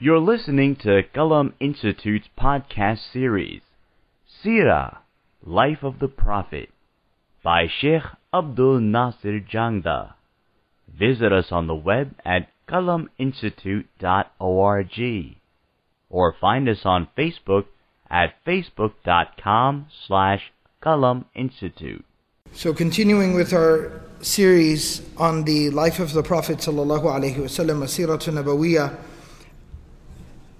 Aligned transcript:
You're 0.00 0.20
listening 0.20 0.76
to 0.82 1.02
Qalam 1.12 1.54
Institute's 1.58 2.28
podcast 2.38 3.00
series, 3.12 3.62
Sirah, 4.44 4.98
Life 5.44 5.82
of 5.82 5.98
the 5.98 6.06
Prophet, 6.06 6.68
by 7.42 7.66
Sheikh 7.66 8.04
Abdul 8.32 8.78
Nasir 8.78 9.40
Jangda. 9.40 10.12
Visit 10.86 11.32
us 11.32 11.46
on 11.50 11.66
the 11.66 11.74
web 11.74 12.14
at 12.24 12.46
qalaminstitute.org 12.68 15.36
or 16.10 16.36
find 16.40 16.68
us 16.68 16.82
on 16.84 17.08
Facebook 17.18 17.64
at 18.08 18.34
facebook.com 18.46 19.86
slash 20.06 20.52
Institute. 21.34 22.04
So 22.52 22.72
continuing 22.72 23.34
with 23.34 23.52
our 23.52 24.00
series 24.20 25.02
on 25.16 25.42
the 25.42 25.70
life 25.70 25.98
of 25.98 26.12
the 26.12 26.22
Prophet 26.22 26.58
sallallahu 26.58 27.02
alaihi 27.02 27.38
wasallam, 27.38 27.82
Asiratun 27.82 28.40
Nabawiyah, 28.40 28.96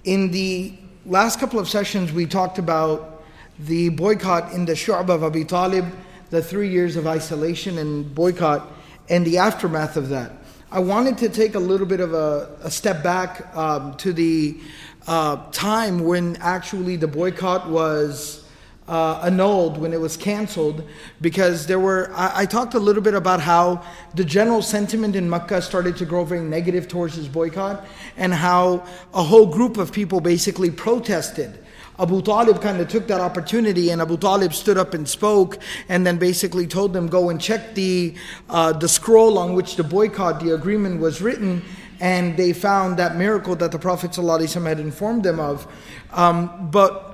in 0.05 0.31
the 0.31 0.75
last 1.07 1.41
couple 1.41 1.59
of 1.59 1.69
sessions, 1.69 2.13
we 2.13 2.27
talked 2.27 2.59
about 2.59 3.25
the 3.59 3.89
boycott 3.91 4.53
in 4.53 4.65
the 4.65 4.73
Shu'ab 4.73 5.09
of 5.09 5.25
Abi 5.25 5.45
Talib, 5.45 5.87
the 6.31 6.43
three 6.43 6.69
years 6.69 6.97
of 6.97 7.07
isolation 7.07 7.79
and 7.79 8.15
boycott, 8.15 8.71
and 9.09 9.27
the 9.27 9.39
aftermath 9.39 9.97
of 9.97 10.11
that. 10.11 10.33
I 10.71 10.81
wanted 10.81 11.17
to 11.19 11.29
take 11.31 11.55
a 11.55 11.59
little 11.59 11.87
bit 11.87 12.01
of 12.01 12.13
a, 12.13 12.55
a 12.63 12.71
step 12.71 13.03
back 13.03 13.55
um, 13.57 13.97
to 13.97 14.13
the 14.13 14.61
uh, 15.07 15.51
time 15.51 16.01
when 16.01 16.37
actually 16.37 16.97
the 16.97 17.09
boycott 17.09 17.69
was 17.69 18.45
uh, 18.89 19.21
annulled, 19.23 19.77
when 19.77 19.93
it 19.93 20.01
was 20.01 20.17
canceled, 20.17 20.83
because 21.21 21.67
there 21.67 21.79
were. 21.79 22.11
I, 22.15 22.43
I, 22.43 22.47
talked 22.47 22.73
a 22.75 22.79
little 22.79 23.03
bit 23.03 23.15
about 23.15 23.41
how 23.41 23.85
the 24.15 24.25
general 24.25 24.63
sentiment 24.63 25.15
in 25.15 25.29
Mecca 25.29 25.61
started 25.61 25.97
to 25.99 26.07
grow 26.07 26.25
very 26.25 26.41
negative 26.41 26.89
towards 26.89 27.17
this 27.17 27.29
boycott, 27.29 27.87
and 28.17 28.33
how 28.33 28.85
a 29.13 29.23
whole 29.23 29.47
group 29.47 29.77
of 29.77 29.93
people 29.93 30.21
basically 30.21 30.71
protested. 30.71 31.59
Abu 31.99 32.23
Talib 32.23 32.63
kind 32.63 32.81
of 32.81 32.89
took 32.89 33.07
that 33.09 33.21
opportunity, 33.21 33.91
and 33.91 34.01
Abu 34.01 34.17
Talib 34.17 34.55
stood 34.55 34.79
up 34.79 34.95
and 34.95 35.07
spoke, 35.07 35.59
and 35.89 36.07
then 36.07 36.17
basically 36.17 36.67
told 36.67 36.95
them, 36.95 37.09
"Go 37.09 37.29
and 37.29 37.39
check 37.39 37.75
the 37.75 38.15
uh, 38.49 38.73
the 38.73 38.89
scroll 38.89 39.39
on 39.39 39.53
which 39.53 39.77
the 39.77 39.85
boycott, 39.85 40.41
the 40.41 40.55
agreement 40.55 41.01
was 41.01 41.21
written." 41.21 41.63
And 42.01 42.37
they 42.37 42.53
found 42.53 42.97
that 42.99 43.17
miracle 43.17 43.57
that 43.57 43.73
the 43.73 43.79
Prophet 43.79 44.13
ﷺ 44.13 44.65
had 44.65 44.79
informed 44.79 45.25
them 45.25 45.41
of. 45.41 45.67
Um, 46.13 46.71
but 46.71 47.08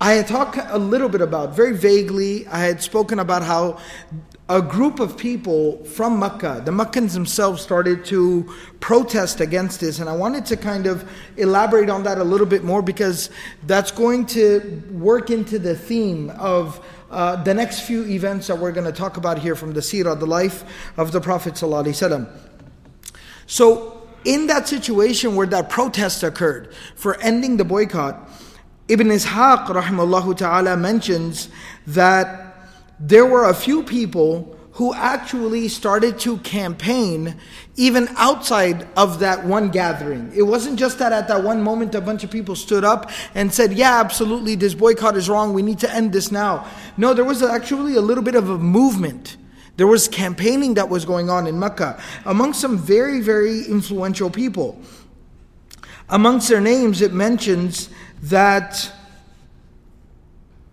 I 0.00 0.12
had 0.12 0.28
talked 0.28 0.56
a 0.56 0.78
little 0.78 1.08
bit 1.08 1.20
about, 1.20 1.56
very 1.56 1.76
vaguely, 1.76 2.46
I 2.46 2.60
had 2.60 2.80
spoken 2.80 3.18
about 3.18 3.42
how 3.42 3.78
a 4.48 4.62
group 4.62 5.00
of 5.00 5.18
people 5.18 5.84
from 5.84 6.20
Mecca, 6.20 6.62
the 6.64 6.70
Meccans 6.70 7.14
themselves, 7.14 7.60
started 7.60 8.04
to 8.06 8.54
protest 8.80 9.40
against 9.40 9.80
this. 9.80 9.98
And 9.98 10.08
I 10.08 10.14
wanted 10.14 10.46
to 10.46 10.56
kind 10.56 10.86
of 10.86 11.08
elaborate 11.36 11.90
on 11.90 12.04
that 12.04 12.18
a 12.18 12.24
little 12.24 12.46
bit 12.46 12.62
more 12.62 12.80
because 12.80 13.28
that's 13.66 13.90
going 13.90 14.26
to 14.26 14.82
work 14.92 15.30
into 15.30 15.58
the 15.58 15.74
theme 15.74 16.30
of 16.38 16.80
uh, 17.10 17.42
the 17.42 17.52
next 17.52 17.80
few 17.80 18.04
events 18.04 18.46
that 18.46 18.56
we're 18.56 18.72
going 18.72 18.86
to 18.86 18.92
talk 18.92 19.16
about 19.16 19.38
here 19.38 19.54
from 19.54 19.72
the 19.72 19.80
seerah, 19.80 20.18
the 20.18 20.26
life 20.26 20.64
of 20.96 21.10
the 21.12 21.20
Prophet. 21.20 21.54
ﷺ. 21.54 22.30
So, 23.46 24.06
in 24.24 24.46
that 24.46 24.68
situation 24.68 25.34
where 25.34 25.46
that 25.46 25.70
protest 25.70 26.22
occurred 26.22 26.74
for 26.94 27.20
ending 27.20 27.56
the 27.56 27.64
boycott, 27.64 28.28
Ibn 28.88 29.08
Ishaq 29.08 29.66
rahimahullah 29.66 30.36
ta'ala 30.36 30.76
mentions 30.76 31.50
that 31.86 32.56
there 32.98 33.26
were 33.26 33.44
a 33.44 33.54
few 33.54 33.82
people 33.82 34.56
who 34.72 34.94
actually 34.94 35.68
started 35.68 36.18
to 36.20 36.38
campaign 36.38 37.36
even 37.76 38.08
outside 38.16 38.88
of 38.96 39.18
that 39.18 39.44
one 39.44 39.68
gathering. 39.70 40.32
It 40.34 40.42
wasn't 40.42 40.78
just 40.78 40.98
that 41.00 41.12
at 41.12 41.28
that 41.28 41.42
one 41.42 41.62
moment 41.62 41.94
a 41.94 42.00
bunch 42.00 42.24
of 42.24 42.30
people 42.30 42.56
stood 42.56 42.82
up 42.82 43.10
and 43.34 43.52
said, 43.52 43.74
Yeah, 43.74 44.00
absolutely, 44.00 44.54
this 44.54 44.72
boycott 44.74 45.16
is 45.16 45.28
wrong, 45.28 45.52
we 45.52 45.62
need 45.62 45.80
to 45.80 45.92
end 45.92 46.12
this 46.12 46.32
now. 46.32 46.66
No, 46.96 47.12
there 47.12 47.24
was 47.24 47.42
actually 47.42 47.96
a 47.96 48.00
little 48.00 48.24
bit 48.24 48.36
of 48.36 48.48
a 48.48 48.56
movement. 48.56 49.36
There 49.76 49.86
was 49.86 50.08
campaigning 50.08 50.74
that 50.74 50.88
was 50.88 51.04
going 51.04 51.28
on 51.28 51.46
in 51.46 51.58
Mecca 51.58 52.00
among 52.24 52.54
some 52.54 52.78
very, 52.78 53.20
very 53.20 53.64
influential 53.66 54.30
people. 54.30 54.80
Amongst 56.08 56.48
their 56.48 56.60
names, 56.60 57.02
it 57.02 57.12
mentions 57.12 57.90
that 58.22 58.92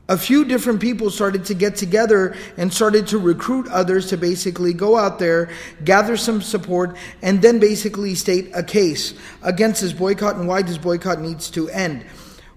a 0.07 0.17
few 0.17 0.45
different 0.45 0.79
people 0.79 1.09
started 1.09 1.45
to 1.45 1.55
get 1.55 1.75
together 1.75 2.35
and 2.57 2.71
started 2.71 3.07
to 3.07 3.17
recruit 3.17 3.67
others 3.69 4.07
to 4.09 4.17
basically 4.17 4.71
go 4.71 4.97
out 4.97 5.17
there, 5.17 5.49
gather 5.83 6.15
some 6.15 6.41
support, 6.41 6.95
and 7.23 7.41
then 7.41 7.59
basically 7.59 8.13
state 8.13 8.51
a 8.53 8.61
case 8.61 9.15
against 9.41 9.81
this 9.81 9.93
boycott 9.93 10.35
and 10.35 10.47
why 10.47 10.61
this 10.61 10.77
boycott 10.77 11.19
needs 11.19 11.49
to 11.49 11.69
end. 11.69 12.05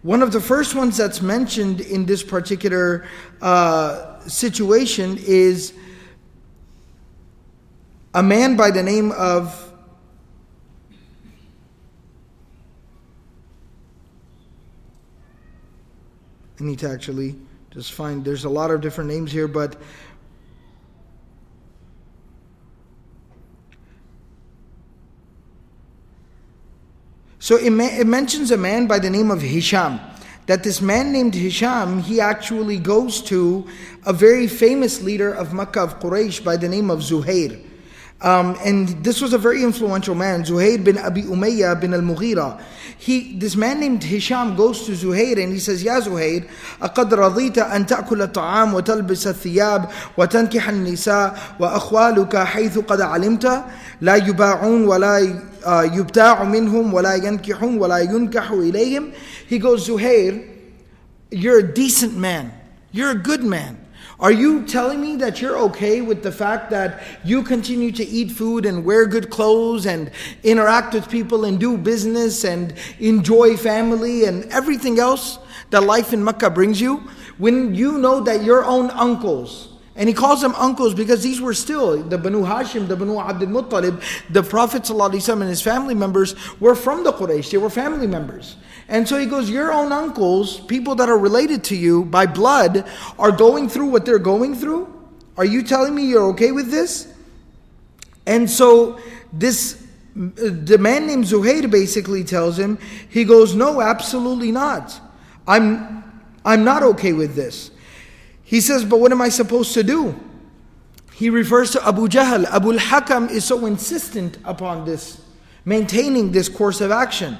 One 0.03 0.23
of 0.23 0.31
the 0.31 0.41
first 0.41 0.75
ones 0.75 0.97
that's 0.97 1.23
mentioned 1.23 1.81
in 1.81 2.05
this 2.05 2.23
particular 2.23 3.07
uh, 3.41 4.21
situation 4.29 5.17
is 5.19 5.73
a 8.15 8.23
man 8.23 8.57
by 8.57 8.71
the 8.71 8.83
name 8.83 9.13
of 9.13 9.68
I 16.61 16.65
need 16.65 16.79
to 16.81 16.91
actually 16.91 17.37
just 17.71 17.93
find, 17.93 18.25
there's 18.25 18.45
a 18.45 18.49
lot 18.49 18.71
of 18.71 18.81
different 18.81 19.11
names 19.11 19.31
here, 19.31 19.49
but 19.49 19.77
So 27.41 27.57
it, 27.57 27.71
mentions 27.71 28.51
a 28.51 28.57
man 28.57 28.87
by 28.87 28.99
the 28.99 29.09
name 29.09 29.31
of 29.31 29.41
Hisham. 29.41 30.01
That 30.47 30.65
this 30.65 30.83
man 30.83 31.13
named 31.13 31.35
Hisham, 31.35 32.03
he 32.03 32.21
actually 32.21 32.79
goes 32.79 33.23
to 33.23 33.67
a 34.05 34.13
very 34.13 34.47
famous 34.47 35.03
leader 35.03 35.33
of 35.33 35.55
Makkah 35.55 35.81
of 35.81 36.01
Quraysh 36.01 36.45
by 36.45 36.57
the 36.57 36.69
name 36.69 36.91
of 36.91 36.99
Zuhair. 36.99 37.68
Um, 38.24 38.56
and 38.64 38.88
this 39.04 39.20
was 39.20 39.34
a 39.34 39.38
very 39.38 39.64
influential 39.64 40.16
man, 40.16 40.44
Zuhair 40.44 40.82
bin 40.82 40.98
Abi 40.98 41.24
Umayyah 41.24 41.82
bin 41.82 41.94
al-Mughira. 41.94 42.62
He, 42.98 43.36
this 43.38 43.58
man 43.58 43.82
named 43.82 44.02
Hisham 44.02 44.56
goes 44.56 44.86
to 44.86 44.94
Zuhair 44.94 45.44
and 45.44 45.52
he 45.52 45.60
says, 45.60 45.84
Ya 45.84 46.00
Zuhair, 46.00 46.50
أقد 46.82 47.14
رضيت 47.14 47.58
أن 47.58 47.86
تأكل 47.86 48.22
الطعام 48.22 48.74
وتلبس 48.74 49.28
الثياب 49.28 49.90
وتنكح 50.18 50.70
النساء 50.70 51.38
وأخوالك 51.60 52.38
حيث 52.38 52.80
قد 52.80 53.02
علمت 53.02 53.64
لا 54.02 54.16
يباعون 54.16 54.86
ولا 54.86 55.18
يبتاع 55.84 56.44
منهم 56.44 56.94
ولا 56.94 57.16
ينكحون 57.16 57.78
ولا 57.78 57.98
ينكح 57.98 58.52
إليهم. 58.52 59.12
He 59.48 59.60
goes, 59.60 59.90
Zuhair, 59.90 60.48
you're 61.30 61.60
a 61.60 61.74
decent 61.74 62.16
man. 62.16 62.54
You're 62.94 63.12
a 63.12 63.16
good 63.16 63.44
man. 63.44 63.84
Are 64.21 64.33
you 64.33 64.67
telling 64.67 65.01
me 65.01 65.15
that 65.17 65.41
you're 65.41 65.57
okay 65.57 66.01
with 66.01 66.25
the 66.25 66.33
fact 66.33 66.71
that 66.71 67.05
you 67.23 67.45
continue 67.45 67.93
to 67.93 68.05
eat 68.05 68.33
food 68.33 68.67
and 68.67 68.85
wear 68.85 69.07
good 69.07 69.31
clothes 69.31 69.87
and 69.87 70.11
interact 70.43 70.93
with 70.93 71.09
people 71.09 71.45
and 71.45 71.61
do 71.61 71.79
business 71.79 72.45
and 72.45 72.75
enjoy 72.99 73.57
family 73.57 74.25
and 74.25 74.45
everything 74.47 74.99
else 74.99 75.39
that 75.71 75.85
life 75.85 76.13
in 76.13 76.25
Mecca 76.25 76.51
brings 76.51 76.81
you? 76.81 76.97
When 77.37 77.77
you 77.77 77.99
know 77.99 78.21
that 78.23 78.43
your 78.43 78.65
own 78.65 78.91
uncles, 78.91 79.69
and 79.95 80.09
he 80.09 80.15
calls 80.15 80.41
them 80.41 80.55
uncles 80.57 80.95
because 80.95 81.23
these 81.23 81.41
were 81.41 81.55
still 81.55 82.03
the 82.03 82.19
Banu 82.19 82.43
Hashim, 82.45 82.89
the 82.89 82.97
Banu 82.97 83.21
Abdul 83.21 83.49
Muttalib, 83.49 84.03
the 84.33 84.43
Prophet 84.43 84.83
ﷺ 84.83 85.33
and 85.33 85.43
his 85.43 85.63
family 85.63 85.95
members 85.95 86.35
were 86.59 86.75
from 86.75 87.05
the 87.05 87.13
Quraysh. 87.13 87.51
They 87.51 87.59
were 87.59 87.71
family 87.71 88.07
members. 88.07 88.57
And 88.89 89.07
so 89.07 89.19
he 89.19 89.27
goes, 89.27 89.51
Your 89.51 89.73
own 89.73 89.93
uncles, 89.93 90.61
people 90.61 90.95
that 90.97 91.09
are 91.09 91.19
related 91.19 91.65
to 91.65 91.77
you 91.77 92.05
by 92.05 92.27
blood, 92.27 92.89
are 93.19 93.31
going 93.31 93.69
through 93.69 93.87
what 93.87 94.07
they're 94.07 94.19
going 94.19 94.55
through? 94.55 94.93
Are 95.37 95.45
you 95.45 95.63
telling 95.63 95.95
me 95.95 96.07
you're 96.07 96.31
okay 96.31 96.53
with 96.53 96.71
this? 96.71 97.13
And 98.27 98.49
so 98.51 98.99
this 99.33 99.85
the 100.15 100.79
man 100.79 101.07
named 101.07 101.27
Zuhair 101.27 101.71
basically 101.71 102.25
tells 102.25 102.59
him, 102.59 102.79
he 103.09 103.25
goes, 103.25 103.55
No, 103.55 103.81
absolutely 103.81 104.51
not. 104.51 105.01
I'm 105.47 106.03
I'm 106.45 106.65
not 106.65 106.83
okay 106.83 107.13
with 107.13 107.35
this. 107.35 107.71
He 108.43 108.61
says, 108.61 108.85
But 108.85 109.01
what 109.01 109.13
am 109.13 109.21
I 109.21 109.29
supposed 109.29 109.75
to 109.75 109.83
do? 109.83 110.19
He 111.15 111.31
refers 111.31 111.73
to 111.73 111.87
Abu 111.87 112.09
Jahl. 112.09 112.47
Abu 112.47 112.73
al-Hakam 112.73 113.31
is 113.31 113.45
so 113.45 113.67
insistent 113.67 114.39
upon 114.45 114.85
this, 114.85 115.21
maintaining 115.65 116.33
this 116.33 116.49
course 116.49 116.81
of 116.81 116.91
action. 116.91 117.39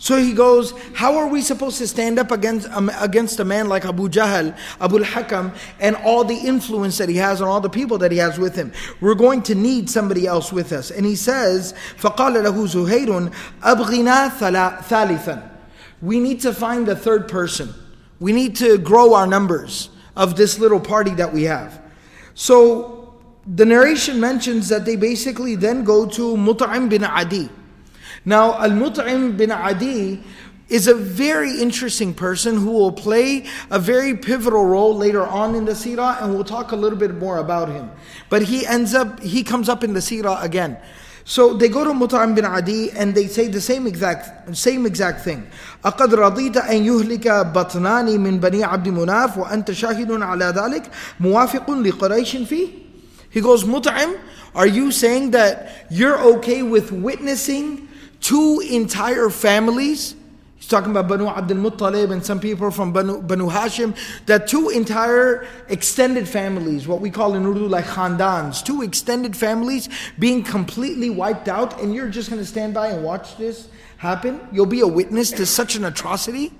So 0.00 0.18
he 0.18 0.34
goes, 0.34 0.72
How 0.94 1.16
are 1.16 1.26
we 1.26 1.40
supposed 1.40 1.78
to 1.78 1.88
stand 1.88 2.18
up 2.18 2.30
against, 2.30 2.68
um, 2.68 2.90
against 3.00 3.40
a 3.40 3.44
man 3.44 3.68
like 3.68 3.84
Abu 3.84 4.08
Jahl, 4.08 4.56
Abu 4.80 4.98
al-Hakam, 4.98 5.56
and 5.80 5.96
all 5.96 6.22
the 6.22 6.36
influence 6.36 6.98
that 6.98 7.08
he 7.08 7.16
has 7.16 7.40
and 7.40 7.48
all 7.48 7.60
the 7.60 7.70
people 7.70 7.96
that 7.98 8.12
he 8.12 8.18
has 8.18 8.38
with 8.38 8.54
him? 8.54 8.72
We're 9.00 9.14
going 9.14 9.42
to 9.44 9.54
need 9.54 9.88
somebody 9.88 10.26
else 10.26 10.52
with 10.52 10.72
us. 10.72 10.90
And 10.90 11.06
he 11.06 11.16
says, 11.16 11.72
فَقَالَ 11.98 12.36
لَهُ 12.44 12.52
زُهَيْرٌ 12.52 13.32
أَبْغِنَا 13.62 14.82
ثَالِثًا 14.82 15.50
We 16.02 16.20
need 16.20 16.40
to 16.42 16.52
find 16.52 16.88
a 16.88 16.96
third 16.96 17.26
person. 17.26 17.72
We 18.20 18.32
need 18.32 18.56
to 18.56 18.76
grow 18.78 19.14
our 19.14 19.26
numbers 19.26 19.88
of 20.14 20.36
this 20.36 20.58
little 20.58 20.80
party 20.80 21.12
that 21.12 21.32
we 21.32 21.44
have. 21.44 21.82
So 22.34 23.14
the 23.46 23.64
narration 23.64 24.20
mentions 24.20 24.68
that 24.68 24.84
they 24.84 24.96
basically 24.96 25.54
then 25.54 25.84
go 25.84 26.06
to 26.06 26.36
Mut'im 26.36 26.88
bin 26.88 27.04
Adi. 27.04 27.48
Now, 28.24 28.54
Al 28.60 28.70
Mut'im 28.70 29.36
bin 29.36 29.50
Adi 29.50 30.22
is 30.68 30.88
a 30.88 30.94
very 30.94 31.60
interesting 31.60 32.12
person 32.12 32.56
who 32.56 32.72
will 32.72 32.92
play 32.92 33.46
a 33.70 33.78
very 33.78 34.16
pivotal 34.16 34.64
role 34.64 34.96
later 34.96 35.24
on 35.24 35.54
in 35.54 35.64
the 35.64 35.72
seerah, 35.72 36.22
and 36.22 36.34
we'll 36.34 36.44
talk 36.44 36.72
a 36.72 36.76
little 36.76 36.98
bit 36.98 37.14
more 37.14 37.38
about 37.38 37.68
him. 37.68 37.90
But 38.28 38.42
he 38.42 38.66
ends 38.66 38.94
up, 38.94 39.20
he 39.20 39.44
comes 39.44 39.68
up 39.68 39.84
in 39.84 39.94
the 39.94 40.00
seerah 40.00 40.42
again. 40.42 40.76
So 41.28 41.54
they 41.54 41.68
go 41.68 41.82
to 41.82 41.90
Mut'im 41.90 42.36
bin 42.36 42.44
Adi 42.44 42.92
and 42.92 43.12
they 43.12 43.26
say 43.26 43.48
the 43.48 43.60
same 43.60 43.88
exact 43.88 44.56
same 44.56 44.86
exact 44.86 45.22
thing. 45.22 45.50
أقد 45.84 46.14
رضيت 46.14 46.56
أن 46.56 46.84
يهلك 46.84 47.52
بطنان 47.52 48.20
من 48.20 48.38
بني 48.38 48.64
عبد 48.64 48.88
مناف 48.88 49.38
وأنت 49.38 49.72
شاهد 49.72 50.22
على 50.22 50.54
ذلك 50.56 50.90
موافق 51.20 51.70
لقريش 51.70 52.36
فيه. 52.36 52.68
He 53.30 53.40
goes, 53.40 53.64
Mut'im, 53.64 54.20
are 54.54 54.68
you 54.68 54.92
saying 54.92 55.32
that 55.32 55.86
you're 55.90 56.18
okay 56.36 56.62
with 56.62 56.92
witnessing 56.92 57.88
two 58.21 58.61
entire 58.69 59.29
families 59.29 60.15
He's 60.61 60.69
talking 60.69 60.91
about 60.91 61.07
Banu 61.07 61.25
Abdul 61.25 61.57
Muttalib 61.57 62.11
and 62.11 62.23
some 62.23 62.39
people 62.39 62.69
from 62.69 62.93
Banu, 62.93 63.19
Banu 63.19 63.49
Hashim, 63.49 63.97
that 64.27 64.47
two 64.47 64.69
entire 64.69 65.47
extended 65.69 66.27
families, 66.29 66.87
what 66.87 67.01
we 67.01 67.09
call 67.09 67.33
in 67.33 67.43
Urdu 67.47 67.67
like 67.67 67.85
khandans, 67.85 68.63
two 68.63 68.83
extended 68.83 69.35
families 69.35 69.89
being 70.19 70.43
completely 70.43 71.09
wiped 71.09 71.47
out, 71.47 71.81
and 71.81 71.95
you're 71.95 72.09
just 72.09 72.29
going 72.29 72.39
to 72.39 72.45
stand 72.45 72.75
by 72.75 72.89
and 72.89 73.03
watch 73.03 73.37
this 73.37 73.69
happen? 73.97 74.39
You'll 74.51 74.67
be 74.67 74.81
a 74.81 74.87
witness 74.87 75.31
to 75.31 75.47
such 75.47 75.75
an 75.75 75.83
atrocity? 75.83 76.53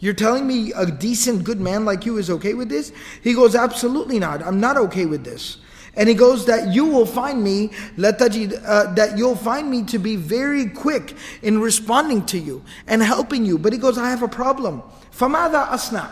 You're 0.00 0.12
telling 0.12 0.46
me 0.46 0.74
a 0.74 0.84
decent, 0.84 1.42
good 1.44 1.58
man 1.58 1.86
like 1.86 2.04
you 2.04 2.18
is 2.18 2.28
okay 2.28 2.52
with 2.52 2.68
this? 2.68 2.92
He 3.22 3.32
goes, 3.32 3.54
Absolutely 3.54 4.18
not. 4.18 4.42
I'm 4.42 4.60
not 4.60 4.76
okay 4.76 5.06
with 5.06 5.24
this. 5.24 5.56
And 5.95 6.07
he 6.07 6.15
goes 6.15 6.45
that 6.45 6.73
you 6.73 6.85
will 6.85 7.05
find 7.05 7.43
me, 7.43 7.71
uh, 7.97 8.11
that 8.13 9.13
you'll 9.17 9.35
find 9.35 9.69
me 9.69 9.83
to 9.83 9.99
be 9.99 10.15
very 10.15 10.67
quick 10.67 11.15
in 11.41 11.59
responding 11.59 12.25
to 12.27 12.37
you 12.37 12.63
and 12.87 13.03
helping 13.03 13.45
you. 13.45 13.57
But 13.57 13.73
he 13.73 13.79
goes, 13.79 13.97
I 13.97 14.09
have 14.09 14.23
a 14.23 14.27
problem. 14.27 14.83
فَمَاذَا 15.11 15.67
أَصْنَعُ 15.69 16.07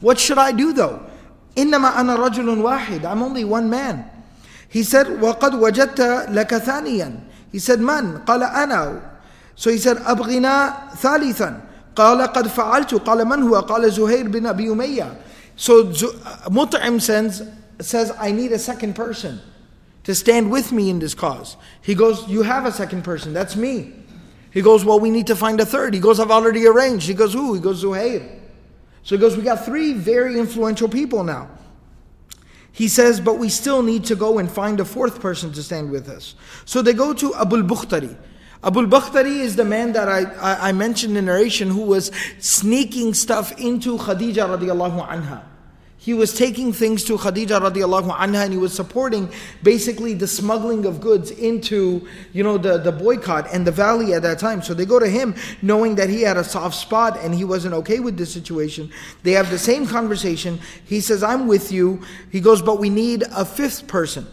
What 0.00 0.18
should 0.18 0.38
I 0.38 0.52
do 0.52 0.72
though? 0.72 1.00
إِنَّمَا 1.56 1.92
أَنَا 1.94 2.16
رَجُلٌ 2.18 2.44
وَاحِدٌ 2.62 3.04
I'm 3.04 3.22
only 3.22 3.44
one 3.44 3.70
man. 3.70 4.04
He 4.68 4.82
said, 4.82 5.06
وَقَدْ 5.06 5.52
وَجَدْتَ 5.52 6.28
لَكَ 6.28 6.48
ثَانِيًا 6.48 7.20
He 7.52 7.58
said, 7.58 7.78
مَنْ 7.78 8.24
قَالَ 8.26 8.42
أَنَا 8.42 9.00
So 9.54 9.70
he 9.70 9.78
said, 9.78 9.96
أَبْغِنَا 9.98 10.92
ثَالِثًا 10.96 11.60
قال 11.96 12.22
قد 12.22 12.48
فعلت 12.48 12.94
قال 12.94 13.24
من 13.24 13.42
هو 13.42 13.60
قال 13.60 13.92
زهير 13.92 14.28
بن 14.28 14.46
أبي 14.46 14.68
أمية 14.72 15.12
So 15.56 15.84
Mut'im 16.50 17.00
sends 17.00 17.42
says, 17.79 18.11
I 18.19 18.31
need 18.31 18.51
a 18.51 18.59
second 18.59 18.95
person 18.95 19.39
to 20.03 20.15
stand 20.15 20.51
with 20.51 20.71
me 20.71 20.89
in 20.89 20.99
this 20.99 21.13
cause. 21.13 21.57
He 21.81 21.93
goes, 21.93 22.27
You 22.27 22.43
have 22.43 22.65
a 22.65 22.71
second 22.71 23.03
person, 23.03 23.33
that's 23.33 23.55
me. 23.55 23.93
He 24.51 24.61
goes, 24.61 24.85
Well, 24.85 24.99
we 24.99 25.09
need 25.09 25.27
to 25.27 25.35
find 25.35 25.59
a 25.59 25.65
third. 25.65 25.93
He 25.93 25.99
goes, 25.99 26.19
I've 26.19 26.31
already 26.31 26.65
arranged. 26.65 27.07
He 27.07 27.13
goes, 27.13 27.33
Who? 27.33 27.53
He 27.53 27.59
goes, 27.59 27.83
Zuhair. 27.83 28.39
So 29.03 29.15
he 29.15 29.21
goes, 29.21 29.37
We 29.37 29.43
got 29.43 29.65
three 29.65 29.93
very 29.93 30.39
influential 30.39 30.89
people 30.89 31.23
now. 31.23 31.49
He 32.71 32.87
says, 32.87 33.19
But 33.19 33.37
we 33.37 33.49
still 33.49 33.83
need 33.83 34.05
to 34.05 34.15
go 34.15 34.39
and 34.39 34.49
find 34.49 34.79
a 34.79 34.85
fourth 34.85 35.19
person 35.19 35.51
to 35.53 35.63
stand 35.63 35.91
with 35.91 36.09
us. 36.09 36.35
So 36.65 36.81
they 36.81 36.93
go 36.93 37.13
to 37.13 37.35
Abu 37.35 37.63
Bukhtari. 37.63 38.17
Abu 38.63 38.87
Bakhtari 38.87 39.39
is 39.41 39.55
the 39.55 39.65
man 39.65 39.93
that 39.93 40.09
I, 40.09 40.23
I, 40.23 40.69
I 40.69 40.71
mentioned 40.71 41.15
in 41.15 41.25
narration 41.25 41.69
who 41.69 41.81
was 41.81 42.11
sneaking 42.39 43.13
stuff 43.13 43.51
into 43.59 43.97
Khadija 43.97 44.57
radiallahu 44.57 45.07
anha. 45.07 45.43
He 46.07 46.13
was 46.13 46.33
taking 46.33 46.71
things 46.71 47.03
to 47.03 47.17
Khadija 47.17 47.59
radiallahu 47.59 48.15
anha 48.17 48.45
and 48.45 48.53
he 48.53 48.57
was 48.57 48.73
supporting 48.73 49.29
basically 49.61 50.13
the 50.13 50.25
smuggling 50.25 50.85
of 50.85 51.01
goods 51.01 51.31
into, 51.31 52.07
you 52.31 52.45
know, 52.45 52.57
the, 52.57 52.77
the 52.77 52.93
boycott 52.93 53.49
and 53.51 53.67
the 53.67 53.73
valley 53.73 54.13
at 54.13 54.21
that 54.21 54.39
time. 54.39 54.61
So 54.61 54.73
they 54.73 54.85
go 54.85 54.99
to 54.99 55.09
him 55.09 55.35
knowing 55.61 55.95
that 55.95 56.09
he 56.09 56.21
had 56.21 56.37
a 56.37 56.45
soft 56.45 56.75
spot 56.75 57.19
and 57.19 57.35
he 57.35 57.43
wasn't 57.43 57.73
okay 57.73 57.99
with 57.99 58.15
this 58.15 58.31
situation. 58.31 58.89
They 59.23 59.33
have 59.33 59.49
the 59.49 59.59
same 59.59 59.85
conversation. 59.85 60.61
He 60.85 61.01
says, 61.01 61.23
I'm 61.23 61.45
with 61.45 61.73
you. 61.73 62.01
He 62.31 62.39
goes, 62.39 62.61
but 62.61 62.79
we 62.79 62.89
need 62.89 63.25
a 63.35 63.43
fifth 63.43 63.85
person. 63.87 64.27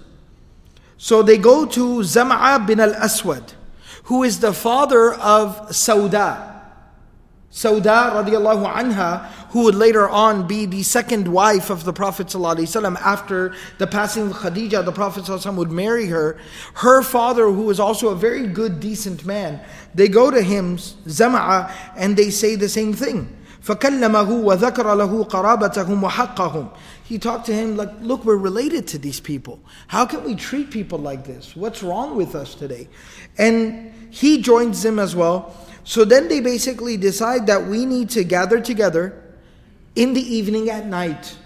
So 0.96 1.24
they 1.24 1.38
go 1.38 1.66
to 1.66 2.02
Zam'a 2.02 2.64
bin 2.68 2.78
al-Aswad, 2.78 3.54
who 4.04 4.22
is 4.22 4.38
the 4.38 4.52
father 4.52 5.14
of 5.14 5.70
Sauda. 5.70 6.52
Sauda 7.50 8.12
radiallahu 8.12 8.72
anha, 8.72 9.28
who 9.53 9.63
would 9.63 9.75
later 9.75 10.07
on 10.09 10.47
be 10.47 10.65
the 10.65 10.83
second 10.83 11.27
wife 11.27 11.69
of 11.69 11.83
the 11.83 11.93
Prophet 11.93 12.27
ﷺ 12.27 12.95
after 13.01 13.53
the 13.77 13.87
passing 13.87 14.29
of 14.29 14.37
Khadija, 14.37 14.85
the 14.85 14.91
Prophet 14.91 15.23
ﷺ 15.23 15.55
would 15.55 15.71
marry 15.71 16.07
her. 16.07 16.37
Her 16.75 17.01
father, 17.01 17.45
who 17.45 17.63
was 17.63 17.79
also 17.79 18.09
a 18.09 18.15
very 18.15 18.47
good, 18.47 18.79
decent 18.79 19.25
man, 19.25 19.61
they 19.93 20.07
go 20.07 20.29
to 20.31 20.41
him, 20.41 20.77
Zama'a, 20.77 21.71
and 21.95 22.15
they 22.15 22.29
say 22.29 22.55
the 22.55 22.69
same 22.69 22.93
thing. 22.93 23.35
فكلمه 23.63 24.43
وذكر 24.43 24.95
له 24.95 25.23
قرابتهم 25.23 26.03
وحقهم 26.03 26.69
he 27.03 27.17
talked 27.17 27.45
to 27.45 27.53
him 27.53 27.75
like 27.75 27.89
look 28.01 28.23
we're 28.23 28.37
related 28.37 28.87
to 28.87 28.97
these 28.97 29.19
people 29.19 29.59
how 29.87 30.05
can 30.05 30.23
we 30.23 30.33
treat 30.35 30.71
people 30.71 30.97
like 30.97 31.25
this 31.25 31.55
what's 31.55 31.83
wrong 31.83 32.15
with 32.15 32.35
us 32.35 32.55
today 32.55 32.87
and 33.37 33.91
he 34.09 34.41
joins 34.41 34.81
them 34.81 34.97
as 34.97 35.15
well 35.15 35.55
so 35.83 36.05
then 36.05 36.27
they 36.27 36.39
basically 36.39 36.97
decide 36.97 37.47
that 37.47 37.65
we 37.65 37.85
need 37.85 38.09
to 38.09 38.23
gather 38.23 38.61
together 38.61 39.21
in 39.96 40.14
the 40.14 40.22
evening 40.22 40.70
at 40.70 40.86
night 40.86 41.36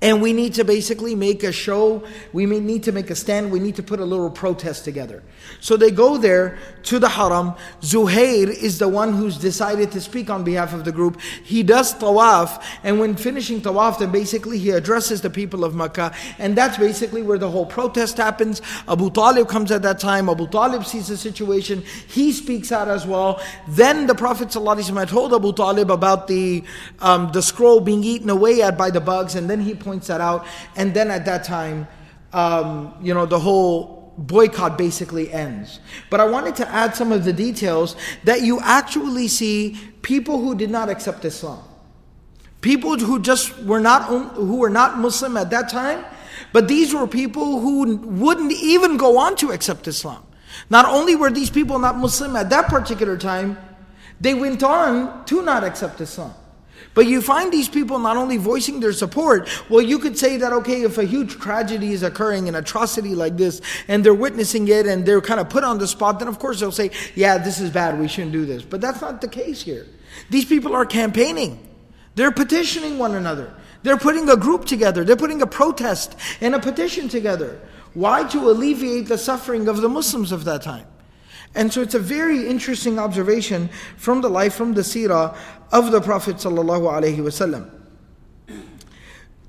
and 0.00 0.22
we 0.22 0.32
need 0.32 0.54
to 0.54 0.64
basically 0.64 1.14
make 1.14 1.42
a 1.42 1.52
show. 1.52 2.04
We 2.32 2.46
may 2.46 2.60
need 2.60 2.84
to 2.84 2.92
make 2.92 3.10
a 3.10 3.16
stand. 3.16 3.50
We 3.50 3.58
need 3.58 3.76
to 3.76 3.82
put 3.82 3.98
a 3.98 4.04
little 4.04 4.30
protest 4.30 4.84
together. 4.84 5.24
So 5.60 5.76
they 5.76 5.90
go 5.90 6.18
there 6.18 6.58
to 6.84 6.98
the 6.98 7.08
haram. 7.08 7.54
Zuhair 7.80 8.48
is 8.48 8.78
the 8.78 8.88
one 8.88 9.12
who's 9.12 9.36
decided 9.36 9.92
to 9.92 10.00
speak 10.00 10.30
on 10.30 10.44
behalf 10.44 10.72
of 10.72 10.84
the 10.84 10.92
group. 10.92 11.20
He 11.44 11.62
does 11.62 11.94
tawaf. 11.94 12.62
And 12.82 12.98
when 12.98 13.16
finishing 13.16 13.60
tawaf, 13.60 13.98
then 13.98 14.10
basically 14.10 14.58
he 14.58 14.70
addresses 14.70 15.20
the 15.20 15.30
people 15.30 15.64
of 15.64 15.74
Makkah. 15.74 16.14
And 16.38 16.56
that's 16.56 16.78
basically 16.78 17.22
where 17.22 17.38
the 17.38 17.50
whole 17.50 17.66
protest 17.66 18.16
happens. 18.16 18.62
Abu 18.86 19.10
Talib 19.10 19.48
comes 19.48 19.70
at 19.70 19.82
that 19.82 19.98
time. 19.98 20.28
Abu 20.28 20.46
Talib 20.48 20.84
sees 20.84 21.08
the 21.08 21.16
situation. 21.16 21.82
He 22.06 22.32
speaks 22.32 22.72
out 22.72 22.88
as 22.88 23.06
well. 23.06 23.42
Then 23.68 24.06
the 24.06 24.14
Prophet 24.14 24.48
ﷺ 24.48 25.08
told 25.08 25.34
Abu 25.34 25.52
Talib 25.52 25.90
about 25.90 26.28
the, 26.28 26.64
um, 27.00 27.30
the 27.32 27.42
scroll 27.42 27.80
being 27.80 28.04
eaten 28.04 28.30
away 28.30 28.62
at 28.62 28.78
by 28.78 28.90
the 28.90 29.00
bugs. 29.00 29.34
And 29.34 29.50
then 29.50 29.60
he 29.60 29.74
points 29.74 30.06
that 30.06 30.20
out. 30.20 30.46
And 30.76 30.94
then 30.94 31.10
at 31.10 31.24
that 31.26 31.44
time, 31.44 31.88
um, 32.32 32.94
you 33.02 33.14
know, 33.14 33.26
the 33.26 33.38
whole 33.38 33.97
boycott 34.18 34.76
basically 34.76 35.32
ends. 35.32 35.80
But 36.10 36.20
I 36.20 36.24
wanted 36.24 36.56
to 36.56 36.68
add 36.68 36.94
some 36.94 37.12
of 37.12 37.24
the 37.24 37.32
details 37.32 37.96
that 38.24 38.42
you 38.42 38.60
actually 38.60 39.28
see 39.28 39.78
people 40.02 40.40
who 40.40 40.54
did 40.54 40.70
not 40.70 40.88
accept 40.88 41.24
Islam. 41.24 41.62
People 42.60 42.98
who 42.98 43.20
just 43.20 43.56
were 43.62 43.80
not 43.80 44.10
um, 44.10 44.30
who 44.30 44.56
were 44.56 44.70
not 44.70 44.98
Muslim 44.98 45.36
at 45.36 45.50
that 45.50 45.68
time, 45.68 46.04
but 46.52 46.66
these 46.66 46.92
were 46.92 47.06
people 47.06 47.60
who 47.60 47.96
wouldn't 47.96 48.52
even 48.52 48.96
go 48.96 49.16
on 49.16 49.36
to 49.36 49.52
accept 49.52 49.86
Islam. 49.86 50.24
Not 50.68 50.86
only 50.86 51.14
were 51.14 51.30
these 51.30 51.50
people 51.50 51.78
not 51.78 51.96
Muslim 51.96 52.34
at 52.34 52.50
that 52.50 52.66
particular 52.66 53.16
time, 53.16 53.56
they 54.20 54.34
went 54.34 54.64
on 54.64 55.24
to 55.26 55.42
not 55.42 55.62
accept 55.62 56.00
Islam. 56.00 56.34
But 56.98 57.06
you 57.06 57.22
find 57.22 57.52
these 57.52 57.68
people 57.68 58.00
not 58.00 58.16
only 58.16 58.38
voicing 58.38 58.80
their 58.80 58.92
support, 58.92 59.48
well, 59.70 59.80
you 59.80 60.00
could 60.00 60.18
say 60.18 60.36
that, 60.38 60.52
okay, 60.52 60.82
if 60.82 60.98
a 60.98 61.04
huge 61.04 61.38
tragedy 61.38 61.92
is 61.92 62.02
occurring, 62.02 62.48
an 62.48 62.56
atrocity 62.56 63.14
like 63.14 63.36
this, 63.36 63.60
and 63.86 64.02
they're 64.02 64.12
witnessing 64.12 64.66
it 64.66 64.84
and 64.84 65.06
they're 65.06 65.20
kind 65.20 65.38
of 65.38 65.48
put 65.48 65.62
on 65.62 65.78
the 65.78 65.86
spot, 65.86 66.18
then 66.18 66.26
of 66.26 66.40
course 66.40 66.58
they'll 66.58 66.72
say, 66.72 66.90
yeah, 67.14 67.38
this 67.38 67.60
is 67.60 67.70
bad, 67.70 68.00
we 68.00 68.08
shouldn't 68.08 68.32
do 68.32 68.44
this. 68.44 68.64
But 68.64 68.80
that's 68.80 69.00
not 69.00 69.20
the 69.20 69.28
case 69.28 69.62
here. 69.62 69.86
These 70.28 70.46
people 70.46 70.74
are 70.74 70.84
campaigning, 70.84 71.68
they're 72.16 72.32
petitioning 72.32 72.98
one 72.98 73.14
another. 73.14 73.54
They're 73.84 73.96
putting 73.96 74.28
a 74.28 74.36
group 74.36 74.64
together. 74.64 75.04
They're 75.04 75.14
putting 75.14 75.40
a 75.40 75.46
protest 75.46 76.16
and 76.40 76.52
a 76.52 76.58
petition 76.58 77.08
together. 77.08 77.60
Why? 77.94 78.24
To 78.24 78.50
alleviate 78.50 79.06
the 79.06 79.18
suffering 79.18 79.68
of 79.68 79.82
the 79.82 79.88
Muslims 79.88 80.32
of 80.32 80.46
that 80.46 80.62
time. 80.62 80.86
And 81.54 81.72
so 81.72 81.80
it's 81.80 81.94
a 81.94 81.98
very 81.98 82.46
interesting 82.46 82.98
observation 82.98 83.70
from 83.96 84.20
the 84.20 84.28
life, 84.28 84.54
from 84.54 84.74
the 84.74 84.82
seerah 84.82 85.36
of 85.72 85.92
the 85.92 86.00
Prophet. 86.00 86.44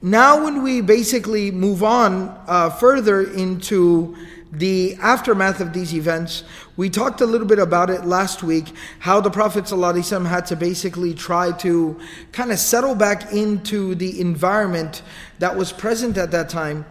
Now, 0.02 0.44
when 0.44 0.64
we 0.64 0.82
basically 0.82 1.52
move 1.52 1.84
on 1.84 2.30
uh, 2.48 2.70
further 2.70 3.22
into 3.22 4.16
the 4.52 4.96
aftermath 5.02 5.60
of 5.60 5.74
these 5.74 5.94
events, 5.94 6.44
we 6.76 6.90
talked 6.90 7.22
a 7.22 7.26
little 7.26 7.46
bit 7.46 7.60
about 7.60 7.90
it 7.90 8.06
last 8.06 8.42
week, 8.42 8.74
how 9.00 9.20
the 9.22 9.30
Prophet 9.30 9.66
ﷺ 9.66 10.26
had 10.26 10.46
to 10.48 10.56
basically 10.56 11.14
try 11.14 11.52
to 11.60 12.00
kind 12.32 12.52
of 12.52 12.60
settle 12.60 12.96
back 12.96 13.34
into 13.34 13.94
the 13.96 14.20
environment 14.20 15.04
that 15.40 15.56
was 15.56 15.72
present 15.72 16.18
at 16.18 16.32
that 16.32 16.50
time. 16.50 16.86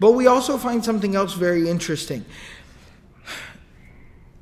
But 0.00 0.12
we 0.12 0.26
also 0.26 0.58
find 0.58 0.84
something 0.84 1.14
else 1.14 1.34
very 1.34 1.68
interesting. 1.68 2.24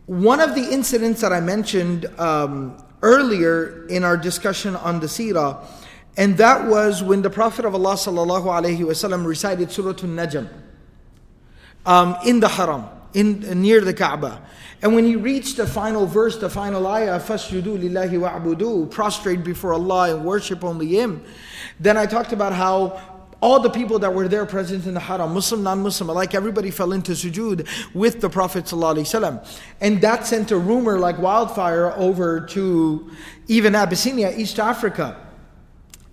One 0.07 0.41
of 0.41 0.55
the 0.55 0.73
incidents 0.73 1.21
that 1.21 1.33
I 1.33 1.41
mentioned 1.41 2.07
um, 2.19 2.83
earlier 3.03 3.87
in 3.89 4.05
our 4.05 4.17
discussion 4.17 4.77
on 4.77 5.01
the 5.01 5.07
seerah, 5.07 5.65
and 6.17 6.37
that 6.39 6.69
was 6.69 7.03
when 7.03 7.23
the 7.23 7.31
Prophet 7.31 7.65
of 7.65 7.75
Allah 7.75 7.95
sallallahu 7.95 9.27
recited 9.27 9.71
Surah 9.71 9.91
Al-Najm 9.91 10.49
um, 11.87 12.17
in 12.27 12.41
the 12.41 12.49
Haram, 12.49 12.85
in 13.15 13.45
uh, 13.49 13.55
near 13.55 13.81
the 13.81 13.95
Kaaba. 13.95 14.43
And 14.83 14.95
when 14.95 15.05
he 15.05 15.15
reached 15.15 15.59
the 15.59 15.67
final 15.67 16.07
verse, 16.07 16.39
the 16.39 16.51
final 16.51 16.87
ayah, 16.87 17.21
"Fasjudu 17.21 17.79
lillahi 17.79 18.19
wa'budu," 18.19 18.91
prostrate 18.91 19.45
before 19.45 19.73
Allah 19.75 20.17
and 20.17 20.25
worship 20.25 20.65
only 20.65 20.89
Him. 20.89 21.23
Then 21.79 21.97
I 21.97 22.07
talked 22.07 22.33
about 22.33 22.53
how 22.53 23.01
all 23.43 23.61
the 23.61 23.69
people 23.69 23.99
that 23.99 24.15
were 24.15 24.29
there 24.29 24.47
present 24.47 24.87
in 24.87 24.95
the 24.95 25.01
haram, 25.01 25.35
Muslim, 25.35 25.63
non-Muslim 25.65 26.09
alike, 26.09 26.35
everybody 26.35 26.71
fell 26.71 26.93
into 26.93 27.13
sujood 27.13 27.69
with 27.93 28.21
the 28.21 28.31
Prophet 28.31 28.65
ﷺ. 28.65 29.61
And 29.81 30.01
that 30.01 30.27
sent 30.27 30.53
a 30.53 30.57
rumor 30.57 30.99
like 30.99 31.19
wildfire 31.19 31.93
over 31.97 32.41
to 32.41 33.11
even 33.49 33.75
Abyssinia, 33.75 34.33
East 34.37 34.61
Africa. 34.61 35.19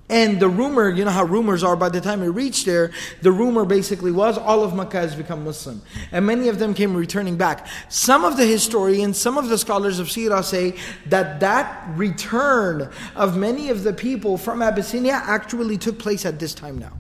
And 0.10 0.40
the 0.40 0.50
rumor, 0.50 0.90
you 0.90 1.06
know 1.06 1.12
how 1.12 1.24
rumors 1.24 1.64
are, 1.64 1.76
by 1.76 1.90
the 1.90 2.02
time 2.02 2.24
it 2.24 2.30
reached 2.30 2.66
there, 2.66 2.92
the 3.22 3.32
rumor 3.32 3.64
basically 3.64 4.12
was 4.12 4.40
all 4.40 4.64
of 4.64 4.74
Makkah 4.74 5.02
has 5.02 5.16
become 5.16 5.44
Muslim. 5.44 5.84
And 6.12 6.26
many 6.26 6.48
of 6.48 6.58
them 6.58 6.74
came 6.74 6.96
returning 6.96 7.38
back. 7.38 7.68
Some 7.90 8.26
of 8.26 8.36
the 8.36 8.46
historians, 8.46 9.20
some 9.20 9.38
of 9.38 9.50
the 9.50 9.58
scholars 9.60 10.00
of 10.00 10.08
Sirah 10.08 10.44
say 10.44 10.74
that 11.06 11.40
that 11.42 11.88
return 11.96 12.90
of 13.16 13.38
many 13.38 13.70
of 13.70 13.84
the 13.84 13.94
people 13.94 14.36
from 14.36 14.64
Abyssinia 14.64 15.22
actually 15.26 15.78
took 15.78 16.00
place 16.00 16.26
at 16.26 16.40
this 16.40 16.56
time 16.56 16.80
now, 16.80 16.94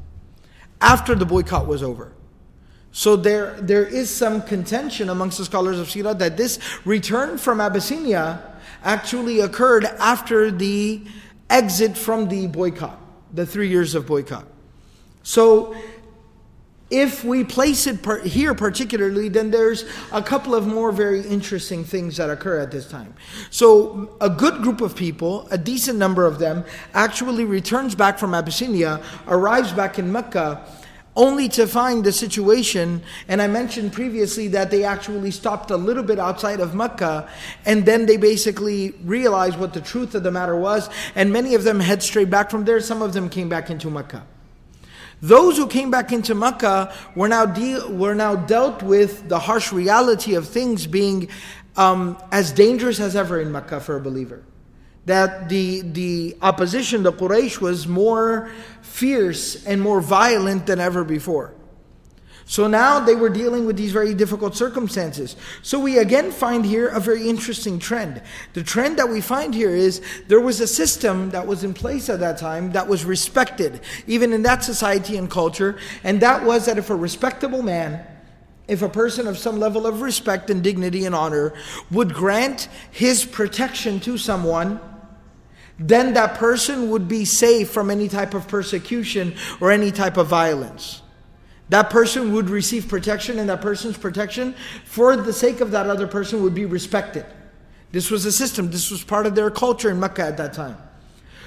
after 0.81 1.15
the 1.15 1.25
boycott 1.25 1.67
was 1.67 1.83
over. 1.83 2.13
So 2.91 3.15
there, 3.15 3.59
there 3.61 3.85
is 3.85 4.09
some 4.09 4.41
contention 4.41 5.09
amongst 5.09 5.37
the 5.37 5.45
scholars 5.45 5.79
of 5.79 5.87
Sirah 5.87 6.17
that 6.19 6.37
this 6.37 6.59
return 6.85 7.37
from 7.37 7.61
Abyssinia 7.61 8.41
actually 8.83 9.41
occurred 9.41 9.85
after 9.85 10.49
the 10.49 11.01
exit 11.49 11.97
from 11.97 12.29
the 12.29 12.47
boycott, 12.47 12.99
the 13.33 13.45
three 13.45 13.69
years 13.69 13.93
of 13.95 14.07
boycott. 14.07 14.45
So, 15.21 15.75
if 16.89 17.23
we 17.23 17.43
place 17.43 17.85
it 17.87 18.01
per, 18.01 18.19
here 18.21 18.55
particularly, 18.55 19.29
then 19.29 19.51
there's 19.51 19.85
a 20.11 20.21
couple 20.21 20.55
of 20.55 20.65
more 20.65 20.91
very 20.91 21.21
interesting 21.21 21.83
things 21.83 22.17
that 22.17 22.29
occur 22.29 22.59
at 22.59 22.71
this 22.71 22.87
time. 22.87 23.13
So, 23.51 24.15
a 24.21 24.29
good 24.29 24.61
group 24.61 24.81
of 24.81 24.95
people, 24.95 25.47
a 25.51 25.57
decent 25.57 25.99
number 25.99 26.25
of 26.25 26.39
them, 26.39 26.65
actually 26.93 27.45
returns 27.45 27.95
back 27.95 28.17
from 28.17 28.33
Abyssinia, 28.33 29.01
arrives 29.27 29.71
back 29.71 29.99
in 29.99 30.11
Mecca 30.11 30.65
only 31.15 31.49
to 31.49 31.67
find 31.67 32.03
the 32.03 32.13
situation, 32.13 33.01
and 33.27 33.41
I 33.41 33.47
mentioned 33.47 33.91
previously 33.91 34.47
that 34.49 34.71
they 34.71 34.85
actually 34.85 35.31
stopped 35.31 35.69
a 35.69 35.75
little 35.75 36.03
bit 36.03 36.17
outside 36.17 36.61
of 36.61 36.73
Mecca, 36.73 37.27
and 37.65 37.85
then 37.85 38.05
they 38.05 38.15
basically 38.15 38.91
realized 39.03 39.59
what 39.59 39.73
the 39.73 39.81
truth 39.81 40.15
of 40.15 40.23
the 40.23 40.31
matter 40.31 40.55
was, 40.55 40.89
and 41.15 41.33
many 41.33 41.55
of 41.55 41.65
them 41.65 41.81
head 41.81 42.01
straight 42.01 42.29
back 42.29 42.49
from 42.49 42.63
there, 42.63 42.79
some 42.79 43.01
of 43.01 43.11
them 43.11 43.27
came 43.27 43.49
back 43.49 43.69
into 43.69 43.89
Mecca. 43.89 44.23
Those 45.21 45.57
who 45.57 45.67
came 45.67 45.91
back 45.91 46.11
into 46.11 46.33
Mecca 46.33 46.93
were 47.15 47.27
now, 47.27 47.45
de- 47.45 47.87
were 47.89 48.15
now 48.15 48.35
dealt 48.35 48.81
with 48.81 49.27
the 49.27 49.39
harsh 49.39 49.71
reality 49.71 50.35
of 50.35 50.47
things 50.47 50.87
being 50.87 51.29
um, 51.75 52.17
as 52.31 52.51
dangerous 52.51 52.99
as 52.99 53.15
ever 53.15 53.39
in 53.39 53.51
Mecca 53.51 53.79
for 53.79 53.97
a 53.97 54.01
believer 54.01 54.43
that 55.05 55.49
the, 55.49 55.81
the 55.81 56.37
opposition, 56.41 57.01
the 57.01 57.11
Quraysh, 57.11 57.59
was 57.59 57.87
more 57.87 58.51
fierce 58.81 59.65
and 59.65 59.81
more 59.81 60.01
violent 60.01 60.67
than 60.67 60.79
ever 60.79 61.03
before. 61.03 61.55
So 62.49 62.65
now 62.65 62.99
they 62.99 63.13
were 63.13 63.29
dealing 63.29 63.67
with 63.67 63.77
these 63.77 63.91
very 63.91 64.15
difficult 64.15 64.55
circumstances. 64.55 65.35
So 65.61 65.79
we 65.79 65.99
again 65.99 66.31
find 66.31 66.65
here 66.65 66.87
a 66.87 66.99
very 66.99 67.29
interesting 67.29 67.77
trend. 67.77 68.23
The 68.53 68.63
trend 68.63 68.97
that 68.97 69.07
we 69.07 69.21
find 69.21 69.53
here 69.53 69.69
is 69.69 70.01
there 70.27 70.41
was 70.41 70.59
a 70.59 70.65
system 70.65 71.29
that 71.29 71.45
was 71.45 71.63
in 71.63 71.75
place 71.75 72.09
at 72.09 72.19
that 72.21 72.39
time 72.39 72.71
that 72.71 72.87
was 72.87 73.05
respected, 73.05 73.81
even 74.07 74.33
in 74.33 74.41
that 74.41 74.63
society 74.63 75.15
and 75.15 75.29
culture, 75.29 75.77
and 76.03 76.19
that 76.21 76.43
was 76.43 76.65
that 76.65 76.79
if 76.79 76.89
a 76.89 76.95
respectable 76.95 77.61
man, 77.61 78.03
if 78.67 78.81
a 78.81 78.89
person 78.89 79.27
of 79.27 79.37
some 79.37 79.59
level 79.59 79.85
of 79.85 80.01
respect 80.01 80.49
and 80.49 80.63
dignity 80.63 81.05
and 81.05 81.13
honor 81.13 81.53
would 81.91 82.15
grant 82.15 82.67
his 82.89 83.25
protection 83.25 83.99
to 83.99 84.17
someone, 84.17 84.79
then 85.77 86.15
that 86.15 86.33
person 86.33 86.89
would 86.89 87.07
be 87.07 87.25
safe 87.25 87.69
from 87.69 87.91
any 87.91 88.07
type 88.07 88.33
of 88.33 88.47
persecution 88.47 89.35
or 89.61 89.69
any 89.71 89.91
type 89.91 90.17
of 90.17 90.25
violence. 90.25 91.03
That 91.69 91.89
person 91.89 92.33
would 92.33 92.49
receive 92.49 92.87
protection, 92.87 93.39
and 93.39 93.49
that 93.49 93.61
person's 93.61 93.97
protection, 93.97 94.55
for 94.85 95.15
the 95.15 95.33
sake 95.33 95.61
of 95.61 95.71
that 95.71 95.87
other 95.87 96.07
person, 96.07 96.41
would 96.43 96.55
be 96.55 96.65
respected. 96.65 97.25
This 97.91 98.11
was 98.11 98.25
a 98.25 98.31
system, 98.31 98.69
this 98.69 98.91
was 98.91 99.03
part 99.03 99.25
of 99.25 99.35
their 99.35 99.49
culture 99.49 99.89
in 99.89 99.99
Mecca 99.99 100.23
at 100.23 100.37
that 100.37 100.53
time. 100.53 100.77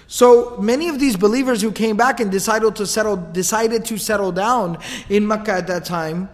So 0.06 0.56
many 0.58 0.88
of 0.88 0.98
these 0.98 1.16
believers 1.16 1.62
who 1.62 1.72
came 1.72 1.96
back 1.96 2.20
and 2.20 2.30
decided 2.30 2.76
to 2.76 2.86
settle, 2.86 3.16
decided 3.16 3.84
to 3.86 3.96
settle 3.98 4.32
down 4.32 4.78
in 5.08 5.26
Mecca 5.26 5.52
at 5.52 5.66
that 5.68 5.84
time, 5.84 6.28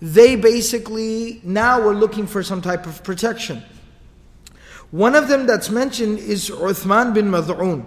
they 0.00 0.36
basically 0.36 1.40
now 1.42 1.80
were 1.80 1.94
looking 1.94 2.26
for 2.26 2.42
some 2.42 2.60
type 2.60 2.86
of 2.86 3.02
protection. 3.02 3.62
One 4.90 5.14
of 5.14 5.28
them 5.28 5.46
that's 5.46 5.70
mentioned 5.70 6.18
is 6.18 6.50
Uthman 6.50 7.14
bin 7.14 7.30
Mad'un. 7.30 7.84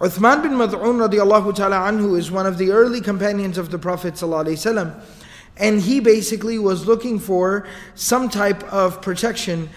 Uthman 0.00 0.42
bin 0.42 0.52
Mad'un 0.52 0.98
radiallahu 1.08 1.54
ta'ala 1.54 1.76
anhu 1.76 2.18
is 2.18 2.30
one 2.30 2.46
of 2.46 2.58
the 2.58 2.72
early 2.72 3.00
companions 3.00 3.56
of 3.56 3.70
the 3.70 3.78
Prophet 3.78 4.14
sallallahu 4.14 5.02
and 5.56 5.80
he 5.80 6.00
basically 6.00 6.58
was 6.58 6.84
looking 6.86 7.20
for 7.20 7.66
some 7.94 8.28
type 8.28 8.64
of 8.72 9.00
protection 9.00 9.70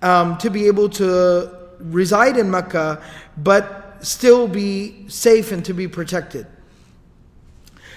um, 0.00 0.38
to 0.38 0.48
be 0.48 0.66
able 0.66 0.88
to 0.88 1.54
reside 1.80 2.38
in 2.38 2.50
Mecca, 2.50 3.02
but 3.36 3.98
still 4.00 4.48
be 4.48 5.06
safe 5.08 5.52
and 5.52 5.62
to 5.66 5.74
be 5.74 5.86
protected. 5.86 6.46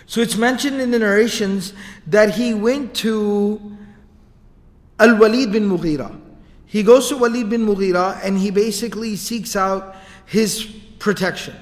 So 0.08 0.20
it's 0.20 0.36
mentioned 0.36 0.82
in 0.82 0.92
the 0.92 1.00
narrations 1.00 1.74
that 2.08 2.36
he 2.36 2.54
went 2.54 2.94
to 2.96 3.78
Al 5.00 5.16
Walid 5.18 5.54
bin 5.54 5.70
Mughira. 5.70 6.20
He 6.66 6.84
goes 6.84 7.08
to 7.10 7.18
Walid 7.18 7.50
bin 7.50 7.66
Mughira 7.66 8.20
and 8.24 8.38
he 8.38 8.52
basically 8.52 9.16
seeks 9.16 9.56
out 9.56 9.96
his 10.26 10.68
protection. 11.02 11.56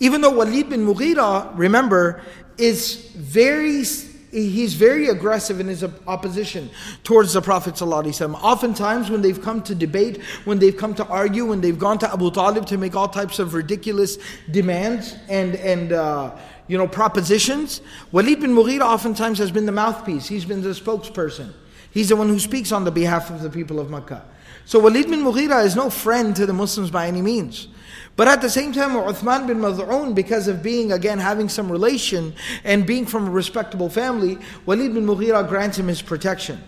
Even 0.00 0.20
though 0.22 0.30
Walid 0.30 0.70
bin 0.70 0.84
Mughira, 0.84 1.52
remember, 1.56 2.22
is 2.58 3.10
very 3.14 3.84
he's 4.32 4.74
very 4.74 5.08
aggressive 5.08 5.60
in 5.60 5.68
his 5.68 5.84
opposition 6.06 6.68
towards 7.04 7.32
the 7.32 7.40
Prophet 7.40 7.74
ﷺ. 7.74 8.34
Oftentimes, 8.42 9.08
when 9.08 9.22
they've 9.22 9.40
come 9.40 9.62
to 9.62 9.74
debate, 9.74 10.20
when 10.44 10.58
they've 10.58 10.76
come 10.76 10.94
to 10.94 11.06
argue, 11.06 11.46
when 11.46 11.60
they've 11.60 11.78
gone 11.78 11.98
to 11.98 12.12
Abu 12.12 12.30
Talib 12.30 12.66
to 12.66 12.76
make 12.76 12.94
all 12.96 13.08
types 13.08 13.38
of 13.38 13.54
ridiculous 13.54 14.18
demands 14.50 15.14
and 15.28 15.54
and 15.56 15.92
uh, 15.92 16.34
you 16.66 16.76
know 16.76 16.88
propositions, 16.88 17.82
Walid 18.12 18.40
bin 18.40 18.54
Mughira 18.54 18.82
oftentimes 18.82 19.38
has 19.38 19.50
been 19.50 19.66
the 19.66 19.72
mouthpiece. 19.72 20.26
He's 20.26 20.44
been 20.44 20.62
the 20.62 20.70
spokesperson. 20.70 21.52
He's 21.90 22.08
the 22.08 22.16
one 22.16 22.28
who 22.28 22.38
speaks 22.38 22.72
on 22.72 22.84
the 22.84 22.90
behalf 22.90 23.30
of 23.30 23.40
the 23.42 23.50
people 23.50 23.78
of 23.78 23.88
Makkah. 23.90 24.24
So 24.64 24.78
Walid 24.78 25.08
bin 25.08 25.22
Mughira 25.22 25.64
is 25.64 25.76
no 25.76 25.90
friend 25.90 26.34
to 26.36 26.44
the 26.44 26.52
Muslims 26.52 26.90
by 26.90 27.06
any 27.06 27.22
means. 27.22 27.68
But 28.16 28.28
at 28.28 28.40
the 28.40 28.48
same 28.48 28.72
time, 28.72 28.90
Uthman 28.90 29.46
bin 29.46 29.58
Mad'un, 29.58 30.14
because 30.14 30.48
of 30.48 30.62
being, 30.62 30.90
again, 30.92 31.18
having 31.18 31.50
some 31.50 31.70
relation 31.70 32.34
and 32.64 32.86
being 32.86 33.04
from 33.04 33.28
a 33.28 33.30
respectable 33.30 33.90
family, 33.90 34.38
Walid 34.64 34.94
bin 34.94 35.04
Mughira 35.04 35.46
grants 35.46 35.78
him 35.78 35.88
his 35.88 36.00
protection. 36.00 36.62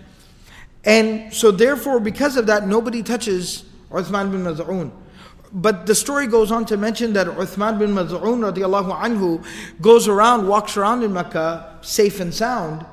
And 0.85 1.33
so 1.33 1.50
therefore, 1.50 2.00
because 2.00 2.37
of 2.37 2.47
that, 2.47 2.69
nobody 2.69 3.02
touches 3.02 3.64
Uthman 3.90 4.31
bin 4.31 4.45
Mad'un. 4.45 4.93
But 5.50 5.87
the 5.87 5.95
story 5.95 6.26
goes 6.26 6.52
on 6.52 6.67
to 6.67 6.76
mention 6.76 7.14
that 7.14 7.26
Uthman 7.26 7.78
bin 7.78 7.93
Mad'un 7.93 8.52
radiallahu 8.52 8.95
anhu 9.00 9.43
goes 9.81 10.07
around, 10.07 10.47
walks 10.47 10.76
around 10.76 11.02
in 11.02 11.14
Mecca, 11.14 11.78
safe 11.81 12.21
and 12.21 12.35
sound, 12.35 12.85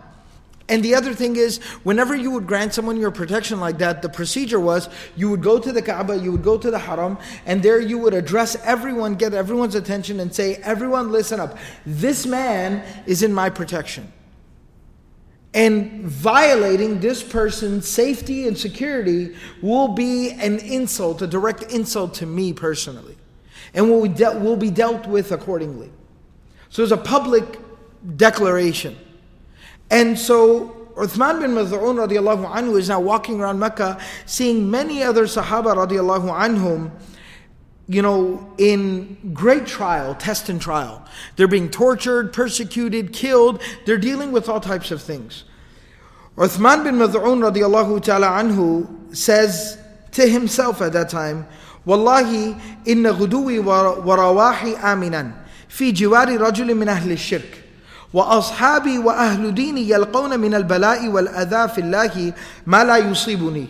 and 0.67 0.81
the 0.81 0.95
other 0.95 1.13
thing 1.13 1.35
is, 1.35 1.59
whenever 1.83 2.15
you 2.15 2.31
would 2.31 2.47
grant 2.47 2.73
someone 2.73 2.97
your 2.97 3.11
protection 3.11 3.59
like 3.59 3.77
that, 3.77 4.01
the 4.01 4.09
procedure 4.09 4.59
was 4.59 4.89
you 5.15 5.29
would 5.29 5.43
go 5.43 5.59
to 5.59 5.71
the 5.71 5.81
Kaaba, 5.81 6.17
you 6.17 6.31
would 6.31 6.43
go 6.43 6.57
to 6.57 6.71
the 6.71 6.79
Haram, 6.79 7.19
and 7.45 7.61
there 7.61 7.79
you 7.79 7.99
would 7.99 8.15
address 8.15 8.55
everyone, 8.63 9.13
get 9.13 9.35
everyone's 9.35 9.75
attention, 9.75 10.19
and 10.19 10.33
say, 10.33 10.55
Everyone, 10.55 11.11
listen 11.11 11.39
up. 11.39 11.57
This 11.85 12.25
man 12.25 12.83
is 13.05 13.21
in 13.21 13.31
my 13.31 13.51
protection. 13.51 14.11
And 15.53 16.03
violating 16.03 16.99
this 16.99 17.21
person's 17.21 17.87
safety 17.87 18.47
and 18.47 18.57
security 18.57 19.35
will 19.61 19.89
be 19.89 20.31
an 20.31 20.57
insult, 20.59 21.21
a 21.21 21.27
direct 21.27 21.71
insult 21.71 22.15
to 22.15 22.25
me 22.25 22.53
personally, 22.53 23.15
and 23.73 23.89
will, 23.89 24.57
be 24.57 24.71
dealt 24.71 25.05
with 25.05 25.31
accordingly. 25.31 25.91
So 26.69 26.81
it's 26.81 26.91
a 26.91 26.97
public 26.97 27.59
declaration. 28.17 28.97
And 29.89 30.17
so 30.17 30.89
Uthman 30.95 31.41
bin 31.41 31.51
Mad'un 31.51 32.07
radiallahu 32.07 32.51
anhu 32.51 32.77
is 32.77 32.89
now 32.89 32.99
walking 32.99 33.39
around 33.39 33.59
Mecca 33.59 33.99
seeing 34.25 34.69
many 34.69 35.03
other 35.03 35.25
Sahaba 35.25 35.75
radiallahu 35.75 36.31
anhum 36.31 36.91
you 37.87 38.01
know, 38.01 38.51
in 38.57 39.31
great 39.33 39.67
trial, 39.67 40.15
test 40.15 40.49
and 40.49 40.59
trial. 40.59 41.05
They're 41.35 41.47
being 41.47 41.69
tortured, 41.69 42.33
persecuted, 42.33 43.13
killed. 43.13 43.61
They're 43.85 43.99
dealing 43.99 44.31
with 44.31 44.49
all 44.49 44.59
types 44.59 44.89
of 44.91 45.01
things. 45.01 45.43
Uthman 46.37 46.83
bin 46.83 46.95
Mad'un 46.95 47.51
radiallahu 47.51 48.01
ta'ala 48.03 48.27
anhu 48.27 49.15
says 49.15 49.77
to 50.13 50.27
himself 50.27 50.81
at 50.81 50.93
that 50.93 51.09
time, 51.09 51.47
Wallahi 51.85 52.57
inna 52.85 53.13
ghuduwi 53.13 53.63
wa 53.63 54.15
rawahi 54.15 54.75
aminan 54.77 55.33
fi 55.67 55.93
jiwari 55.93 56.39
rajulin 56.39 56.77
min 56.77 56.87
ahli 56.87 57.15
shirk. 57.15 57.64
وأصحابي 58.14 58.98
وأهل 58.98 59.54
ديني 59.54 59.88
يلقون 59.88 60.40
من 60.40 60.54
البلاء 60.54 61.08
والأذى 61.08 61.68
في 61.68 61.80
الله 61.80 62.32
ما 62.66 62.84
لا 62.84 62.96
يصيبني 62.96 63.68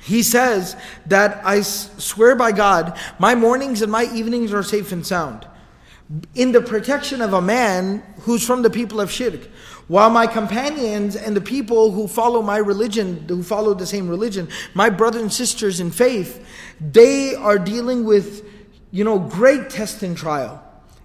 he 0.00 0.22
says 0.22 0.76
that 1.06 1.44
I 1.44 1.60
swear 1.60 2.34
by 2.34 2.52
God, 2.52 2.98
my 3.18 3.34
mornings 3.34 3.82
and 3.82 3.92
my 3.92 4.04
evenings 4.04 4.52
are 4.54 4.62
safe 4.62 4.90
and 4.90 5.06
sound. 5.06 5.46
In 6.34 6.52
the 6.52 6.62
protection 6.62 7.20
of 7.20 7.34
a 7.34 7.42
man 7.42 8.02
who's 8.20 8.46
from 8.46 8.62
the 8.62 8.70
people 8.70 9.00
of 9.00 9.10
Shirk. 9.10 9.40
While 9.88 10.08
my 10.08 10.26
companions 10.26 11.16
and 11.16 11.36
the 11.36 11.42
people 11.42 11.92
who 11.92 12.08
follow 12.08 12.40
my 12.40 12.56
religion, 12.56 13.26
who 13.28 13.42
follow 13.42 13.74
the 13.74 13.86
same 13.86 14.08
religion, 14.08 14.48
my 14.72 14.88
brothers 14.88 15.20
and 15.22 15.32
sisters 15.32 15.80
in 15.80 15.90
faith, 15.90 16.46
they 16.80 17.34
are 17.34 17.58
dealing 17.58 18.04
with, 18.04 18.48
you 18.90 19.04
know, 19.04 19.18
great 19.18 19.68
test 19.68 20.02
and 20.02 20.16
trial 20.16 20.61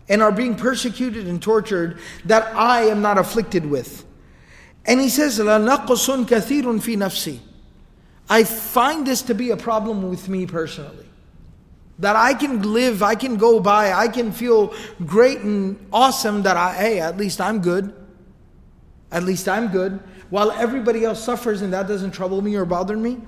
and 0.09 0.21
are 0.21 0.31
being 0.31 0.55
persecuted 0.55 1.27
and 1.27 1.41
tortured 1.41 1.99
that 2.25 2.55
I 2.55 2.83
am 2.83 3.01
not 3.01 3.17
afflicted 3.17 3.65
with. 3.65 4.05
And 4.85 4.99
he 4.99 5.09
says, 5.09 5.39
لَنَقْصٌ 5.39 6.25
كَثِيرٌ 6.25 6.63
فِي 6.63 6.97
نَفْسِي 6.97 7.39
I 8.29 8.43
find 8.43 9.05
this 9.05 9.21
to 9.23 9.35
be 9.35 9.51
a 9.51 9.57
problem 9.57 10.09
with 10.09 10.29
me 10.29 10.45
personally. 10.45 11.05
That 11.99 12.15
I 12.15 12.33
can 12.33 12.73
live, 12.73 13.03
I 13.03 13.15
can 13.15 13.37
go 13.37 13.59
by, 13.59 13.93
I 13.93 14.07
can 14.07 14.31
feel 14.31 14.73
great 15.05 15.39
and 15.39 15.77
awesome 15.93 16.43
that 16.43 16.57
I, 16.57 16.73
hey, 16.73 16.99
at 16.99 17.17
least 17.17 17.39
I'm 17.39 17.61
good. 17.61 17.93
At 19.11 19.23
least 19.23 19.47
I'm 19.47 19.67
good. 19.67 19.99
While 20.29 20.51
everybody 20.51 21.05
else 21.05 21.23
suffers 21.23 21.61
and 21.61 21.71
that 21.73 21.87
doesn't 21.87 22.11
trouble 22.11 22.41
me 22.41 22.55
or 22.55 22.65
bother 22.65 22.97
me. 22.97 23.19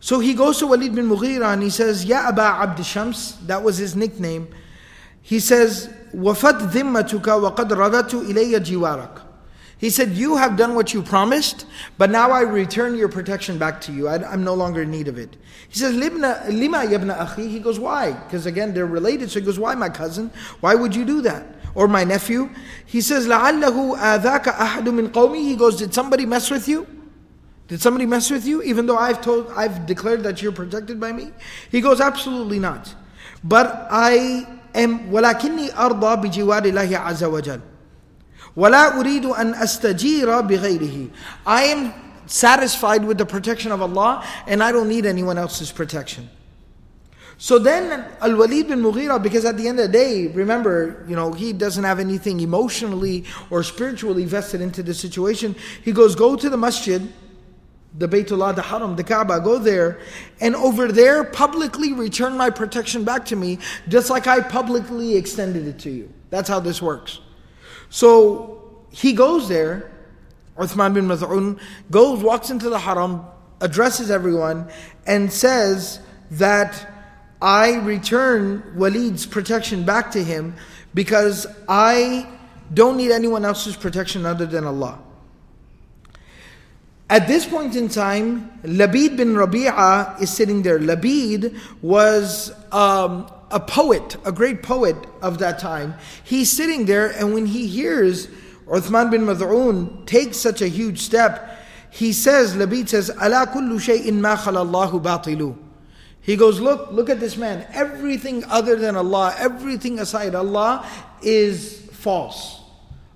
So 0.00 0.18
he 0.18 0.34
goes 0.34 0.58
to 0.58 0.66
Walid 0.66 0.94
bin 0.94 1.08
Mughira 1.08 1.52
and 1.52 1.62
he 1.62 1.70
says, 1.70 2.04
Ya 2.04 2.28
Aba 2.28 2.42
Abd 2.62 2.84
Shams, 2.84 3.38
that 3.46 3.62
was 3.62 3.78
his 3.78 3.94
nickname. 3.94 4.48
He 5.22 5.40
says, 5.40 5.92
وَفَتْ 6.14 6.70
ذِمَّتُكَ 6.70 7.22
وَقَدْ 7.22 7.68
رَدَتُ 7.70 8.26
إِلَيَّ 8.26 8.58
جِوَارَكَ 8.60 9.28
he 9.78 9.90
said, 9.90 10.10
You 10.10 10.36
have 10.36 10.56
done 10.56 10.74
what 10.74 10.92
you 10.92 11.02
promised, 11.02 11.64
but 11.98 12.10
now 12.10 12.32
I 12.32 12.40
return 12.40 12.96
your 12.96 13.08
protection 13.08 13.58
back 13.58 13.80
to 13.82 13.92
you. 13.92 14.08
I, 14.08 14.32
am 14.32 14.42
no 14.42 14.54
longer 14.54 14.82
in 14.82 14.90
need 14.90 15.06
of 15.06 15.18
it. 15.18 15.36
He 15.68 15.78
says, 15.78 15.94
Lima 15.94 16.42
yabna 16.48 17.16
akhi. 17.16 17.48
He 17.48 17.60
goes, 17.60 17.78
Why? 17.78 18.10
Because 18.10 18.46
again, 18.46 18.74
they're 18.74 18.86
related. 18.86 19.30
So 19.30 19.38
he 19.38 19.46
goes, 19.46 19.58
Why, 19.58 19.76
my 19.76 19.88
cousin? 19.88 20.32
Why 20.60 20.74
would 20.74 20.96
you 20.96 21.04
do 21.04 21.22
that? 21.22 21.46
Or 21.76 21.86
my 21.86 22.02
nephew? 22.02 22.50
He 22.86 23.00
says, 23.00 23.28
لَعَلَّهُ 23.28 23.98
آذَاكَ 23.98 24.44
أَحَدٌ 24.44 24.84
مِّن 24.84 25.08
قَوْمِهِ 25.10 25.36
He 25.36 25.54
goes, 25.54 25.76
Did 25.76 25.94
somebody 25.94 26.26
mess 26.26 26.50
with 26.50 26.66
you? 26.66 26.84
Did 27.68 27.80
somebody 27.80 28.06
mess 28.06 28.30
with 28.32 28.46
you? 28.46 28.62
Even 28.62 28.86
though 28.86 28.98
I've 28.98 29.20
told, 29.20 29.48
I've 29.54 29.86
declared 29.86 30.24
that 30.24 30.42
you're 30.42 30.50
protected 30.50 30.98
by 30.98 31.12
me? 31.12 31.30
He 31.70 31.80
goes, 31.80 32.00
Absolutely 32.00 32.58
not. 32.58 32.92
But 33.44 33.86
I 33.92 34.12
am, 34.14 34.48
وَلَكِنِّي 34.74 35.74
أَرْضَى 35.74 36.16
بِجِوَارِ 36.22 36.64
اللَّهِ 36.66 36.96
عَزَّ 36.96 37.24
وَجَلَّ 37.24 37.60
ولا 38.56 38.98
أريد 38.98 39.24
أن 39.24 39.54
أستجير 39.54 40.40
بغيره. 40.40 41.10
I 41.46 41.62
am 41.64 41.92
satisfied 42.26 43.04
with 43.04 43.18
the 43.18 43.26
protection 43.26 43.70
of 43.70 43.80
Allah 43.80 44.24
and 44.46 44.62
I 44.62 44.72
don't 44.72 44.88
need 44.88 45.06
anyone 45.06 45.38
else's 45.38 45.70
protection. 45.70 46.28
So 47.40 47.60
then 47.60 48.04
Al 48.20 48.34
Walid 48.34 48.66
bin 48.66 48.80
Mughira, 48.82 49.22
because 49.22 49.44
at 49.44 49.56
the 49.56 49.68
end 49.68 49.78
of 49.78 49.86
the 49.86 49.92
day, 49.92 50.26
remember, 50.26 51.04
you 51.06 51.14
know, 51.14 51.32
he 51.32 51.52
doesn't 51.52 51.84
have 51.84 52.00
anything 52.00 52.40
emotionally 52.40 53.24
or 53.48 53.62
spiritually 53.62 54.24
vested 54.24 54.60
into 54.60 54.82
the 54.82 54.92
situation. 54.92 55.54
He 55.84 55.92
goes, 55.92 56.16
Go 56.16 56.34
to 56.34 56.50
the 56.50 56.56
masjid, 56.56 57.00
the 57.95 58.07
Baytullah, 58.07 58.55
the 58.55 58.61
Haram, 58.61 58.95
the 58.95 59.03
Kaaba, 59.03 59.39
go 59.39 59.59
there, 59.59 59.99
and 60.41 60.55
over 60.55 60.91
there 60.91 61.23
publicly 61.23 61.93
return 61.93 62.35
my 62.35 62.49
protection 62.49 63.03
back 63.03 63.25
to 63.25 63.35
me, 63.35 63.59
just 63.87 64.09
like 64.09 64.25
I 64.25 64.41
publicly 64.41 65.15
extended 65.15 65.67
it 65.67 65.79
to 65.79 65.91
you. 65.91 66.11
That's 66.29 66.49
how 66.49 66.59
this 66.59 66.81
works. 66.81 67.19
So 67.89 68.85
he 68.89 69.13
goes 69.13 69.47
there, 69.47 69.91
Uthman 70.57 70.93
bin 70.93 71.07
Maz'un 71.07 71.59
goes, 71.91 72.23
walks 72.23 72.49
into 72.49 72.69
the 72.69 72.79
haram, 72.79 73.25
addresses 73.61 74.09
everyone, 74.09 74.69
and 75.05 75.31
says 75.31 75.99
that 76.31 76.89
I 77.41 77.75
return 77.75 78.73
Walid's 78.75 79.25
protection 79.25 79.83
back 79.83 80.11
to 80.11 80.23
him 80.23 80.55
because 80.93 81.45
I 81.67 82.27
don't 82.73 82.97
need 82.97 83.11
anyone 83.11 83.45
else's 83.45 83.75
protection 83.75 84.25
other 84.25 84.45
than 84.45 84.65
Allah. 84.65 84.99
At 87.13 87.27
this 87.27 87.45
point 87.45 87.75
in 87.75 87.89
time, 87.89 88.49
Labid 88.63 89.17
bin 89.17 89.35
Rabi'a 89.35 90.19
is 90.19 90.31
sitting 90.31 90.63
there. 90.63 90.79
Labid 90.79 91.55
was 91.83 92.51
um, 92.71 93.31
a 93.51 93.59
poet, 93.59 94.17
a 94.25 94.31
great 94.31 94.63
poet 94.63 94.95
of 95.21 95.37
that 95.37 95.59
time. 95.59 95.93
He's 96.23 96.51
sitting 96.51 96.87
there, 96.87 97.11
and 97.11 97.35
when 97.35 97.45
he 97.45 97.67
hears 97.67 98.29
Uthman 98.65 99.11
bin 99.11 99.27
Mad'un 99.27 100.07
take 100.07 100.33
such 100.33 100.63
a 100.63 100.67
huge 100.67 101.01
step, 101.01 101.55
he 101.91 102.13
says, 102.13 102.55
Labid 102.55 102.89
says, 102.89 103.11
Ala 103.11 103.45
kullu 103.45 103.77
shay'in 103.77 104.19
ma 104.19 104.35
khalallahu 104.35 104.99
batilu. 105.03 105.55
He 106.19 106.35
goes, 106.35 106.59
look, 106.59 106.91
look 106.91 107.11
at 107.11 107.19
this 107.19 107.37
man. 107.37 107.67
Everything 107.73 108.43
other 108.45 108.75
than 108.75 108.95
Allah, 108.95 109.35
everything 109.37 109.99
aside 109.99 110.33
Allah 110.33 110.83
is 111.21 111.79
false. 111.91 112.59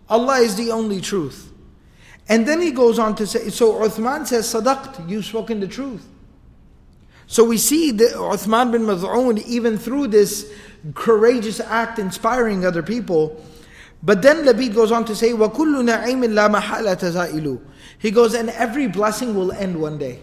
Allah 0.08 0.38
is 0.38 0.56
the 0.56 0.70
only 0.70 1.02
truth. 1.02 1.47
And 2.29 2.47
then 2.47 2.61
he 2.61 2.71
goes 2.71 2.99
on 2.99 3.15
to 3.17 3.27
say, 3.27 3.51
so 3.51 3.75
Uthman 3.75 4.27
says, 4.27 4.53
Sadaqt, 4.53 5.09
you've 5.09 5.25
spoken 5.25 5.61
the 5.61 5.69
truth. 5.69 6.07
So 7.27 7.45
we 7.45 7.57
see 7.57 7.91
that 7.93 8.13
Uthman 8.13 8.73
bin 8.73 8.83
Maz'un, 8.83 9.45
even 9.47 9.79
through 9.79 10.09
this 10.09 10.53
courageous 10.95 11.61
act 11.61 11.99
inspiring 11.99 12.65
other 12.65 12.83
people, 12.83 13.43
but 14.03 14.21
then 14.21 14.45
Labid 14.45 14.75
goes 14.75 14.91
on 14.91 15.05
to 15.05 15.15
say, 15.15 15.31
وَكُلُّ 15.31 15.55
نَعِيمٍ 15.55 16.25
لَا 16.27 16.53
مَحَالَ 16.53 16.85
تَزَائِلُ 16.97 17.61
He 17.99 18.11
goes, 18.11 18.35
and 18.35 18.51
every 18.51 18.89
blessing 18.89 19.35
will 19.35 19.53
end 19.53 19.81
one 19.81 19.97
day. 19.97 20.21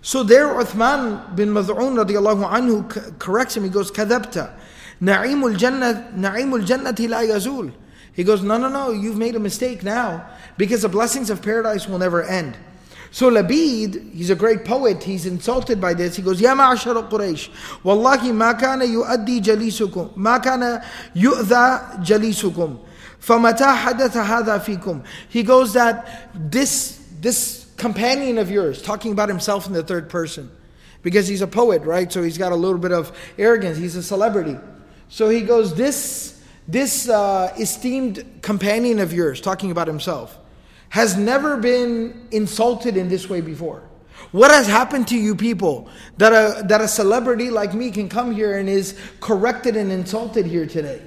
So 0.00 0.22
there 0.22 0.46
Uthman 0.46 1.34
bin 1.34 1.50
Maz'un 1.50 2.04
radiallahu 2.04 2.48
anhu 2.48 3.18
corrects 3.18 3.56
him. 3.56 3.64
He 3.64 3.68
goes, 3.68 3.90
كَذَبْتَ 3.90 4.50
نَعِيمُ 5.02 5.56
الْجَنَّةِ 5.56 6.14
نَعِيمُ 6.14 6.64
الْجَنَّةِ 6.64 7.08
لَا 7.08 7.22
يَزُولُ 7.28 7.72
he 8.15 8.23
goes, 8.23 8.41
No, 8.41 8.57
no, 8.57 8.69
no, 8.69 8.91
you've 8.91 9.17
made 9.17 9.35
a 9.35 9.39
mistake 9.39 9.83
now 9.83 10.25
because 10.57 10.81
the 10.81 10.89
blessings 10.89 11.29
of 11.29 11.41
paradise 11.41 11.87
will 11.87 11.99
never 11.99 12.23
end. 12.23 12.57
So 13.11 13.29
Labid, 13.29 14.13
he's 14.13 14.29
a 14.29 14.35
great 14.35 14.65
poet, 14.65 15.03
he's 15.03 15.25
insulted 15.25 15.79
by 15.79 15.93
this. 15.93 16.15
He 16.15 16.21
goes, 16.21 16.41
Ya 16.41 16.53
ma'ashara 16.53 17.09
Quraysh, 17.09 17.49
Wallahi 17.83 18.31
ma 18.31 18.53
kana 18.53 18.85
yu'addi 18.85 19.41
jalisukum, 19.41 20.15
ma 20.15 20.39
kana 20.39 20.85
yu'dha 21.13 22.03
jalisukum, 22.03 22.79
famata 23.21 23.75
hadatha 23.75 24.25
hadha 24.25 24.59
fikum. 24.59 25.05
He 25.29 25.43
goes 25.43 25.73
that 25.73 26.29
this, 26.33 27.05
this 27.21 27.71
companion 27.77 28.37
of 28.37 28.51
yours, 28.51 28.81
talking 28.81 29.11
about 29.11 29.29
himself 29.29 29.67
in 29.67 29.73
the 29.73 29.83
third 29.83 30.09
person, 30.09 30.51
because 31.01 31.27
he's 31.27 31.41
a 31.41 31.47
poet, 31.47 31.83
right? 31.83 32.11
So 32.11 32.21
he's 32.21 32.37
got 32.37 32.51
a 32.51 32.57
little 32.57 32.79
bit 32.79 32.91
of 32.91 33.17
arrogance, 33.37 33.77
he's 33.77 33.95
a 33.95 34.03
celebrity. 34.03 34.57
So 35.07 35.29
he 35.29 35.39
goes, 35.39 35.73
This 35.75 36.34
this 36.67 37.07
uh, 37.07 37.53
esteemed 37.59 38.41
companion 38.41 38.99
of 38.99 39.13
yours, 39.13 39.39
talking 39.39 39.71
about 39.71 39.87
himself, 39.87 40.37
has 40.89 41.17
never 41.17 41.57
been 41.57 42.27
insulted 42.31 42.97
in 42.97 43.07
this 43.07 43.29
way 43.29 43.41
before. 43.41 43.83
What 44.31 44.51
has 44.51 44.67
happened 44.67 45.07
to 45.09 45.17
you 45.17 45.35
people 45.35 45.89
that 46.17 46.31
a, 46.31 46.63
that 46.67 46.81
a 46.81 46.87
celebrity 46.87 47.49
like 47.49 47.73
me 47.73 47.91
can 47.91 48.09
come 48.09 48.33
here 48.33 48.57
and 48.57 48.67
is 48.67 48.97
corrected 49.19 49.75
and 49.75 49.91
insulted 49.91 50.45
here 50.45 50.65
today? 50.65 51.01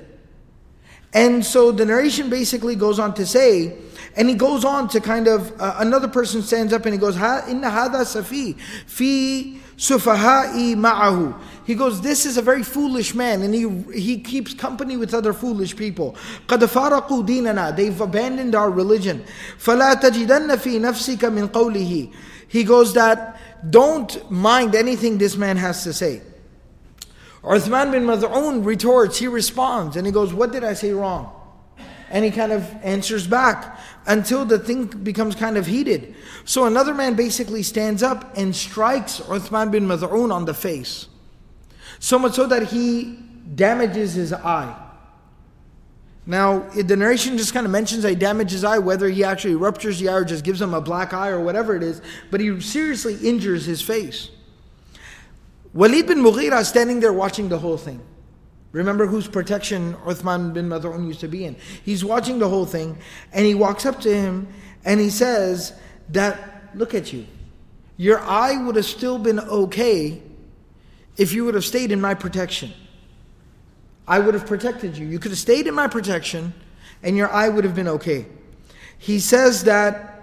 And 1.13 1.45
so 1.45 1.73
the 1.73 1.87
narration 1.87 2.29
basically 2.29 2.77
goes 2.77 2.99
on 2.99 3.15
to 3.15 3.27
say, 3.27 3.79
and 4.17 4.29
he 4.29 4.35
goes 4.35 4.65
on 4.65 4.89
to 4.89 5.01
kind 5.01 5.27
of, 5.27 5.59
uh, 5.61 5.77
another 5.79 6.09
person 6.09 6.43
stands 6.43 6.73
up 6.73 6.85
and 6.85 6.93
he 6.93 7.01
goes, 7.01 7.17
Inna 7.17 7.71
hada 7.71 8.03
safi, 8.05 8.59
fi 8.87 9.59
sufahai 9.78 10.76
ma'ahu. 10.76 11.40
He 11.66 11.76
goes, 11.76 12.02
This 12.02 12.26
is 12.26 12.38
a 12.38 12.42
very 12.42 12.64
foolish 12.64 13.16
man, 13.16 13.42
and 13.42 13.54
he, 13.54 13.68
he 13.94 14.20
keeps 14.20 14.54
company 14.54 14.98
with 14.98 15.14
other 15.14 15.34
foolish 15.34 15.76
people. 15.76 16.16
قَدْ 16.48 16.60
فَارَقُوا 16.60 17.28
دِينَنَا 17.28 17.76
They've 17.76 18.00
abandoned 18.00 18.56
our 18.56 18.70
religion. 18.70 19.24
فَلَا 19.58 19.96
تَجِدَنَّ 19.96 20.50
فِي 20.58 20.80
نَفْسِكَ 20.80 21.18
مِنْ 21.18 21.50
قَوْلِهِ 21.50 22.14
He 22.48 22.64
goes 22.64 22.94
that, 22.94 23.40
don't 23.70 24.30
mind 24.30 24.76
anything 24.76 25.18
this 25.18 25.38
man 25.38 25.58
has 25.58 25.84
to 25.84 25.94
say. 25.94 26.22
Uthman 27.44 27.92
bin 27.92 28.06
Mad'un 28.06 28.66
retorts, 28.66 29.18
he 29.18 29.28
responds, 29.28 29.98
and 29.98 30.06
he 30.06 30.12
goes, 30.12 30.34
What 30.34 30.52
did 30.52 30.64
I 30.64 30.74
say 30.74 30.92
wrong? 30.92 31.32
And 32.10 32.24
he 32.24 32.32
kind 32.32 32.52
of 32.52 32.64
answers 32.84 33.26
back 33.28 33.80
until 34.09 34.45
the 34.45 34.59
thing 34.59 34.87
becomes 34.87 35.35
kind 35.35 35.57
of 35.57 35.67
heated. 35.67 36.17
So 36.45 36.65
another 36.65 36.95
man 36.95 37.15
basically 37.15 37.63
stands 37.63 38.03
up 38.03 38.37
and 38.37 38.57
strikes 38.57 39.21
Uthman 39.21 39.71
bin 39.71 39.87
Mad'un 39.87 40.33
on 40.33 40.47
the 40.47 40.55
face. 40.55 41.07
So 42.01 42.19
much 42.19 42.35
so 42.35 42.47
that 42.47 42.69
he 42.69 43.19
damages 43.55 44.15
his 44.15 44.33
eye. 44.33 44.75
Now, 46.27 46.61
the 46.71 46.97
narration 46.97 47.39
just 47.39 47.55
kind 47.55 47.65
of 47.65 47.73
mentions 47.73 48.03
that 48.03 48.11
he 48.11 48.15
damages 48.15 48.53
his 48.53 48.65
eye, 48.65 48.79
whether 48.79 49.09
he 49.09 49.25
actually 49.25 49.55
ruptures 49.55 49.99
the 49.99 50.09
eye 50.09 50.15
or 50.15 50.25
just 50.25 50.45
gives 50.45 50.61
him 50.61 50.75
a 50.75 50.81
black 50.81 51.15
eye 51.15 51.29
or 51.29 51.41
whatever 51.41 51.75
it 51.75 51.83
is, 51.83 52.03
but 52.31 52.41
he 52.41 52.61
seriously 52.61 53.17
injures 53.27 53.65
his 53.65 53.81
face. 53.81 54.31
Walid 55.73 56.07
bin 56.07 56.19
Mughira 56.19 56.65
standing 56.65 57.01
there 57.01 57.13
watching 57.13 57.49
the 57.49 57.59
whole 57.59 57.79
thing. 57.79 58.01
Remember 58.73 59.07
whose 59.07 59.27
protection 59.27 59.95
Uthman 60.05 60.53
bin 60.53 60.69
Mad'un 60.69 61.07
used 61.07 61.21
to 61.21 61.29
be 61.29 61.45
in. 61.45 61.57
He's 61.85 62.05
watching 62.05 62.39
the 62.39 62.49
whole 62.49 62.67
thing 62.67 62.99
and 63.33 63.47
he 63.47 63.55
walks 63.55 63.87
up 63.87 64.01
to 64.03 64.15
him 64.15 64.47
and 64.85 65.01
he 65.01 65.11
says 65.11 65.73
that, 66.11 66.71
look 66.75 66.95
at 66.95 67.13
you. 67.13 67.27
Your 67.97 68.21
eye 68.21 68.63
would 68.63 68.77
have 68.77 68.85
still 68.85 69.19
been 69.19 69.41
okay 69.41 70.23
if 71.17 71.33
you 71.33 71.45
would 71.45 71.55
have 71.55 71.65
stayed 71.65 71.91
in 71.93 72.01
my 72.01 72.15
protection. 72.15 72.73
I 74.07 74.19
would 74.19 74.35
have 74.35 74.47
protected 74.47 74.97
you. 74.97 75.07
You 75.07 75.19
could 75.19 75.33
have 75.33 75.39
stayed 75.39 75.67
in 75.67 75.75
my 75.75 75.89
protection 75.89 76.53
and 77.03 77.17
your 77.17 77.31
eye 77.31 77.49
would 77.49 77.65
have 77.65 77.75
been 77.75 77.89
okay. 77.89 78.27
He 78.99 79.19
says 79.19 79.65
that 79.65 80.18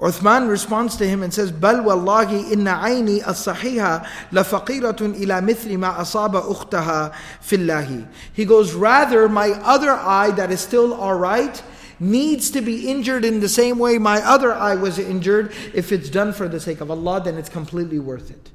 Uthman 0.00 0.48
responds 0.48 0.96
to 0.96 1.06
him 1.06 1.22
and 1.22 1.32
says, 1.32 1.52
بل 1.52 1.84
والله 1.84 2.52
إن 2.52 2.66
عيني 2.66 3.28
الصحيحة 3.28 4.06
لفقيرة 4.32 4.96
إلى 5.00 5.40
مثل 5.42 5.76
ما 5.76 6.00
أصاب 6.00 6.36
أختها 6.36 7.12
في 7.42 7.56
الله. 7.56 8.08
He 8.32 8.46
goes, 8.46 8.72
rather 8.72 9.28
my 9.28 9.50
other 9.50 9.90
eye 9.90 10.30
that 10.30 10.50
is 10.50 10.60
still 10.60 10.94
alright 10.94 11.62
needs 11.98 12.50
to 12.50 12.62
be 12.62 12.88
injured 12.88 13.26
in 13.26 13.40
the 13.40 13.48
same 13.48 13.78
way 13.78 13.98
my 13.98 14.22
other 14.22 14.54
eye 14.54 14.74
was 14.74 14.98
injured. 14.98 15.52
If 15.74 15.92
it's 15.92 16.08
done 16.08 16.32
for 16.32 16.48
the 16.48 16.60
sake 16.60 16.80
of 16.80 16.90
Allah, 16.90 17.20
then 17.22 17.36
it's 17.36 17.50
completely 17.50 17.98
worth 17.98 18.30
it. 18.30 18.50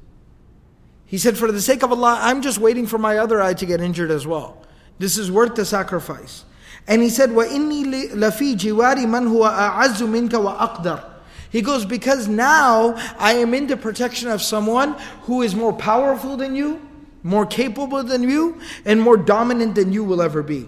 He 1.04 1.16
said, 1.16 1.38
for 1.38 1.52
the 1.52 1.60
sake 1.60 1.84
of 1.84 1.92
Allah, 1.92 2.18
I'm 2.22 2.42
just 2.42 2.58
waiting 2.58 2.88
for 2.88 2.98
my 2.98 3.18
other 3.18 3.40
eye 3.40 3.54
to 3.54 3.66
get 3.66 3.80
injured 3.80 4.10
as 4.10 4.26
well. 4.26 4.64
This 4.98 5.16
is 5.16 5.30
worth 5.30 5.54
the 5.54 5.64
sacrifice. 5.64 6.44
And 6.88 7.02
he 7.02 7.08
said, 7.08 7.30
وَإِنِّي 7.30 8.10
لَفِي 8.14 8.56
جِوَارِ 8.56 8.96
مَنْ 9.06 9.28
هُوَ 9.28 9.48
أَعَزُّ 9.48 10.02
مِنْكَ 10.02 10.30
وَأَقْدَرُ 10.30 11.09
he 11.51 11.61
goes, 11.61 11.85
Because 11.85 12.27
now 12.27 12.95
I 13.19 13.33
am 13.33 13.53
in 13.53 13.67
the 13.67 13.77
protection 13.77 14.29
of 14.29 14.41
someone 14.41 14.93
who 15.23 15.41
is 15.41 15.53
more 15.53 15.73
powerful 15.73 16.37
than 16.37 16.55
you, 16.55 16.81
more 17.23 17.45
capable 17.45 18.01
than 18.03 18.23
you, 18.23 18.59
and 18.85 19.01
more 19.01 19.17
dominant 19.17 19.75
than 19.75 19.91
you 19.91 20.03
will 20.03 20.21
ever 20.21 20.41
be. 20.41 20.67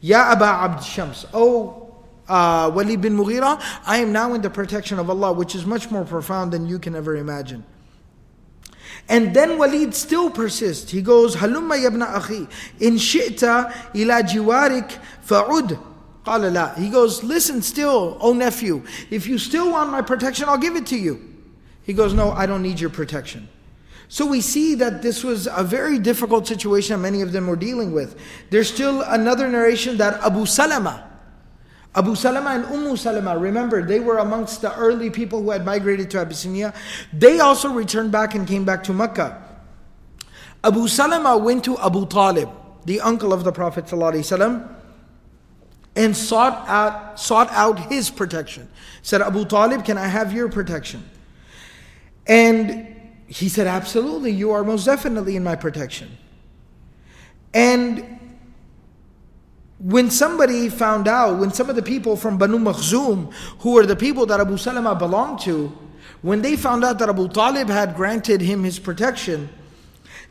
Ya 0.00 0.30
Aba 0.32 0.44
Abd 0.44 0.84
Shams. 0.84 1.26
Oh, 1.32 1.94
uh, 2.28 2.70
Walid 2.74 3.00
bin 3.00 3.16
Mughira, 3.16 3.60
I 3.86 3.98
am 3.98 4.12
now 4.12 4.34
in 4.34 4.42
the 4.42 4.50
protection 4.50 4.98
of 4.98 5.08
Allah, 5.08 5.32
which 5.32 5.54
is 5.54 5.64
much 5.64 5.90
more 5.90 6.04
profound 6.04 6.52
than 6.52 6.66
you 6.66 6.78
can 6.78 6.94
ever 6.94 7.16
imagine. 7.16 7.64
And 9.08 9.34
then 9.34 9.56
Walid 9.56 9.94
still 9.94 10.28
persists. 10.28 10.90
He 10.90 11.00
goes, 11.00 11.36
Halumma 11.36 11.82
yabna 11.82 12.14
akhi, 12.14 12.50
in 12.80 12.96
shi'ta 12.96 13.94
ila 13.94 14.22
jiwarik 14.22 14.90
fa'ud. 15.22 15.78
He 16.76 16.88
goes, 16.90 17.22
Listen 17.22 17.62
still, 17.62 18.16
oh 18.20 18.32
nephew, 18.32 18.82
if 19.10 19.26
you 19.26 19.38
still 19.38 19.70
want 19.70 19.90
my 19.90 20.02
protection, 20.02 20.48
I'll 20.48 20.58
give 20.58 20.76
it 20.76 20.86
to 20.86 20.96
you. 20.96 21.36
He 21.82 21.92
goes, 21.92 22.12
No, 22.14 22.32
I 22.32 22.46
don't 22.46 22.62
need 22.62 22.80
your 22.80 22.90
protection. 22.90 23.48
So 24.08 24.24
we 24.24 24.40
see 24.40 24.74
that 24.76 25.02
this 25.02 25.22
was 25.22 25.48
a 25.50 25.62
very 25.62 25.98
difficult 25.98 26.46
situation 26.46 26.96
that 26.96 27.02
many 27.02 27.20
of 27.20 27.32
them 27.32 27.46
were 27.46 27.56
dealing 27.56 27.92
with. 27.92 28.18
There's 28.50 28.72
still 28.72 29.02
another 29.02 29.48
narration 29.48 29.98
that 29.98 30.22
Abu 30.22 30.46
Salama, 30.46 31.08
Abu 31.94 32.14
Salama 32.14 32.50
and 32.50 32.64
Umm 32.66 32.96
Salama, 32.96 33.36
remember, 33.36 33.82
they 33.82 34.00
were 34.00 34.18
amongst 34.18 34.62
the 34.62 34.74
early 34.76 35.10
people 35.10 35.42
who 35.42 35.50
had 35.50 35.64
migrated 35.64 36.10
to 36.12 36.20
Abyssinia. 36.20 36.72
They 37.12 37.40
also 37.40 37.72
returned 37.72 38.12
back 38.12 38.34
and 38.34 38.46
came 38.46 38.64
back 38.64 38.84
to 38.84 38.92
Mecca. 38.92 39.42
Abu 40.62 40.88
Salama 40.88 41.36
went 41.36 41.64
to 41.64 41.78
Abu 41.78 42.06
Talib, 42.06 42.48
the 42.84 43.00
uncle 43.00 43.32
of 43.32 43.44
the 43.44 43.52
Prophet 43.52 43.86
ﷺ, 43.86 44.76
and 45.98 46.16
sought 46.16 46.66
out, 46.68 47.18
sought 47.18 47.50
out 47.50 47.90
his 47.90 48.08
protection. 48.08 48.68
Said, 49.02 49.20
Abu 49.20 49.44
Talib, 49.44 49.84
can 49.84 49.98
I 49.98 50.06
have 50.06 50.32
your 50.32 50.48
protection? 50.48 51.02
And 52.24 52.94
he 53.26 53.48
said, 53.48 53.66
Absolutely, 53.66 54.30
you 54.30 54.52
are 54.52 54.62
most 54.62 54.84
definitely 54.84 55.34
in 55.34 55.42
my 55.42 55.56
protection. 55.56 56.16
And 57.52 58.20
when 59.80 60.10
somebody 60.10 60.68
found 60.68 61.08
out, 61.08 61.40
when 61.40 61.52
some 61.52 61.68
of 61.68 61.74
the 61.74 61.82
people 61.82 62.16
from 62.16 62.38
Banu 62.38 62.58
Makhzum, 62.58 63.32
who 63.60 63.72
were 63.72 63.84
the 63.84 63.96
people 63.96 64.24
that 64.26 64.38
Abu 64.38 64.56
Salama 64.56 64.94
belonged 64.94 65.40
to, 65.40 65.76
when 66.22 66.42
they 66.42 66.56
found 66.56 66.84
out 66.84 67.00
that 67.00 67.08
Abu 67.08 67.28
Talib 67.28 67.68
had 67.68 67.96
granted 67.96 68.40
him 68.40 68.62
his 68.62 68.78
protection, 68.78 69.48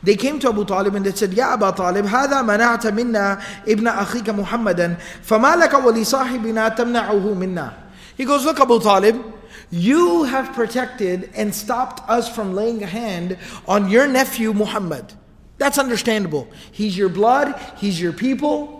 they 0.02 0.16
came 0.16 0.38
to 0.40 0.48
Abu 0.48 0.64
Talib 0.64 0.94
and 0.94 1.06
they 1.06 1.12
said, 1.12 1.32
Ya 1.32 1.54
Abu 1.54 1.70
Talib, 1.76 2.04
هذا 2.06 2.42
منعت 2.42 2.86
منا 2.86 3.38
ابن 3.68 3.88
أخيك 3.88 4.30
محمدا 4.30 4.96
فما 5.22 5.56
لك 5.56 5.74
ولصاحبنا 5.74 6.68
تمنعه 6.68 7.34
منا. 7.34 7.72
He 8.16 8.24
goes, 8.24 8.44
look 8.44 8.60
Abu 8.60 8.80
Talib, 8.80 9.22
you 9.70 10.24
have 10.24 10.52
protected 10.52 11.30
and 11.34 11.54
stopped 11.54 12.08
us 12.08 12.28
from 12.28 12.54
laying 12.54 12.82
a 12.82 12.86
hand 12.86 13.38
on 13.66 13.88
your 13.88 14.06
nephew 14.06 14.52
Muhammad. 14.52 15.12
That's 15.58 15.78
understandable. 15.78 16.48
He's 16.72 16.98
your 16.98 17.08
blood, 17.08 17.54
he's 17.76 18.00
your 18.00 18.12
people. 18.12 18.75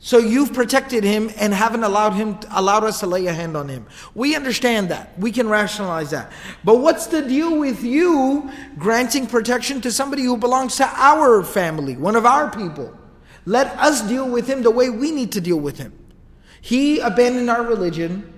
so 0.00 0.18
you've 0.18 0.52
protected 0.52 1.02
him 1.02 1.30
and 1.36 1.52
haven't 1.52 1.82
allowed 1.82 2.12
him 2.12 2.38
allowed 2.52 2.84
us 2.84 3.00
to 3.00 3.06
lay 3.06 3.26
a 3.26 3.32
hand 3.32 3.56
on 3.56 3.68
him. 3.68 3.86
We 4.14 4.36
understand 4.36 4.90
that. 4.90 5.18
We 5.18 5.32
can 5.32 5.48
rationalize 5.48 6.10
that. 6.12 6.30
But 6.62 6.78
what's 6.78 7.08
the 7.08 7.22
deal 7.22 7.58
with 7.58 7.82
you 7.82 8.50
granting 8.78 9.26
protection 9.26 9.80
to 9.80 9.90
somebody 9.90 10.22
who 10.22 10.36
belongs 10.36 10.76
to 10.76 10.86
our 10.86 11.42
family, 11.42 11.96
one 11.96 12.14
of 12.14 12.26
our 12.26 12.48
people? 12.50 12.96
Let 13.44 13.66
us 13.78 14.02
deal 14.02 14.28
with 14.28 14.46
him 14.46 14.62
the 14.62 14.70
way 14.70 14.88
we 14.88 15.10
need 15.10 15.32
to 15.32 15.40
deal 15.40 15.58
with 15.58 15.78
him. 15.78 15.92
He 16.60 17.00
abandoned 17.00 17.50
our 17.50 17.62
religion. 17.62 18.32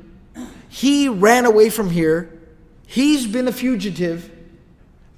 He 0.68 1.08
ran 1.08 1.44
away 1.44 1.68
from 1.68 1.90
here. 1.90 2.40
He's 2.86 3.26
been 3.26 3.48
a 3.48 3.52
fugitive. 3.52 4.30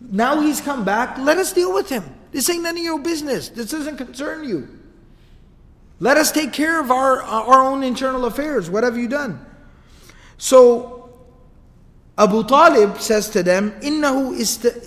Now 0.01 0.41
he's 0.41 0.61
come 0.61 0.85
back. 0.85 1.19
Let 1.19 1.39
us 1.39 1.53
deal 1.53 1.73
with 1.73 1.89
him. 1.89 2.05
This 2.33 2.51
ain't 2.51 2.63
none 2.63 2.77
of 2.77 2.83
your 2.83 2.99
business. 2.99 3.49
This 3.49 3.71
doesn't 3.71 3.97
concern 3.97 4.49
you. 4.49 4.82
Let 6.02 6.18
us 6.18 6.32
take 6.32 6.54
care 6.54 6.80
of 6.80 6.92
our, 6.92 7.22
our 7.24 7.64
own 7.64 7.84
internal 7.84 8.26
affairs. 8.26 8.70
What 8.70 8.84
have 8.84 8.98
you 8.98 9.08
done? 9.08 9.44
So 10.38 11.10
Abu 12.18 12.44
Talib 12.44 13.00
says 13.00 13.30
to 13.32 13.44
them, 13.44 13.72
إِنَّهُ 13.82 14.38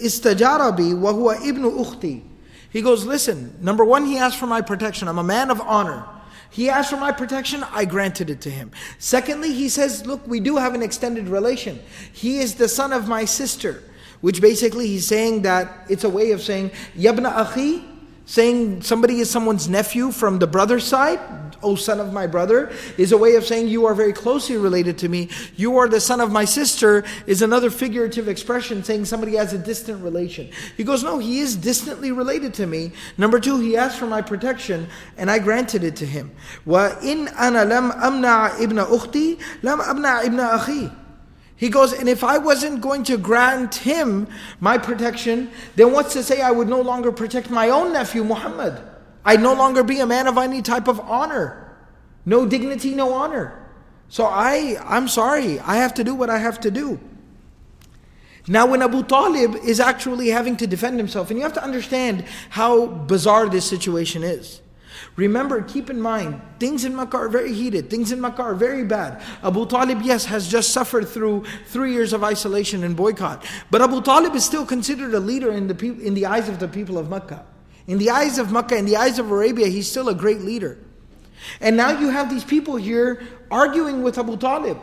istajara 0.01 0.77
bi 0.77 0.95
wa 0.95 1.13
huwa 1.13 1.37
ibnu 1.37 1.79
ukhti. 1.79 2.23
He 2.71 2.83
goes, 2.83 3.05
listen, 3.05 3.57
number 3.61 3.85
one, 3.85 4.07
he 4.07 4.17
asked 4.17 4.39
for 4.39 4.47
my 4.47 4.61
protection. 4.61 5.09
I'm 5.09 5.19
a 5.19 5.25
man 5.25 5.51
of 5.51 5.61
honor. 5.61 6.07
He 6.51 6.69
asked 6.69 6.91
for 6.91 6.97
my 6.97 7.13
protection, 7.13 7.65
I 7.73 7.85
granted 7.85 8.31
it 8.31 8.41
to 8.43 8.51
him. 8.51 8.71
Secondly, 8.99 9.53
he 9.53 9.69
says, 9.69 10.07
look, 10.07 10.27
we 10.27 10.39
do 10.41 10.57
have 10.57 10.75
an 10.75 10.83
extended 10.83 11.29
relation. 11.29 11.81
He 12.13 12.39
is 12.39 12.55
the 12.55 12.69
son 12.69 12.93
of 12.93 13.09
my 13.09 13.25
sister, 13.25 13.83
which 14.21 14.41
basically 14.41 14.87
he's 14.87 15.07
saying 15.07 15.43
that 15.43 15.87
it's 15.89 16.05
a 16.05 16.09
way 16.09 16.33
of 16.33 16.43
saying, 16.43 16.71
Yabna 16.97 17.33
akhi, 17.35 17.85
Saying 18.28 18.82
somebody 18.82 19.20
is 19.20 19.30
someone's 19.30 19.70
nephew 19.70 20.12
from 20.12 20.40
the 20.40 20.48
brother 20.48 20.80
side, 20.80 21.20
O 21.62 21.76
son 21.76 22.00
of 22.00 22.12
my 22.12 22.26
brother, 22.26 22.72
is 22.98 23.12
a 23.12 23.18
way 23.18 23.36
of 23.36 23.46
saying 23.46 23.68
you 23.68 23.86
are 23.86 23.94
very 23.94 24.14
closely 24.14 24.58
related 24.58 24.98
to 25.00 25.10
me. 25.10 25.30
You 25.56 25.78
are 25.78 25.88
the 25.88 26.02
son 26.02 26.20
of 26.20 26.32
my 26.32 26.44
sister 26.44 27.04
is 27.28 27.44
another 27.44 27.70
figurative 27.70 28.28
expression 28.28 28.84
saying 28.84 29.06
somebody 29.06 29.36
has 29.36 29.54
a 29.54 29.60
distant 29.60 30.04
relation. 30.04 30.50
He 30.76 30.84
goes, 30.84 31.04
No, 31.04 31.20
he 31.20 31.40
is 31.40 31.56
distantly 31.56 32.12
related 32.12 32.56
to 32.56 32.66
me. 32.66 32.94
Number 33.18 33.40
two, 33.40 33.60
he 33.60 33.78
asked 33.78 34.00
for 34.00 34.08
my 34.08 34.24
protection 34.24 34.88
and 35.18 35.30
I 35.30 35.38
granted 35.38 35.84
it 35.84 35.96
to 35.98 36.06
him. 36.06 36.32
Wa 36.66 36.96
in 37.04 37.28
ana 37.38 37.64
lam 37.64 37.92
amna 37.92 38.56
ibna 38.58 38.88
ukhti, 38.88 39.40
lam 39.62 39.80
abna 39.80 40.24
ibna 40.24 40.58
akhi 40.58 41.05
he 41.58 41.70
goes, 41.70 41.94
and 41.94 42.10
if 42.10 42.24
I 42.24 42.38
wasn't 42.38 42.82
going 42.82 43.04
to 43.06 43.18
grant 43.18 43.76
him 43.76 44.28
my 44.60 44.78
protection, 44.78 45.50
then 45.76 45.94
what's 45.94 46.14
to 46.14 46.24
say 46.24 46.42
I 46.42 46.52
would 46.52 46.68
no 46.68 46.82
longer 46.82 47.12
protect 47.12 47.50
my 47.50 47.70
own 47.70 47.94
nephew 47.94 48.24
Muhammad? 48.24 48.82
I'd 49.24 49.42
no 49.42 49.54
longer 49.54 49.84
be 49.84 50.00
a 50.02 50.06
man 50.06 50.28
of 50.28 50.38
any 50.38 50.62
type 50.62 50.88
of 50.88 51.00
honor. 51.00 51.78
No 52.26 52.46
dignity, 52.46 52.94
no 52.94 53.14
honor. 53.14 53.68
So 54.10 54.26
I, 54.26 54.78
I'm 54.84 55.08
sorry, 55.08 55.60
I 55.60 55.78
have 55.78 55.94
to 55.96 56.04
do 56.04 56.14
what 56.14 56.30
I 56.30 56.40
have 56.40 56.60
to 56.62 56.72
do. 56.72 57.00
Now, 58.48 58.68
when 58.68 58.82
Abu 58.82 59.04
Talib 59.04 59.56
is 59.56 59.80
actually 59.80 60.28
having 60.28 60.56
to 60.58 60.68
defend 60.68 61.00
himself, 61.00 61.32
and 61.32 61.40
you 61.40 61.44
have 61.44 61.54
to 61.54 61.64
understand 61.64 62.26
how 62.50 62.86
bizarre 62.86 63.50
this 63.50 63.66
situation 63.66 64.24
is. 64.24 64.62
Remember, 65.16 65.62
keep 65.62 65.90
in 65.90 66.02
mind, 66.02 66.42
things 66.60 66.84
in 66.84 66.94
Makkah 66.94 67.18
are 67.18 67.30
very 67.30 67.54
heated. 67.54 67.90
Things 67.90 68.12
in 68.12 68.20
Makkah 68.20 68.42
are 68.42 68.54
very 68.54 68.84
bad. 68.84 69.22
Abu 69.44 69.66
Talib, 69.66 70.02
yes, 70.02 70.26
has 70.26 70.48
just 70.48 70.72
suffered 70.72 71.08
through 71.08 71.46
three 71.68 71.94
years 71.94 72.12
of 72.12 72.24
isolation 72.24 72.84
and 72.84 72.98
boycott. 72.98 73.46
But 73.72 73.82
Abu 73.82 74.02
Talib 74.02 74.36
is 74.36 74.44
still 74.44 74.66
considered 74.66 75.14
a 75.14 75.20
leader 75.22 75.52
in 75.54 75.68
the, 75.68 75.76
pe- 75.76 75.88
in 75.88 76.16
the 76.16 76.26
eyes 76.26 76.50
of 76.50 76.60
the 76.60 76.68
people 76.68 76.98
of 76.98 77.10
Makkah. 77.10 77.46
In 77.88 77.98
the 77.98 78.10
eyes 78.10 78.38
of 78.38 78.52
Makkah, 78.52 78.76
in 78.76 78.86
the 78.86 78.98
eyes 78.98 79.18
of 79.18 79.32
Arabia, 79.32 79.68
he's 79.68 79.90
still 79.90 80.10
a 80.10 80.16
great 80.16 80.42
leader. 80.42 80.78
And 81.62 81.78
now 81.78 81.98
you 81.98 82.10
have 82.10 82.30
these 82.30 82.44
people 82.44 82.76
here 82.76 83.24
arguing 83.50 84.04
with 84.04 84.18
Abu 84.18 84.36
Talib. 84.36 84.80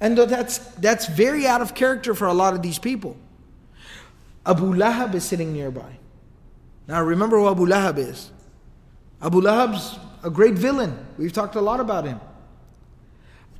And 0.00 0.18
that's, 0.18 0.58
that's 0.58 1.06
very 1.06 1.46
out 1.46 1.62
of 1.62 1.74
character 1.74 2.14
for 2.14 2.26
a 2.26 2.34
lot 2.34 2.52
of 2.52 2.60
these 2.60 2.78
people. 2.78 3.16
Abu 4.44 4.74
Lahab 4.74 5.14
is 5.14 5.24
sitting 5.24 5.54
nearby. 5.54 5.98
Now 6.86 7.02
remember 7.02 7.38
who 7.38 7.48
Abu 7.48 7.64
Lahab 7.66 7.96
is. 7.96 8.30
Abu 9.23 9.41
Lahab's 9.41 9.99
a 10.23 10.29
great 10.29 10.55
villain. 10.55 11.05
We've 11.17 11.33
talked 11.33 11.55
a 11.55 11.61
lot 11.61 11.79
about 11.79 12.05
him. 12.05 12.19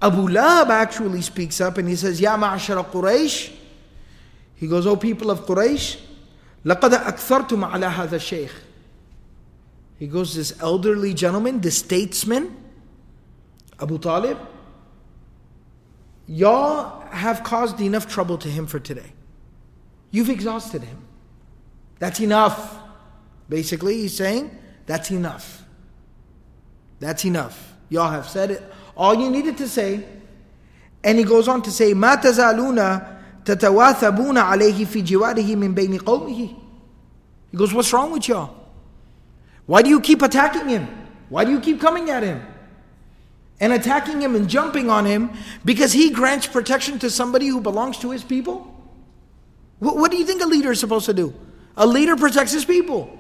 Abu 0.02 0.28
Lahab 0.28 0.70
actually 0.70 1.22
speaks 1.22 1.60
up 1.60 1.78
and 1.78 1.88
he 1.88 1.96
says, 1.96 2.22
Ya 2.22 2.38
ma'ashara 2.38 2.86
Quraysh. 2.86 3.54
He 4.56 4.68
goes, 4.68 4.88
Oh 4.88 4.96
people 4.96 5.30
of 5.30 5.42
Quraysh, 5.42 6.00
لَقَدْ 6.66 6.92
أَكْثَرْتُمْ 6.92 7.72
عَلَى 7.72 7.92
هَذَا 7.92 8.10
الشَّيْخ 8.10 8.52
He 9.98 10.08
goes, 10.08 10.36
This 10.36 10.58
elderly 10.62 11.14
gentleman, 11.14 11.60
this 11.60 11.80
statesman, 11.80 12.56
Abu 13.82 13.98
Talib, 13.98 14.38
y'all 16.28 17.02
have 17.12 17.44
caused 17.44 17.80
enough 17.82 18.08
trouble 18.08 18.38
to 18.38 18.48
him 18.48 18.68
for 18.68 18.80
today. 18.80 19.14
You've 20.12 20.30
exhausted 20.30 20.84
him. 20.84 20.98
That's 22.00 22.20
enough. 22.20 22.78
Basically, 23.50 23.98
he's 23.98 24.16
saying, 24.16 24.58
That's 24.86 25.12
enough. 25.12 25.64
That's 27.00 27.26
enough. 27.26 27.74
Y'all 27.90 28.12
have 28.12 28.28
said 28.28 28.52
it. 28.52 28.64
All 28.96 29.16
you 29.16 29.30
needed 29.30 29.58
to 29.58 29.68
say. 29.68 30.04
And 31.04 31.18
he 31.18 31.24
goes 31.24 31.48
on 31.48 31.62
to 31.64 31.72
say, 31.72 31.94
ما 31.94 32.16
تزالون 32.16 33.02
تتواثبون 33.46 34.38
عليه 34.38 34.86
في 34.86 35.02
جواره 35.02 35.56
من 35.56 35.74
بين 35.74 35.98
قومه. 35.98 36.56
He 37.52 37.58
goes, 37.58 37.74
What's 37.74 37.92
wrong 37.94 38.12
with 38.12 38.28
y'all? 38.28 38.56
Why 39.66 39.82
do 39.82 39.90
you 39.90 40.02
keep 40.02 40.22
attacking 40.22 40.68
him? 40.68 40.88
Why 41.30 41.46
do 41.46 41.52
you 41.52 41.60
keep 41.60 41.80
coming 41.80 42.10
at 42.10 42.24
him? 42.24 42.42
And 43.60 43.74
attacking 43.74 44.22
him 44.22 44.36
and 44.36 44.50
jumping 44.50 44.90
on 44.90 45.06
him 45.06 45.32
because 45.66 45.94
he 45.94 46.10
grants 46.10 46.48
protection 46.48 47.00
to 47.00 47.10
somebody 47.10 47.48
who 47.48 47.62
belongs 47.62 47.98
to 48.00 48.12
his 48.12 48.24
people? 48.24 48.76
What, 49.80 49.98
what 49.98 50.12
do 50.12 50.18
you 50.18 50.26
think 50.26 50.42
a 50.42 50.48
leader 50.48 50.72
is 50.72 50.80
supposed 50.80 51.06
to 51.06 51.14
do? 51.14 51.34
A 51.78 51.86
leader 51.86 52.16
protects 52.16 52.52
his 52.52 52.66
people. 52.66 53.16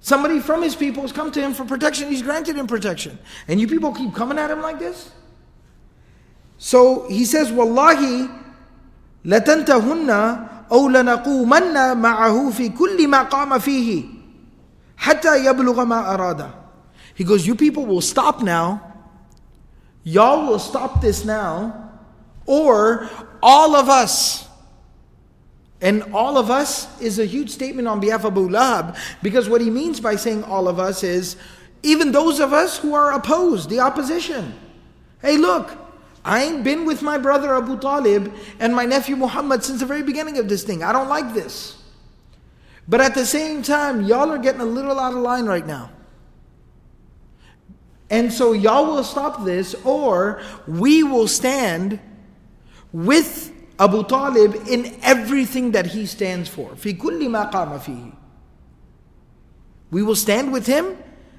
Somebody 0.00 0.38
from 0.38 0.62
his 0.62 0.76
people 0.76 1.02
has 1.02 1.12
come 1.12 1.32
to 1.32 1.40
him 1.40 1.54
for 1.54 1.64
protection, 1.64 2.08
he's 2.08 2.22
granted 2.22 2.56
him 2.56 2.66
protection. 2.66 3.18
And 3.48 3.60
you 3.60 3.66
people 3.66 3.92
keep 3.92 4.14
coming 4.14 4.38
at 4.38 4.50
him 4.50 4.60
like 4.60 4.78
this? 4.78 5.10
So 6.58 7.08
he 7.08 7.24
says, 7.24 7.50
Wallahi, 7.50 8.28
لتنتهن 9.24 10.10
أو 10.72 10.88
لنقومن 10.88 11.96
معه 11.96 12.50
في 12.50 12.68
كل 12.68 13.08
ما 13.08 13.22
قام 13.22 13.58
فيه 13.58 14.04
حتى 14.96 15.44
يبلغ 15.46 15.84
ما 15.84 16.14
أراد. 16.14 16.50
He 17.14 17.24
goes, 17.24 17.46
You 17.46 17.54
people 17.54 17.86
will 17.86 18.00
stop 18.00 18.42
now. 18.42 18.92
Y'all 20.02 20.46
will 20.46 20.58
stop 20.58 21.00
this 21.00 21.24
now. 21.24 21.90
Or 22.46 23.08
all 23.42 23.74
of 23.74 23.88
us. 23.88 24.46
and 25.81 26.03
all 26.13 26.37
of 26.37 26.51
us 26.51 26.99
is 27.01 27.19
a 27.19 27.25
huge 27.25 27.49
statement 27.49 27.87
on 27.87 27.99
behalf 27.99 28.25
of 28.25 28.33
Abu 28.33 28.49
Lahab 28.49 28.97
because 29.21 29.47
what 29.47 29.61
he 29.61 29.69
means 29.69 29.99
by 29.99 30.15
saying 30.15 30.43
all 30.43 30.67
of 30.67 30.77
us 30.79 31.03
is 31.03 31.37
even 31.83 32.11
those 32.11 32.39
of 32.39 32.51
us 32.51 32.77
who 32.77 32.93
are 32.93 33.13
opposed, 33.13 33.69
the 33.69 33.79
opposition. 33.79 34.53
Hey, 35.21 35.37
look, 35.37 35.77
I 36.25 36.43
ain't 36.43 36.65
been 36.65 36.85
with 36.85 37.01
my 37.01 37.17
brother 37.17 37.55
Abu 37.55 37.79
Talib 37.79 38.33
and 38.59 38.75
my 38.75 38.85
nephew 38.85 39.15
Muhammad 39.15 39.63
since 39.63 39.79
the 39.79 39.85
very 39.85 40.03
beginning 40.03 40.37
of 40.37 40.49
this 40.49 40.63
thing. 40.63 40.83
I 40.83 40.91
don't 40.91 41.07
like 41.07 41.33
this. 41.33 41.81
But 42.87 42.99
at 42.99 43.13
the 43.13 43.25
same 43.25 43.63
time, 43.63 44.01
y'all 44.05 44.31
are 44.31 44.37
getting 44.37 44.61
a 44.61 44.65
little 44.65 44.99
out 44.99 45.13
of 45.13 45.19
line 45.19 45.45
right 45.45 45.65
now. 45.65 45.91
And 48.09 48.33
so 48.33 48.53
y'all 48.53 48.87
will 48.87 49.03
stop 49.03 49.45
this, 49.45 49.75
or 49.85 50.41
we 50.67 51.03
will 51.03 51.27
stand 51.27 51.99
with 52.91 53.53
Abu 53.78 54.04
Talib 54.04 54.54
in 54.68 54.96
everything 55.02 55.72
that 55.72 55.86
he 55.86 56.06
stands 56.06 56.48
for. 56.48 56.70
في 56.70 56.92
كل 56.98 57.28
ما 57.28 57.50
قام 57.50 57.78
فيه. 57.78 58.12
We 59.90 60.02
will 60.02 60.16
stand 60.16 60.52
with 60.52 60.66
him, 60.66 60.96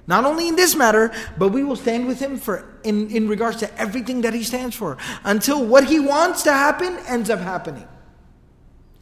not 0.07 0.25
only 0.25 0.47
in 0.47 0.55
this 0.55 0.75
matter, 0.75 1.11
but 1.37 1.49
we 1.49 1.63
will 1.63 1.75
stand 1.75 2.07
with 2.07 2.19
him 2.19 2.37
for 2.37 2.65
in, 2.83 3.09
in 3.09 3.27
regards 3.27 3.57
to 3.57 3.79
everything 3.79 4.21
that 4.21 4.33
he 4.33 4.43
stands 4.43 4.75
for. 4.75 4.97
Until 5.23 5.65
what 5.65 5.85
he 5.85 5.99
wants 5.99 6.43
to 6.43 6.53
happen 6.53 6.97
ends 7.07 7.29
up 7.29 7.39
happening. 7.39 7.87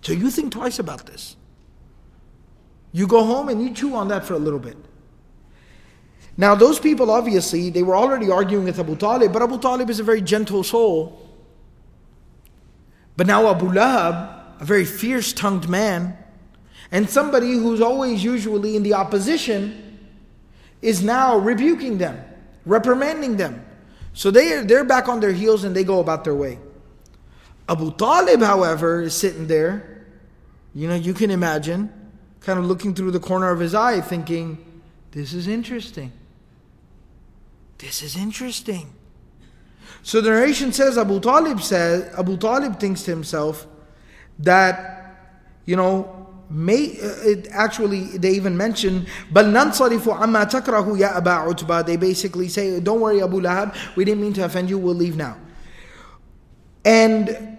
So 0.01 0.13
you 0.13 0.29
think 0.29 0.51
twice 0.51 0.79
about 0.79 1.05
this. 1.05 1.35
You 2.91 3.07
go 3.07 3.23
home 3.23 3.49
and 3.49 3.61
you 3.61 3.73
chew 3.73 3.95
on 3.95 4.09
that 4.09 4.25
for 4.25 4.33
a 4.33 4.39
little 4.39 4.59
bit. 4.59 4.77
Now, 6.37 6.55
those 6.55 6.79
people 6.79 7.11
obviously, 7.11 7.69
they 7.69 7.83
were 7.83 7.95
already 7.95 8.29
arguing 8.29 8.65
with 8.65 8.79
Abu 8.79 8.95
Talib, 8.95 9.31
but 9.33 9.41
Abu 9.41 9.59
Talib 9.59 9.89
is 9.89 9.99
a 9.99 10.03
very 10.03 10.21
gentle 10.21 10.63
soul. 10.63 11.19
But 13.18 13.26
now 13.26 13.50
Abu 13.50 13.66
Lahab, 13.66 14.60
a 14.60 14.64
very 14.64 14.84
fierce 14.84 15.32
tongued 15.32 15.68
man, 15.68 16.16
and 16.92 17.10
somebody 17.10 17.50
who's 17.50 17.80
always 17.80 18.22
usually 18.22 18.76
in 18.76 18.84
the 18.84 18.94
opposition, 18.94 19.98
is 20.82 21.02
now 21.02 21.36
rebuking 21.36 21.98
them, 21.98 22.22
reprimanding 22.64 23.36
them. 23.36 23.66
So 24.14 24.30
they 24.30 24.62
they're 24.62 24.84
back 24.84 25.08
on 25.08 25.18
their 25.18 25.32
heels 25.32 25.64
and 25.64 25.74
they 25.74 25.82
go 25.82 25.98
about 25.98 26.22
their 26.22 26.36
way. 26.36 26.60
Abu 27.68 27.90
Talib, 27.96 28.40
however, 28.40 29.02
is 29.02 29.14
sitting 29.14 29.48
there. 29.48 30.06
You 30.72 30.86
know, 30.86 30.94
you 30.94 31.12
can 31.12 31.32
imagine, 31.32 31.92
kind 32.38 32.60
of 32.60 32.66
looking 32.66 32.94
through 32.94 33.10
the 33.10 33.18
corner 33.18 33.50
of 33.50 33.58
his 33.58 33.74
eye, 33.74 34.00
thinking, 34.00 34.64
This 35.10 35.32
is 35.32 35.48
interesting. 35.48 36.12
This 37.78 38.00
is 38.00 38.16
interesting. 38.16 38.92
So 40.03 40.19
the 40.19 40.29
narration 40.31 40.73
says 40.73 40.97
Abu 40.97 41.19
Talib 41.19 41.61
says 41.61 42.13
Abu 42.17 42.37
Talib 42.37 42.79
thinks 42.79 43.03
to 43.03 43.11
himself 43.11 43.65
that 44.39 45.15
you 45.65 45.75
know 45.75 46.23
may 46.49 46.99
uh, 46.99 47.31
it 47.31 47.47
actually 47.51 48.17
they 48.17 48.31
even 48.31 48.55
mention 48.57 49.05
بل 49.31 49.51
ننصرف 49.53 50.09
عما 50.09 50.43
تكره 50.43 50.97
يا 50.97 51.17
أبا 51.17 51.31
عتبة 51.31 51.85
they 51.85 51.95
basically 51.97 52.47
say 52.49 52.79
don't 52.79 52.99
worry 52.99 53.21
Abu 53.23 53.39
Lahab 53.41 53.73
we 53.95 54.03
didn't 54.05 54.21
mean 54.21 54.33
to 54.33 54.43
offend 54.43 54.69
you 54.69 54.77
we'll 54.77 54.93
leave 54.93 55.15
now 55.15 55.37
and 56.85 57.53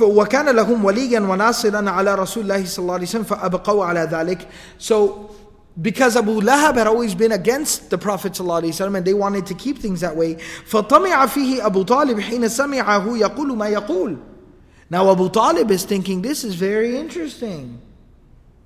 وكان 0.00 0.48
لهم 0.56 0.84
وليا 0.84 1.20
وناصرا 1.20 1.90
على 1.90 2.14
رسول 2.14 2.42
الله 2.42 2.64
صلى 2.64 2.82
الله 2.82 2.94
عليه 2.94 3.06
وسلم 3.06 3.24
فأبقوا 3.24 3.84
على 3.84 4.00
ذلك 4.00 4.46
so 4.78 5.30
because 5.80 6.16
Abu 6.16 6.40
Lahab 6.40 6.74
had 6.74 6.86
always 6.86 7.14
been 7.14 7.32
against 7.32 7.90
the 7.90 7.98
Prophet 7.98 8.32
ﷺ 8.32 8.96
and 8.96 9.06
they 9.06 9.14
wanted 9.14 9.46
to 9.46 9.54
keep 9.54 9.78
things 9.78 10.00
that 10.00 10.16
way. 10.16 10.34
فَطَمِعَ 10.34 11.26
فِيهِ 11.28 11.60
أَبُو 11.60 11.86
طَالِبْ 11.86 12.20
حِينَ 12.20 12.40
سَمِعَهُ 12.40 13.04
يَقُولُ 13.04 13.56
مَا 13.56 13.72
يَقُولُ 13.72 14.20
Now 14.90 15.10
Abu 15.10 15.30
Talib 15.30 15.70
is 15.70 15.84
thinking, 15.84 16.22
this 16.22 16.42
is 16.42 16.56
very 16.56 16.96
interesting. 16.96 17.80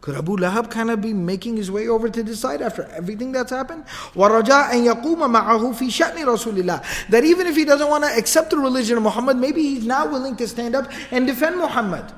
Could 0.00 0.16
Abu 0.16 0.36
Lahab 0.38 0.70
kind 0.70 0.90
of 0.90 1.00
be 1.00 1.12
making 1.12 1.58
his 1.58 1.70
way 1.70 1.86
over 1.86 2.08
to 2.08 2.22
this 2.22 2.40
side 2.40 2.62
after 2.62 2.84
everything 2.84 3.30
that's 3.30 3.50
happened? 3.50 3.84
وَرَجَاءَ 4.14 4.70
أَن 4.72 4.86
يَقُومَ 4.86 5.18
مَعَهُ 5.18 5.74
فِي 5.74 5.88
شَأْنِ 5.88 6.16
رَسُولِ 6.16 6.62
اللَّهِ 6.62 7.08
That 7.10 7.24
even 7.24 7.46
if 7.46 7.56
he 7.56 7.66
doesn't 7.66 7.88
want 7.88 8.04
to 8.04 8.10
accept 8.16 8.50
the 8.50 8.56
religion 8.56 8.96
of 8.96 9.02
Muhammad, 9.02 9.36
maybe 9.36 9.62
he's 9.62 9.84
now 9.84 10.06
willing 10.06 10.34
to 10.36 10.48
stand 10.48 10.74
up 10.74 10.90
and 11.10 11.26
defend 11.26 11.58
Muhammad. 11.58 12.10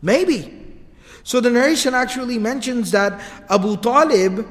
Maybe. 0.00 0.61
So 1.22 1.40
the 1.40 1.50
narration 1.50 1.94
actually 1.94 2.38
mentions 2.38 2.90
that 2.92 3.20
Abu 3.50 3.76
Talib 3.76 4.46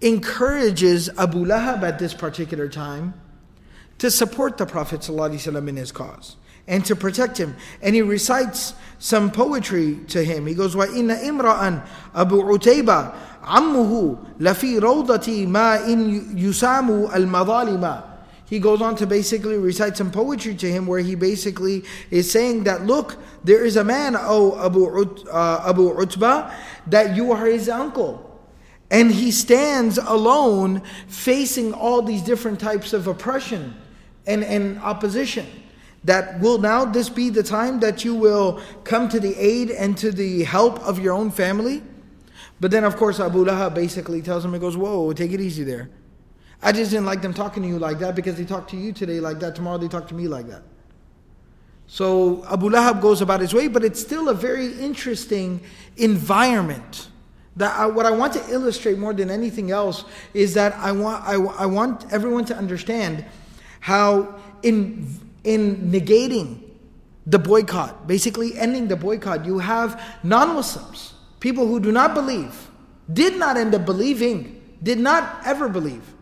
encourages 0.00 1.08
Abu 1.18 1.44
Lahab 1.44 1.82
at 1.82 1.98
this 1.98 2.14
particular 2.14 2.68
time 2.68 3.14
to 3.98 4.10
support 4.10 4.56
the 4.58 4.66
Prophet 4.66 5.00
ﷺ 5.00 5.68
in 5.68 5.76
his 5.76 5.92
cause 5.92 6.36
and 6.68 6.84
to 6.84 6.94
protect 6.94 7.38
him. 7.38 7.56
And 7.82 7.94
he 7.94 8.02
recites 8.02 8.74
some 8.98 9.30
poetry 9.30 9.98
to 10.08 10.22
him. 10.22 10.46
He 10.46 10.54
goes, 10.54 10.76
وَإِنَّ 10.76 11.24
إِمْرَأً 11.24 11.82
أَبُو 12.14 12.58
عُتَيْبَةَ 12.58 13.14
عَمُّهُ 13.42 14.18
لَفِي 14.38 14.80
رَوْضَةِ 14.80 15.46
مَا 15.46 15.84
إِن 15.86 16.36
يُسَامُ 16.36 17.12
الْمَظَالِمَ 17.12 18.02
he 18.45 18.59
goes 18.59 18.81
on 18.81 18.95
to 18.97 19.07
basically 19.07 19.57
recite 19.57 19.97
some 19.97 20.11
poetry 20.11 20.53
to 20.55 20.71
him 20.71 20.85
where 20.85 20.99
he 20.99 21.15
basically 21.15 21.83
is 22.11 22.29
saying 22.29 22.65
that, 22.65 22.85
look, 22.85 23.17
there 23.43 23.65
is 23.65 23.77
a 23.77 23.83
man, 23.83 24.15
oh 24.17 24.63
Abu, 24.63 25.01
Ut, 25.01 25.27
uh, 25.27 25.63
Abu 25.67 25.89
Utbah, 25.99 26.53
that 26.87 27.15
you 27.15 27.31
are 27.31 27.45
his 27.45 27.69
uncle. 27.69 28.29
And 28.91 29.11
he 29.11 29.31
stands 29.31 29.97
alone 29.97 30.81
facing 31.07 31.73
all 31.73 32.01
these 32.01 32.21
different 32.21 32.59
types 32.59 32.93
of 32.93 33.07
oppression 33.07 33.75
and, 34.27 34.43
and 34.43 34.77
opposition. 34.79 35.47
That 36.03 36.41
will 36.41 36.57
now 36.57 36.85
this 36.85 37.09
be 37.09 37.29
the 37.29 37.43
time 37.43 37.79
that 37.79 38.03
you 38.03 38.13
will 38.13 38.61
come 38.83 39.07
to 39.09 39.19
the 39.19 39.35
aid 39.35 39.71
and 39.71 39.97
to 39.99 40.11
the 40.11 40.43
help 40.43 40.79
of 40.81 40.99
your 40.99 41.13
own 41.13 41.31
family? 41.31 41.81
But 42.59 42.71
then, 42.71 42.83
of 42.83 42.97
course, 42.97 43.19
Abu 43.19 43.45
Lahab 43.45 43.73
basically 43.73 44.21
tells 44.21 44.43
him, 44.43 44.53
he 44.53 44.59
goes, 44.59 44.77
Whoa, 44.77 45.13
take 45.13 45.31
it 45.31 45.41
easy 45.41 45.63
there. 45.63 45.89
I 46.63 46.71
just 46.71 46.91
didn't 46.91 47.05
like 47.05 47.21
them 47.21 47.33
talking 47.33 47.61
to 47.63 47.69
you 47.69 47.77
like 47.77 47.99
that 47.99 48.15
because 48.15 48.37
they 48.37 48.45
talked 48.45 48.69
to 48.69 48.77
you 48.77 48.93
today 48.93 49.19
like 49.19 49.39
that, 49.41 49.55
tomorrow 49.55 49.77
they 49.77 49.89
talk 49.89 50.07
to 50.07 50.15
me 50.15 50.29
like 50.29 50.47
that. 50.47 50.63
So 51.87 52.45
Abu 52.49 52.69
Lahab 52.69 53.01
goes 53.01 53.21
about 53.21 53.41
his 53.41 53.53
way, 53.53 53.67
but 53.67 53.83
it's 53.83 53.99
still 53.99 54.29
a 54.29 54.33
very 54.33 54.71
interesting 54.79 55.61
environment. 55.97 57.09
That 57.57 57.77
I, 57.77 57.83
uh, 57.83 57.89
what 57.89 58.05
I 58.05 58.11
want 58.11 58.33
to 58.33 58.49
illustrate 58.49 58.97
more 58.97 59.13
than 59.13 59.29
anything 59.29 59.69
else 59.71 60.05
is 60.33 60.53
that 60.55 60.73
I 60.75 60.91
want 60.91 61.23
I, 61.23 61.33
I 61.33 61.65
want 61.67 62.11
everyone 62.11 62.45
to 62.45 62.55
understand 62.55 63.25
how 63.79 64.39
in 64.63 65.07
in 65.43 65.91
negating 65.91 66.61
the 67.27 67.37
boycott, 67.37 68.07
basically 68.07 68.57
ending 68.57 68.87
the 68.87 68.95
boycott, 68.95 69.45
you 69.45 69.59
have 69.59 70.01
non-Muslims, 70.23 71.13
people 71.39 71.67
who 71.67 71.79
do 71.79 71.91
not 71.91 72.13
believe, 72.13 72.69
did 73.11 73.37
not 73.37 73.55
end 73.55 73.75
up 73.75 73.85
believing, 73.85 74.61
did 74.81 74.97
not 74.97 75.41
ever 75.45 75.69
believe 75.69 76.12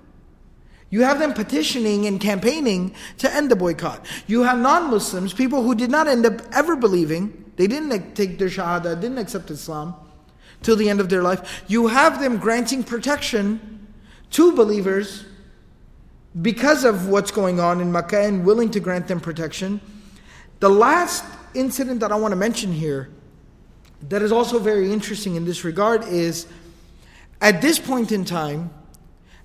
you 0.91 1.01
have 1.01 1.19
them 1.19 1.33
petitioning 1.33 2.05
and 2.05 2.19
campaigning 2.19 2.93
to 3.17 3.33
end 3.33 3.49
the 3.49 3.55
boycott. 3.55 4.05
You 4.27 4.43
have 4.43 4.59
non 4.59 4.91
Muslims, 4.91 5.33
people 5.33 5.63
who 5.63 5.73
did 5.73 5.89
not 5.89 6.07
end 6.07 6.25
up 6.25 6.41
ever 6.53 6.75
believing, 6.75 7.51
they 7.55 7.65
didn't 7.65 8.13
take 8.13 8.37
their 8.37 8.49
Shahada, 8.49 8.99
didn't 8.99 9.17
accept 9.17 9.49
Islam, 9.49 9.95
till 10.61 10.75
the 10.75 10.89
end 10.89 10.99
of 10.99 11.09
their 11.09 11.23
life. 11.23 11.63
You 11.67 11.87
have 11.87 12.19
them 12.19 12.37
granting 12.37 12.83
protection 12.83 13.87
to 14.31 14.51
believers 14.51 15.25
because 16.41 16.83
of 16.83 17.07
what's 17.07 17.31
going 17.31 17.59
on 17.59 17.81
in 17.81 17.91
Makkah 17.91 18.21
and 18.21 18.45
willing 18.45 18.69
to 18.71 18.79
grant 18.79 19.07
them 19.07 19.19
protection. 19.19 19.81
The 20.59 20.69
last 20.69 21.25
incident 21.53 22.01
that 22.01 22.11
I 22.11 22.15
want 22.15 22.33
to 22.33 22.37
mention 22.37 22.71
here 22.71 23.09
that 24.09 24.21
is 24.21 24.31
also 24.31 24.59
very 24.59 24.91
interesting 24.91 25.35
in 25.35 25.45
this 25.45 25.63
regard 25.63 26.03
is 26.03 26.47
at 27.39 27.61
this 27.61 27.79
point 27.79 28.11
in 28.11 28.25
time, 28.25 28.71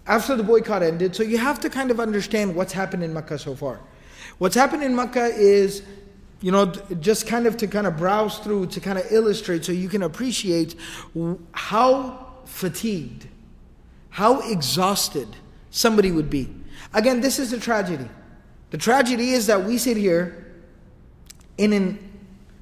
after 0.07 0.37
the 0.37 0.42
boycott 0.42 0.83
ended, 0.83 1.16
so 1.16 1.23
you 1.23 1.38
have 1.38 1.61
to 1.61 1.71
kind 1.71 1.90
of 1.90 1.99
understand 1.99 2.55
what's 2.55 2.73
happened 2.73 3.03
in 3.03 3.12
Makkah 3.12 3.38
so 3.38 3.55
far. 3.55 3.81
What's 4.38 4.55
happened 4.55 4.83
in 4.83 4.95
Makkah 4.95 5.27
is, 5.27 5.83
you 6.40 6.53
know, 6.53 6.66
just 7.01 7.27
kind 7.27 7.47
of 7.47 7.57
to 7.57 7.66
kind 7.66 7.87
of 7.87 7.97
browse 7.97 8.38
through, 8.38 8.66
to 8.66 8.81
kind 8.81 8.99
of 8.99 9.11
illustrate 9.11 9.64
so 9.64 9.73
you 9.73 9.88
can 9.88 10.03
appreciate 10.03 10.77
how 11.53 12.27
fatigued, 12.45 13.27
how 14.11 14.40
exhausted 14.51 15.29
somebody 15.71 16.12
would 16.12 16.31
be. 16.31 16.55
Again, 16.95 17.21
this 17.21 17.38
is 17.38 17.51
the 17.51 17.59
tragedy. 17.59 18.09
The 18.71 18.79
tragedy 18.79 19.31
is 19.31 19.47
that 19.47 19.64
we 19.64 19.79
sit 19.79 19.97
here 19.97 20.55
in 21.59 21.73
an, 21.73 21.99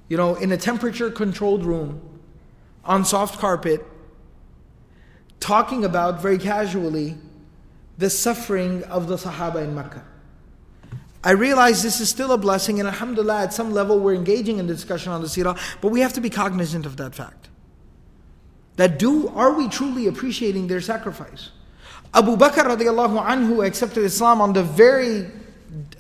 you 0.08 0.16
know, 0.16 0.34
in 0.36 0.52
a 0.52 0.56
temperature 0.56 1.10
controlled 1.10 1.64
room 1.64 2.00
on 2.84 3.04
soft 3.04 3.38
carpet 3.38 3.84
talking 5.40 5.84
about 5.84 6.22
very 6.22 6.38
casually 6.38 7.16
the 7.98 8.10
suffering 8.10 8.82
of 8.84 9.08
the 9.08 9.16
Sahaba 9.16 9.62
in 9.62 9.74
Mecca. 9.74 10.04
I 11.22 11.30
realize 11.30 11.82
this 11.82 12.00
is 12.00 12.10
still 12.10 12.32
a 12.32 12.38
blessing, 12.38 12.80
and 12.80 12.88
Alhamdulillah, 12.88 13.44
at 13.44 13.54
some 13.54 13.72
level, 13.72 13.98
we're 13.98 14.14
engaging 14.14 14.58
in 14.58 14.66
the 14.66 14.74
discussion 14.74 15.10
on 15.10 15.22
the 15.22 15.26
seerah, 15.26 15.58
but 15.80 15.88
we 15.88 16.00
have 16.00 16.12
to 16.14 16.20
be 16.20 16.28
cognizant 16.28 16.84
of 16.84 16.98
that 16.98 17.14
fact. 17.14 17.48
That 18.76 18.98
do 18.98 19.28
are 19.28 19.52
we 19.52 19.68
truly 19.68 20.06
appreciating 20.06 20.66
their 20.66 20.80
sacrifice? 20.80 21.50
Abu 22.12 22.36
Bakr 22.36 22.64
radiallahu 22.64 23.24
anhu 23.24 23.66
accepted 23.66 24.04
Islam 24.04 24.40
on 24.40 24.52
the 24.52 24.62
very 24.62 25.30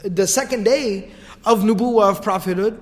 the 0.02 0.26
second 0.26 0.64
day 0.64 1.10
of 1.44 1.60
nubuwah 1.60 2.10
of 2.10 2.22
prophethood. 2.22 2.78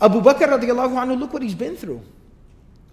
Abu 0.00 0.20
Bakr 0.20 0.48
radiallahu 0.48 0.94
anhu, 0.94 1.18
look 1.18 1.32
what 1.32 1.42
he's 1.42 1.54
been 1.54 1.76
through. 1.76 2.02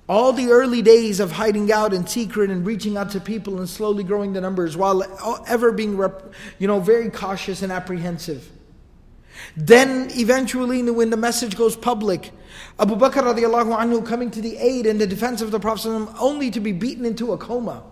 All 0.09 0.33
the 0.33 0.49
early 0.49 0.81
days 0.81 1.19
of 1.19 1.31
hiding 1.31 1.71
out 1.71 1.93
in 1.93 2.05
secret 2.05 2.49
and 2.49 2.65
reaching 2.65 2.97
out 2.97 3.11
to 3.11 3.19
people 3.19 3.59
and 3.59 3.69
slowly 3.69 4.03
growing 4.03 4.33
the 4.33 4.41
numbers 4.41 4.75
while 4.75 5.03
ever 5.47 5.71
being, 5.71 5.97
you 6.59 6.67
know, 6.67 6.79
very 6.79 7.09
cautious 7.09 7.61
and 7.61 7.71
apprehensive. 7.71 8.49
Then 9.55 10.09
eventually, 10.11 10.83
when 10.89 11.09
the 11.09 11.17
message 11.17 11.55
goes 11.55 11.75
public, 11.75 12.31
Abu 12.79 12.95
Bakr 12.95 13.23
radiallahu 13.23 13.77
anhu 13.77 14.05
coming 14.05 14.31
to 14.31 14.41
the 14.41 14.57
aid 14.57 14.85
and 14.85 14.99
the 14.99 15.07
defense 15.07 15.41
of 15.41 15.51
the 15.51 15.59
Prophet 15.59 15.89
only 16.19 16.51
to 16.51 16.59
be 16.59 16.71
beaten 16.71 17.05
into 17.05 17.31
a 17.31 17.37
coma. 17.37 17.83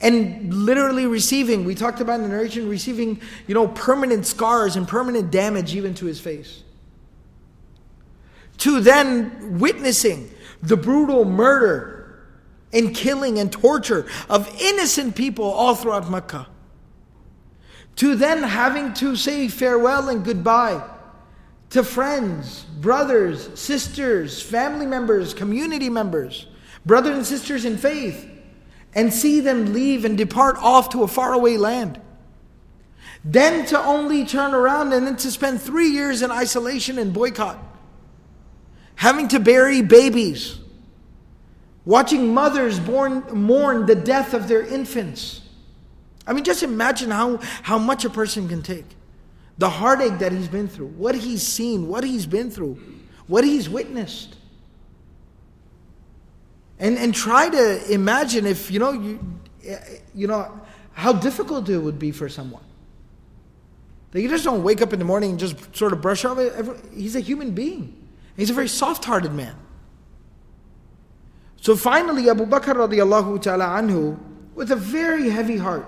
And 0.00 0.52
literally 0.52 1.06
receiving, 1.06 1.64
we 1.64 1.74
talked 1.74 2.00
about 2.00 2.16
in 2.16 2.22
the 2.22 2.28
narration, 2.28 2.68
receiving, 2.68 3.20
you 3.46 3.54
know, 3.54 3.68
permanent 3.68 4.26
scars 4.26 4.76
and 4.76 4.86
permanent 4.86 5.30
damage 5.30 5.74
even 5.74 5.94
to 5.94 6.06
his 6.06 6.20
face. 6.20 6.62
To 8.58 8.80
then 8.80 9.58
witnessing 9.58 10.30
the 10.62 10.76
brutal 10.76 11.24
murder 11.24 12.26
and 12.72 12.94
killing 12.94 13.38
and 13.38 13.52
torture 13.52 14.06
of 14.28 14.48
innocent 14.60 15.16
people 15.16 15.44
all 15.44 15.74
throughout 15.74 16.10
Mecca. 16.10 16.46
To 17.96 18.14
then 18.14 18.42
having 18.42 18.92
to 18.94 19.16
say 19.16 19.48
farewell 19.48 20.08
and 20.08 20.24
goodbye 20.24 20.82
to 21.70 21.82
friends, 21.82 22.64
brothers, 22.80 23.58
sisters, 23.58 24.40
family 24.40 24.86
members, 24.86 25.34
community 25.34 25.88
members, 25.88 26.46
brothers 26.84 27.16
and 27.16 27.26
sisters 27.26 27.64
in 27.64 27.76
faith, 27.76 28.28
and 28.94 29.12
see 29.12 29.40
them 29.40 29.72
leave 29.72 30.04
and 30.04 30.16
depart 30.16 30.56
off 30.58 30.90
to 30.90 31.02
a 31.02 31.08
faraway 31.08 31.56
land. 31.56 32.00
Then 33.24 33.66
to 33.66 33.78
only 33.78 34.24
turn 34.24 34.54
around 34.54 34.92
and 34.92 35.06
then 35.06 35.16
to 35.16 35.30
spend 35.30 35.60
three 35.60 35.88
years 35.88 36.22
in 36.22 36.30
isolation 36.30 36.98
and 36.98 37.12
boycott 37.12 37.58
having 38.96 39.28
to 39.28 39.38
bury 39.38 39.82
babies, 39.82 40.58
watching 41.84 42.34
mothers 42.34 42.80
born, 42.80 43.22
mourn 43.32 43.86
the 43.86 43.94
death 43.94 44.34
of 44.34 44.48
their 44.48 44.62
infants. 44.62 45.42
I 46.26 46.32
mean, 46.32 46.42
just 46.42 46.64
imagine 46.64 47.10
how, 47.10 47.36
how 47.62 47.78
much 47.78 48.04
a 48.04 48.10
person 48.10 48.48
can 48.48 48.62
take. 48.62 48.84
The 49.58 49.70
heartache 49.70 50.18
that 50.18 50.32
he's 50.32 50.48
been 50.48 50.66
through, 50.66 50.88
what 50.88 51.14
he's 51.14 51.46
seen, 51.46 51.88
what 51.88 52.04
he's 52.04 52.26
been 52.26 52.50
through, 52.50 52.78
what 53.26 53.44
he's 53.44 53.68
witnessed. 53.68 54.34
And, 56.78 56.98
and 56.98 57.14
try 57.14 57.48
to 57.48 57.90
imagine 57.90 58.44
if, 58.44 58.70
you 58.70 58.78
know, 58.78 58.92
you, 58.92 59.20
you 60.14 60.26
know, 60.26 60.60
how 60.92 61.12
difficult 61.12 61.68
it 61.68 61.78
would 61.78 61.98
be 61.98 62.10
for 62.10 62.28
someone. 62.28 62.64
That 64.10 64.20
you 64.20 64.28
just 64.28 64.44
don't 64.44 64.62
wake 64.62 64.82
up 64.82 64.92
in 64.92 64.98
the 64.98 65.04
morning 65.04 65.30
and 65.30 65.38
just 65.38 65.74
sort 65.76 65.92
of 65.92 66.00
brush 66.00 66.24
off 66.24 66.38
it. 66.38 66.52
He's 66.94 67.16
a 67.16 67.20
human 67.20 67.52
being. 67.52 68.05
He's 68.36 68.50
a 68.50 68.54
very 68.54 68.68
soft-hearted 68.68 69.32
man. 69.32 69.56
So 71.60 71.74
finally, 71.74 72.28
Abu 72.28 72.46
Bakr 72.46 72.74
radiallahu 72.74 73.40
ta'ala 73.42 73.64
anhu, 73.64 74.18
with 74.54 74.70
a 74.70 74.76
very 74.76 75.30
heavy 75.30 75.56
heart, 75.56 75.86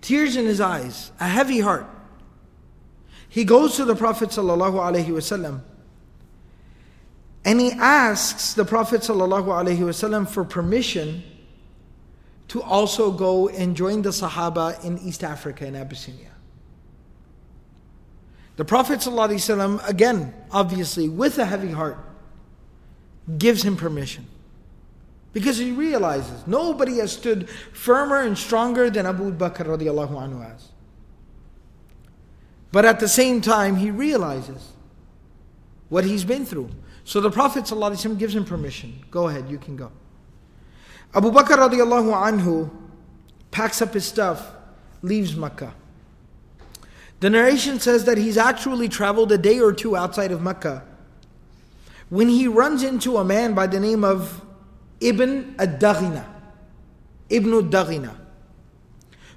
tears 0.00 0.36
in 0.36 0.46
his 0.46 0.60
eyes, 0.60 1.12
a 1.20 1.28
heavy 1.28 1.60
heart, 1.60 1.86
he 3.28 3.44
goes 3.44 3.76
to 3.76 3.84
the 3.84 3.94
Prophet 3.94 4.30
sallallahu 4.30 4.74
alaihi 4.74 5.06
wasallam 5.06 5.62
and 7.44 7.60
he 7.60 7.72
asks 7.72 8.54
the 8.54 8.64
Prophet 8.64 9.00
sallallahu 9.00 9.46
alaihi 9.46 9.78
wasallam 9.78 10.28
for 10.28 10.44
permission 10.44 11.22
to 12.48 12.60
also 12.62 13.10
go 13.10 13.48
and 13.48 13.76
join 13.76 14.02
the 14.02 14.10
Sahaba 14.10 14.84
in 14.84 14.98
East 14.98 15.24
Africa 15.24 15.66
in 15.66 15.76
Abyssinia. 15.76 16.29
The 18.56 18.64
Prophet 18.64 19.00
ﷺ, 19.00 19.88
again, 19.88 20.34
obviously, 20.50 21.08
with 21.08 21.38
a 21.38 21.44
heavy 21.44 21.70
heart, 21.70 21.98
gives 23.38 23.62
him 23.62 23.76
permission. 23.76 24.26
Because 25.32 25.58
he 25.58 25.70
realizes 25.70 26.46
nobody 26.46 26.98
has 26.98 27.12
stood 27.12 27.48
firmer 27.72 28.20
and 28.20 28.36
stronger 28.36 28.90
than 28.90 29.06
Abu 29.06 29.32
Bakr 29.32 29.64
radiallahu 29.66 30.10
anhu. 30.10 30.60
But 32.72 32.84
at 32.84 33.00
the 33.00 33.08
same 33.08 33.40
time, 33.40 33.76
he 33.76 33.90
realizes 33.90 34.72
what 35.88 36.04
he's 36.04 36.24
been 36.24 36.44
through. 36.44 36.70
So 37.04 37.20
the 37.20 37.30
Prophet 37.30 37.64
ﷺ 37.64 38.18
gives 38.18 38.34
him 38.34 38.44
permission. 38.44 39.04
Go 39.10 39.28
ahead, 39.28 39.48
you 39.48 39.58
can 39.58 39.76
go. 39.76 39.90
Abu 41.14 41.30
Bakr 41.30 41.56
radiallahu 41.56 42.12
anhu 42.14 42.70
packs 43.50 43.82
up 43.82 43.94
his 43.94 44.04
stuff, 44.04 44.52
leaves 45.02 45.34
Makkah. 45.34 45.74
The 47.20 47.28
narration 47.28 47.78
says 47.78 48.06
that 48.06 48.16
he's 48.16 48.38
actually 48.38 48.88
traveled 48.88 49.30
a 49.30 49.38
day 49.38 49.60
or 49.60 49.72
two 49.72 49.94
outside 49.94 50.32
of 50.32 50.40
Mecca 50.40 50.84
when 52.08 52.28
he 52.28 52.48
runs 52.48 52.82
into 52.82 53.18
a 53.18 53.24
man 53.24 53.54
by 53.54 53.66
the 53.66 53.78
name 53.78 54.04
of 54.04 54.42
Ibn 55.00 55.54
ad-Daghina, 55.58 56.24
Ibn 57.28 57.54
ad-Daghina, 57.58 58.16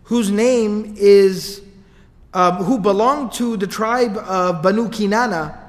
whose 0.04 0.32
name 0.32 0.96
is, 0.98 1.62
uh, 2.34 2.64
who 2.64 2.80
belonged 2.80 3.34
to 3.34 3.58
the 3.58 3.68
tribe 3.68 4.18
of 4.18 4.64
Banu 4.64 4.88
Kinana. 4.88 5.60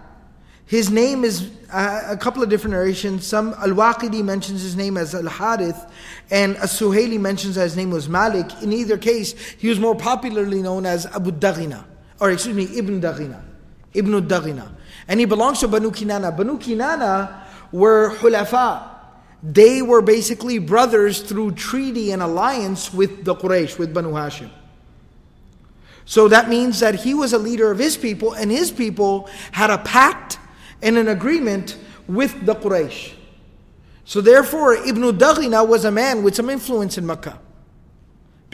His 0.66 0.90
name 0.90 1.24
is 1.24 1.50
uh, 1.70 2.03
a 2.09 2.16
couple 2.16 2.44
of 2.44 2.48
different 2.48 2.74
narrations. 2.74 3.27
Some 3.27 3.55
Al-Waqidi 3.55 4.24
mentions 4.24 4.62
his 4.62 4.77
name 4.77 4.96
as 4.96 5.16
Al-Harith, 5.16 5.85
and 6.31 6.57
As-Suhaili 6.59 7.18
mentions 7.18 7.57
that 7.57 7.64
his 7.64 7.77
name 7.77 7.90
was 7.90 8.09
Malik. 8.09 8.46
In 8.62 8.72
either 8.72 8.96
case, 8.96 9.33
he 9.59 9.68
was 9.68 9.81
more 9.81 9.96
popularly 9.96 10.62
known 10.62 10.87
as 10.87 11.07
Abu 11.07 11.33
Daghina 11.33 11.85
or 12.20 12.31
excuse 12.31 12.55
me, 12.55 12.79
Ibn 12.79 13.00
Daghina. 13.00 13.42
Ibn 13.92 14.29
Daghina. 14.29 14.70
And 15.09 15.20
he 15.20 15.27
belongs 15.27 15.61
to 15.61 15.68
Banu 15.68 15.90
Kinana. 15.90 16.37
Banu 16.37 16.59
Kinana 16.59 17.42
were 17.72 18.11
hulafa. 18.11 18.90
They 19.42 19.83
were 19.83 20.00
basically 20.00 20.59
brothers 20.59 21.20
through 21.20 21.53
treaty 21.53 22.12
and 22.12 22.22
alliance 22.22 22.94
with 22.94 23.24
the 23.24 23.35
Quraysh, 23.35 23.79
with 23.79 23.92
Banu 23.92 24.12
Hashim. 24.12 24.50
So 26.07 26.29
that 26.29 26.48
means 26.48 26.81
that 26.81 26.94
he 26.94 27.14
was 27.14 27.33
a 27.33 27.38
leader 27.38 27.70
of 27.70 27.78
his 27.78 27.97
people, 27.97 28.32
and 28.32 28.51
his 28.51 28.70
people 28.70 29.28
had 29.53 29.70
a 29.70 29.78
pact 29.78 30.38
and 30.82 30.97
an 30.97 31.09
agreement 31.09 31.78
with 32.07 32.47
the 32.47 32.55
Quraysh. 32.55 33.12
So 34.07 34.20
therefore, 34.20 34.74
Ibn 34.74 35.18
Daghina 35.18 35.66
was 35.66 35.84
a 35.84 35.91
man 35.91 36.22
with 36.22 36.34
some 36.34 36.49
influence 36.49 36.97
in 36.97 37.07
Makkah 37.07 37.38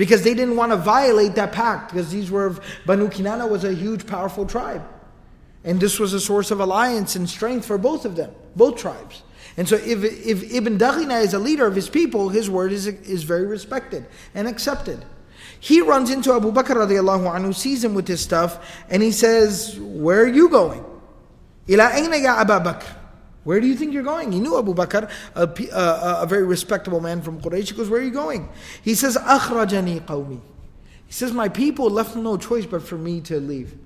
because 0.01 0.22
they 0.22 0.32
didn't 0.32 0.57
want 0.57 0.72
to 0.72 0.78
violate 0.78 1.34
that 1.34 1.53
pact 1.53 1.92
because 1.92 2.11
these 2.11 2.30
were 2.30 2.57
Banu 2.86 3.09
Kinana 3.09 3.46
was 3.46 3.64
a 3.64 3.74
huge 3.74 4.07
powerful 4.07 4.46
tribe. 4.46 4.82
And 5.62 5.78
this 5.78 6.01
was 6.01 6.14
a 6.14 6.20
source 6.20 6.51
of 6.51 6.59
alliance 6.59 7.16
and 7.16 7.28
strength 7.28 7.66
for 7.66 7.76
both 7.76 8.07
of 8.07 8.16
them 8.16 8.30
both 8.57 8.78
tribes. 8.78 9.22
And 9.59 9.68
so 9.68 9.76
if, 9.76 10.03
if 10.03 10.55
Ibn 10.55 10.78
Daghina 10.78 11.22
is 11.22 11.34
a 11.34 11.38
leader 11.38 11.66
of 11.66 11.74
his 11.74 11.90
people 11.90 12.30
his 12.30 12.48
word 12.48 12.72
is, 12.72 12.86
is 12.86 13.24
very 13.24 13.44
respected 13.44 14.07
and 14.34 14.48
accepted. 14.48 15.05
He 15.61 15.82
runs 15.82 16.09
into 16.09 16.32
Abu 16.32 16.51
Bakr 16.51 16.76
radiallahu 16.76 17.30
anhu 17.30 17.55
sees 17.55 17.84
him 17.84 17.92
with 17.92 18.09
his 18.09 18.22
stuff 18.22 18.82
and 18.88 19.03
he 19.03 19.12
says 19.12 19.78
where 19.78 20.22
are 20.22 20.26
you 20.26 20.48
going? 20.48 20.82
Ila 21.68 22.18
ya 22.18 22.40
Abu 22.40 22.55
Bakr 22.55 22.99
Where 23.43 23.59
do 23.59 23.68
you 23.68 23.76
think 23.76 23.93
you're 23.93 24.03
going? 24.03 24.32
He 24.32 24.39
knew 24.39 24.57
Abu 24.57 24.74
Bakr, 24.74 25.09
a, 25.36 25.41
a, 25.72 26.24
a 26.24 26.26
very 26.26 26.43
respectable 26.43 26.99
man 26.99 27.22
from 27.22 27.39
Quraysh. 27.39 27.70
He 27.70 27.76
goes, 27.76 27.89
Where 27.89 28.01
are 28.01 28.03
you 28.03 28.11
going? 28.11 28.49
He 28.82 28.95
says, 28.95 29.18
أخرجني 29.18 30.01
قومي. 30.01 30.41
He 31.05 31.13
says, 31.13 31.32
My 31.32 31.47
people 31.47 31.89
left 31.89 32.16
no 32.16 32.38
choice 32.38 32.66
but 32.66 32.82
for 32.82 32.97
me 32.97 33.22
to 33.22 33.39
leave. 33.39 33.78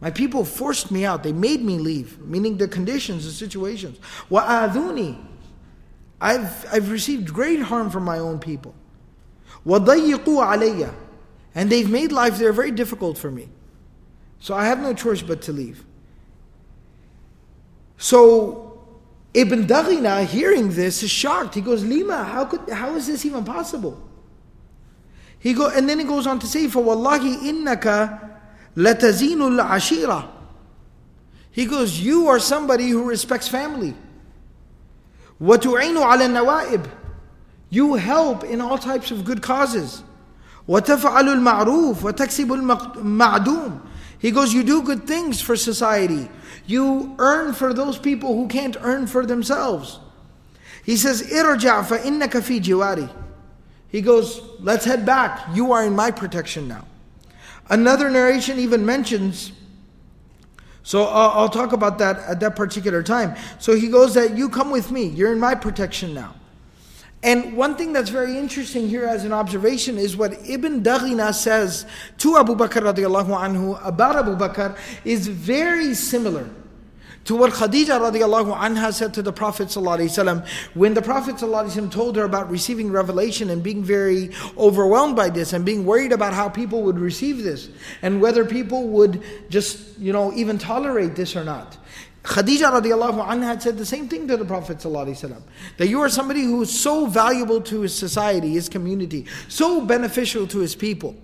My 0.00 0.10
people 0.10 0.44
forced 0.44 0.90
me 0.90 1.04
out. 1.04 1.22
They 1.22 1.32
made 1.32 1.62
me 1.62 1.78
leave, 1.78 2.20
meaning 2.20 2.56
the 2.56 2.68
conditions, 2.68 3.24
the 3.24 3.32
situations. 3.32 3.98
وَآذُونِي 4.30 5.26
I've, 6.20 6.66
I've 6.72 6.90
received 6.90 7.32
great 7.32 7.60
harm 7.60 7.90
from 7.90 8.04
my 8.04 8.18
own 8.18 8.38
people. 8.38 8.74
وَضَيِّقُوا 9.66 10.24
عَلَيَّ 10.24 10.94
And 11.54 11.70
they've 11.70 11.90
made 11.90 12.12
life 12.12 12.38
there 12.38 12.52
very 12.52 12.70
difficult 12.70 13.18
for 13.18 13.30
me. 13.30 13.48
So 14.40 14.54
I 14.54 14.66
have 14.66 14.80
no 14.80 14.94
choice 14.94 15.22
but 15.22 15.42
to 15.42 15.52
leave. 15.52 15.84
So 18.02 18.80
Ibn 19.34 19.66
Daghina, 19.66 20.24
hearing 20.24 20.70
this, 20.70 21.02
is 21.02 21.10
shocked. 21.10 21.54
He 21.54 21.60
goes, 21.60 21.84
Lima, 21.84 22.24
how 22.24 22.44
could 22.44 22.68
how 22.70 22.94
is 22.96 23.06
this 23.06 23.24
even 23.24 23.44
possible? 23.44 24.00
He 25.38 25.54
go 25.54 25.68
and 25.68 25.88
then 25.88 25.98
he 25.98 26.04
goes 26.04 26.26
on 26.26 26.38
to 26.40 26.46
say, 26.46 26.68
For 26.68 26.82
wallahi 26.82 27.36
innaka 27.36 28.28
لَتَزِينُ 28.78 29.38
الْعَشِيرَةِ 29.38 30.28
He 31.50 31.66
goes, 31.66 32.00
you 32.00 32.28
are 32.28 32.38
somebody 32.38 32.88
who 32.88 33.02
respects 33.04 33.48
family. 33.48 33.94
وَتُعِينُ 35.40 35.96
عَلَى 35.96 36.28
النَّوَائِبِ 36.28 36.88
You 37.70 37.94
help 37.94 38.44
in 38.44 38.60
all 38.60 38.78
types 38.78 39.10
of 39.10 39.24
good 39.24 39.42
causes. 39.42 40.04
وَتَفْعَلُ 40.68 41.22
الْمَعْرُوفِ 41.22 41.96
وَتَكْسِبُ 41.96 42.94
الْمَعْدُومِ 42.94 43.80
He 44.20 44.30
goes, 44.30 44.54
you 44.54 44.62
do 44.62 44.82
good 44.82 45.06
things 45.08 45.40
for 45.40 45.56
society. 45.56 46.28
You 46.65 47.15
earn 47.17 47.53
for 47.53 47.73
those 47.73 47.97
people 47.97 48.35
who 48.35 48.47
can't 48.47 48.77
earn 48.81 49.07
for 49.07 49.25
themselves. 49.25 49.99
He 50.83 50.97
says, 50.97 51.21
"Irojafa 51.21 51.99
innaka 51.99 52.41
fi. 52.41 53.09
He 53.89 54.01
goes, 54.01 54.41
Let's 54.59 54.85
head 54.85 55.05
back. 55.05 55.39
You 55.53 55.71
are 55.73 55.85
in 55.85 55.95
my 55.95 56.11
protection 56.11 56.67
now. 56.67 56.85
Another 57.69 58.09
narration 58.09 58.59
even 58.59 58.85
mentions, 58.85 59.51
so 60.83 61.03
I'll 61.05 61.49
talk 61.49 61.71
about 61.71 61.97
that 61.99 62.17
at 62.19 62.39
that 62.41 62.55
particular 62.55 63.01
time. 63.01 63.35
So 63.59 63.73
he 63.73 63.87
goes 63.87 64.13
that 64.15 64.35
you 64.35 64.49
come 64.49 64.69
with 64.69 64.91
me. 64.91 65.05
You're 65.07 65.31
in 65.31 65.39
my 65.39 65.55
protection 65.55 66.13
now. 66.13 66.35
And 67.23 67.55
one 67.55 67.77
thing 67.77 67.93
that's 67.93 68.09
very 68.09 68.37
interesting 68.37 68.89
here 68.89 69.05
as 69.05 69.23
an 69.23 69.31
observation 69.31 69.97
is 69.97 70.17
what 70.17 70.37
Ibn 70.45 70.83
Daghina 70.83 71.33
says 71.33 71.85
to 72.17 72.35
Abu 72.35 72.53
Bakr 72.53 72.93
radiallahu 72.93 73.29
anhu 73.29 73.79
about 73.87 74.17
Abu 74.17 74.35
Bakr 74.35 74.77
is 75.05 75.27
very 75.27 75.93
similar 75.93 76.49
to 77.23 77.35
what 77.35 77.53
Khadija 77.53 77.97
radiallahu 78.11 78.53
anha 78.57 78.93
said 78.93 79.13
to 79.13 79.21
the 79.21 79.31
Prophet 79.31 79.73
when 80.73 80.93
the 80.93 81.01
Prophet 81.01 81.37
told 81.89 82.15
her 82.17 82.25
about 82.25 82.49
receiving 82.49 82.91
revelation 82.91 83.49
and 83.49 83.63
being 83.63 83.83
very 83.83 84.31
overwhelmed 84.57 85.15
by 85.15 85.29
this 85.29 85.53
and 85.53 85.63
being 85.63 85.85
worried 85.85 86.11
about 86.11 86.33
how 86.33 86.49
people 86.49 86.83
would 86.83 86.99
receive 86.99 87.41
this 87.41 87.69
and 88.01 88.21
whether 88.21 88.43
people 88.43 88.89
would 88.89 89.23
just, 89.49 89.97
you 89.97 90.11
know, 90.11 90.33
even 90.33 90.57
tolerate 90.57 91.15
this 91.15 91.37
or 91.37 91.45
not. 91.45 91.77
Khadija 92.23 92.71
radiallahu 92.71 93.25
anha 93.25 93.43
had 93.43 93.61
said 93.61 93.77
the 93.77 93.85
same 93.85 94.07
thing 94.07 94.27
to 94.29 94.37
the 94.37 94.45
Prophet 94.45 94.79
that 94.79 95.87
you 95.87 95.99
are 95.99 96.09
somebody 96.09 96.43
who 96.43 96.61
is 96.61 96.79
so 96.79 97.05
valuable 97.05 97.59
to 97.61 97.81
his 97.81 97.93
society, 97.93 98.51
his 98.51 98.69
community, 98.69 99.25
so 99.49 99.81
beneficial 99.85 100.47
to 100.47 100.59
his 100.59 100.73
people 100.73 101.15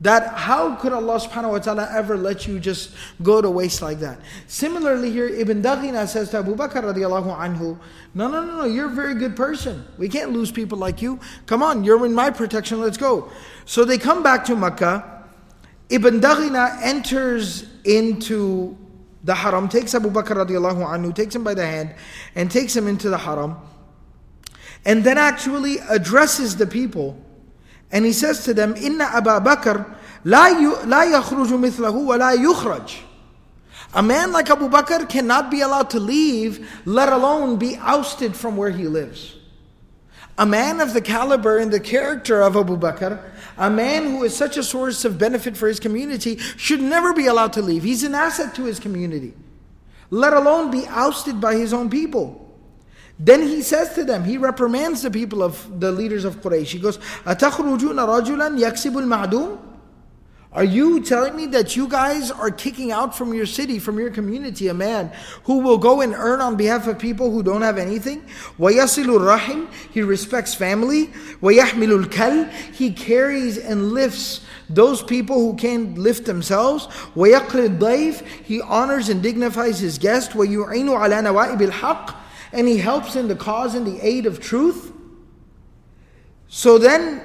that 0.00 0.34
how 0.34 0.74
could 0.76 0.92
Allah 0.92 1.20
subhanahu 1.20 1.50
wa 1.50 1.58
ta'ala 1.58 1.88
ever 1.92 2.16
let 2.16 2.46
you 2.46 2.58
just 2.58 2.94
go 3.22 3.42
to 3.42 3.50
waste 3.50 3.82
like 3.82 3.98
that? 4.00 4.18
Similarly 4.46 5.10
here, 5.10 5.28
Ibn 5.28 5.62
Daghina 5.62 6.08
says 6.08 6.30
to 6.30 6.38
Abu 6.38 6.54
Bakr 6.56 6.82
radiallahu 6.82 7.36
anhu, 7.36 7.78
no, 8.14 8.28
no, 8.28 8.42
no, 8.42 8.56
no, 8.58 8.64
you're 8.64 8.86
a 8.86 8.94
very 8.94 9.14
good 9.14 9.36
person. 9.36 9.84
We 9.98 10.08
can't 10.08 10.32
lose 10.32 10.50
people 10.50 10.78
like 10.78 11.02
you. 11.02 11.20
Come 11.46 11.62
on, 11.62 11.84
you're 11.84 12.04
in 12.06 12.14
my 12.14 12.30
protection, 12.30 12.80
let's 12.80 12.96
go. 12.96 13.30
So 13.66 13.84
they 13.84 13.98
come 13.98 14.22
back 14.22 14.44
to 14.46 14.56
Makkah. 14.56 15.24
Ibn 15.90 16.20
Daghina 16.20 16.80
enters 16.82 17.66
into 17.84 18.76
the 19.24 19.34
haram, 19.34 19.68
takes 19.68 19.94
Abu 19.94 20.10
Bakr 20.10 20.46
radiallahu 20.46 20.86
anhu, 20.86 21.14
takes 21.14 21.34
him 21.34 21.44
by 21.44 21.54
the 21.54 21.66
hand, 21.66 21.94
and 22.34 22.50
takes 22.50 22.74
him 22.74 22.86
into 22.88 23.10
the 23.10 23.18
haram. 23.18 23.56
And 24.84 25.04
then 25.04 25.18
actually 25.18 25.78
addresses 25.88 26.56
the 26.56 26.66
people 26.66 27.22
and 27.92 28.04
he 28.04 28.12
says 28.12 28.44
to 28.44 28.54
them, 28.54 28.74
Inna 28.76 29.04
Abu 29.04 29.30
Bakr 29.30 29.96
la 30.24 30.48
yakhruju 30.48 31.58
mithlahu 31.58 32.06
wa 32.06 32.14
la 32.14 32.32
yukhraj. 32.32 33.00
A 33.94 34.02
man 34.02 34.30
like 34.30 34.48
Abu 34.50 34.68
Bakr 34.68 35.08
cannot 35.08 35.50
be 35.50 35.62
allowed 35.62 35.90
to 35.90 36.00
leave, 36.00 36.80
let 36.84 37.08
alone 37.12 37.58
be 37.58 37.76
ousted 37.76 38.36
from 38.36 38.56
where 38.56 38.70
he 38.70 38.86
lives. 38.86 39.36
A 40.39 40.45
man 40.45 40.81
of 40.81 40.93
the 40.93 41.01
caliber 41.01 41.57
and 41.57 41.71
the 41.71 41.79
character 41.79 42.41
of 42.41 42.57
Abu 42.57 42.77
Bakr, 42.77 43.21
a 43.57 43.69
man 43.69 44.03
who 44.03 44.23
is 44.23 44.35
such 44.35 44.57
a 44.57 44.63
source 44.63 45.05
of 45.05 45.17
benefit 45.17 45.55
for 45.55 45.67
his 45.67 45.79
community, 45.79 46.37
should 46.37 46.81
never 46.81 47.13
be 47.13 47.27
allowed 47.27 47.53
to 47.53 47.61
leave. 47.61 47.83
He's 47.83 48.03
an 48.03 48.15
asset 48.15 48.53
to 48.55 48.65
his 48.65 48.79
community, 48.79 49.33
let 50.09 50.33
alone 50.33 50.71
be 50.71 50.85
ousted 50.87 51.39
by 51.39 51.55
his 51.55 51.73
own 51.73 51.89
people. 51.89 52.41
Then 53.17 53.43
he 53.43 53.61
says 53.61 53.93
to 53.95 54.03
them, 54.03 54.25
he 54.25 54.37
reprimands 54.37 55.01
the 55.01 55.09
people 55.09 55.41
of 55.41 55.79
the 55.79 55.91
leaders 55.91 56.25
of 56.25 56.41
Quraysh. 56.41 56.67
He 56.67 56.79
goes, 56.79 56.97
أَتَخْرُجُونَ 57.23 57.79
رَجُلًا 57.79 58.59
يَكْسِبُ 58.59 58.91
الْمَعْدُومِ 58.91 59.57
Are 60.51 60.63
you 60.63 61.03
telling 61.03 61.35
me 61.35 61.47
that 61.47 61.75
you 61.75 61.85
guys 61.85 62.31
are 62.31 62.49
kicking 62.49 62.89
out 62.89 63.17
from 63.17 63.33
your 63.33 63.45
city, 63.45 63.77
from 63.77 63.99
your 63.99 64.09
community, 64.09 64.69
a 64.69 64.73
man 64.73 65.11
who 65.43 65.59
will 65.59 65.77
go 65.77 65.99
and 65.99 66.13
earn 66.13 66.39
on 66.39 66.55
behalf 66.55 66.87
of 66.87 66.97
people 66.97 67.29
who 67.29 67.43
don't 67.43 67.61
have 67.61 67.77
anything? 67.77 68.25
وَيَصِلُ 68.57 69.05
الرَّحِمِ 69.05 69.67
He 69.91 70.01
respects 70.01 70.55
family. 70.55 71.07
وَيَحْمِلُ 71.41 72.05
الْكَلْ 72.05 72.49
He 72.73 72.93
carries 72.93 73.57
and 73.57 73.91
lifts 73.91 74.45
those 74.69 75.03
people 75.03 75.35
who 75.35 75.57
can't 75.57 75.97
lift 75.97 76.25
themselves. 76.25 76.87
وَيَقْرِ 77.15 77.77
الضَّيْفِ 77.77 78.25
He 78.45 78.61
honors 78.61 79.09
and 79.09 79.21
dignifies 79.21 79.79
his 79.79 79.97
guest. 79.97 80.31
وَيُعِينُ 80.31 80.87
عَلَى 80.87 81.21
نَوَائِبِ 81.21 81.69
الْحَقِّ 81.69 82.15
and 82.55 82.69
he 82.69 82.77
helps 82.77 83.17
in 83.17 83.27
the 83.27 83.35
cause 83.35 83.75
and 83.75 83.85
the 83.85 83.99
aid 83.99 84.25
of 84.25 84.39
truth. 84.39 84.93
So 86.47 86.77
then 86.77 87.21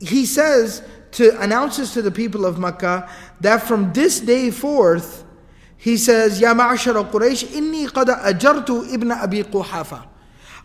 he 0.00 0.24
says 0.24 0.82
to 1.12 1.40
announces 1.40 1.92
to 1.92 2.02
the 2.02 2.10
people 2.10 2.44
of 2.44 2.58
Makkah 2.58 3.08
that 3.40 3.62
from 3.62 3.92
this 3.92 4.20
day 4.20 4.50
forth, 4.50 5.24
he 5.76 5.96
says, 5.96 6.40
Ya 6.40 6.54
ma'ashara 6.54 7.10
Quraysh, 7.10 7.44
inni 7.48 7.86
qad 7.86 8.06
ajartu 8.06 8.92
ibn 8.92 9.10
Abi 9.10 9.42
Quhafa. 9.42 10.06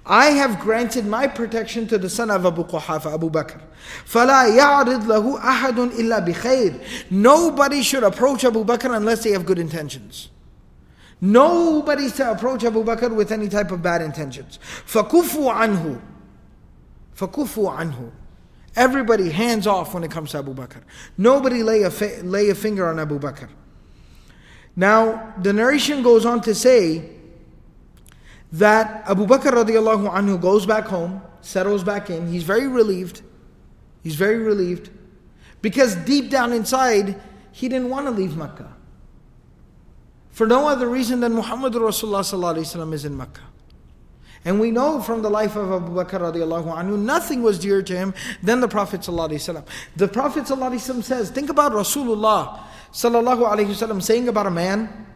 I 0.06 0.28
have 0.28 0.60
granted 0.60 1.06
my 1.06 1.28
protection 1.28 1.88
to 1.88 1.98
the 1.98 2.10
son 2.10 2.32
of 2.32 2.46
Abu 2.46 2.64
Quhafa, 2.64 3.14
Abu 3.14 3.30
Bakr. 3.30 3.62
فَلَا 4.06 4.58
يَعْرِضْ 4.58 5.04
لَهُ 5.04 5.40
أَحَدٌ 5.40 5.92
إِلَّا 5.92 6.26
بِخَيْرٍ 6.28 7.12
Nobody 7.12 7.84
should 7.84 8.04
approach 8.04 8.44
Abu 8.44 8.64
Bakr 8.66 8.96
unless 8.96 9.24
they 9.24 9.32
have 9.32 9.46
good 9.46 9.60
intentions. 9.60 10.30
Nobody's 11.22 12.14
to 12.14 12.32
approach 12.32 12.64
Abu 12.64 12.84
Bakr 12.84 13.14
with 13.14 13.32
any 13.32 13.50
type 13.50 13.72
of 13.72 13.82
bad 13.82 14.02
intentions. 14.02 14.58
فَكُفُوا 14.88 15.54
عَنْهُ 15.54 16.02
فَكُفُوا 17.16 17.78
عَنْهُ 17.78 18.12
Everybody 18.77 19.31
hands 19.31 19.67
off 19.67 19.95
when 19.95 20.03
it 20.03 20.11
comes 20.11 20.33
to 20.33 20.39
Abu 20.39 20.55
Bakr. 20.55 20.83
Nobody 21.17 21.63
lay 21.63 21.83
a, 21.83 21.91
fi- 21.91 22.21
lay 22.23 22.51
a 22.51 22.55
finger 22.55 22.89
on 22.89 22.99
Abu 22.99 23.19
Bakr. 23.19 23.49
Now, 24.77 25.35
the 25.41 25.53
narration 25.53 26.03
goes 26.03 26.27
on 26.27 26.41
to 26.43 26.55
say 26.55 27.11
that 28.53 29.09
Abu 29.09 29.27
Bakr 29.27 29.53
radiallahu 29.53 30.13
anhu 30.13 30.41
goes 30.41 30.67
back 30.67 30.87
home, 30.87 31.23
settles 31.41 31.85
back 31.85 32.11
in. 32.11 32.27
He's 32.27 32.43
very 32.43 32.67
relieved. 32.67 33.23
He's 34.03 34.17
very 34.17 34.39
relieved. 34.39 34.91
Because 35.63 35.95
deep 35.97 36.31
down 36.31 36.53
inside, 36.53 37.21
he 37.53 37.69
didn't 37.69 37.91
want 37.91 38.07
to 38.07 38.11
leave 38.11 38.37
Makkah 38.37 38.75
for 40.35 40.49
no 40.49 40.67
other 40.67 40.89
reason 40.89 41.21
than 41.21 41.33
Muhammad 41.33 41.75
Rasulullah 41.75 42.93
is 42.93 43.05
in 43.05 43.17
Mecca. 43.17 43.41
And 44.46 44.60
we 44.60 44.72
know 44.72 45.02
from 45.02 45.22
the 45.22 45.30
life 45.30 45.56
of 45.56 45.72
Abu 45.72 45.94
Bakr 45.94 46.22
radiallahu 46.22 46.74
anhu, 46.74 46.98
nothing 46.98 47.44
was 47.44 47.60
dearer 47.60 47.82
to 47.84 47.96
him 47.96 48.14
than 48.42 48.62
the 48.62 48.68
Prophet 48.68 49.02
ﷺ. 49.02 49.66
The 49.98 50.08
Prophet 50.08 50.46
ﷺ 50.46 51.04
says, 51.04 51.30
think 51.30 51.50
about 51.50 51.74
Rasulullah 51.74 52.62
sallallahu 52.94 53.46
alaihi 53.48 53.68
wasallam 53.68 54.02
saying 54.02 54.30
about 54.30 54.48
a 54.48 54.52
man, 54.52 55.08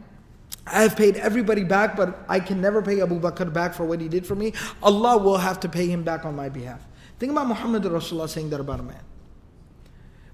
I 0.67 0.81
have 0.81 0.95
paid 0.95 1.17
everybody 1.17 1.63
back, 1.63 1.95
but 1.95 2.23
I 2.27 2.39
can 2.39 2.61
never 2.61 2.81
pay 2.81 3.01
Abu 3.01 3.19
Bakr 3.19 3.51
back 3.51 3.73
for 3.73 3.85
what 3.85 4.01
he 4.01 4.09
did 4.09 4.25
for 4.25 4.35
me. 4.35 4.53
Allah 4.81 5.17
will 5.17 5.37
have 5.37 5.59
to 5.61 5.69
pay 5.69 5.87
him 5.87 6.03
back 6.03 6.25
on 6.25 6.35
my 6.35 6.49
behalf. 6.49 6.85
Think 7.19 7.31
about 7.31 7.47
Muhammad 7.47 7.83
Rasulullah 7.83 8.29
saying 8.29 8.49
that 8.49 8.59
about 8.59 8.79
a 8.81 8.83
man. 8.83 9.01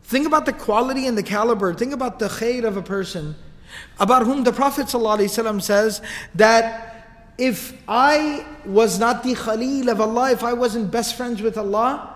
Think 0.04 0.26
about 0.26 0.48
the 0.48 0.54
quality 0.54 1.06
and 1.06 1.16
the 1.16 1.24
caliber. 1.24 1.74
Think 1.76 1.94
about 1.94 2.18
the 2.18 2.28
khair 2.28 2.64
of 2.64 2.78
a 2.78 2.82
person 2.82 3.36
about 4.00 4.24
whom 4.24 4.44
the 4.44 4.52
Prophet 4.52 4.88
ﷺ 4.88 5.62
says 5.62 6.02
that 6.34 6.93
if 7.38 7.74
I 7.88 8.46
was 8.66 9.00
not 9.00 9.24
the 9.24 9.34
Khalil 9.34 9.90
of 9.90 10.02
Allah, 10.02 10.32
if 10.32 10.44
I 10.44 10.54
wasn't 10.54 10.92
best 10.92 11.16
friends 11.16 11.42
with 11.42 11.58
Allah, 11.58 12.16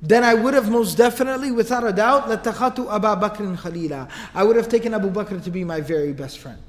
then 0.00 0.22
I 0.22 0.34
would 0.34 0.54
have 0.54 0.70
most 0.70 0.96
definitely, 0.96 1.50
without 1.50 1.84
a 1.84 1.92
doubt, 1.92 2.28
لَتَّخَطُ 2.28 2.86
أَبَا 2.86 3.20
بَكْرٍ 3.20 3.56
خَلِيلًا 3.58 4.08
I 4.34 4.44
would 4.44 4.54
have 4.54 4.68
taken 4.68 4.94
Abu 4.94 5.10
Bakr 5.10 5.42
to 5.42 5.50
be 5.50 5.64
my 5.64 5.80
very 5.80 6.12
best 6.12 6.38
friend. 6.38 6.62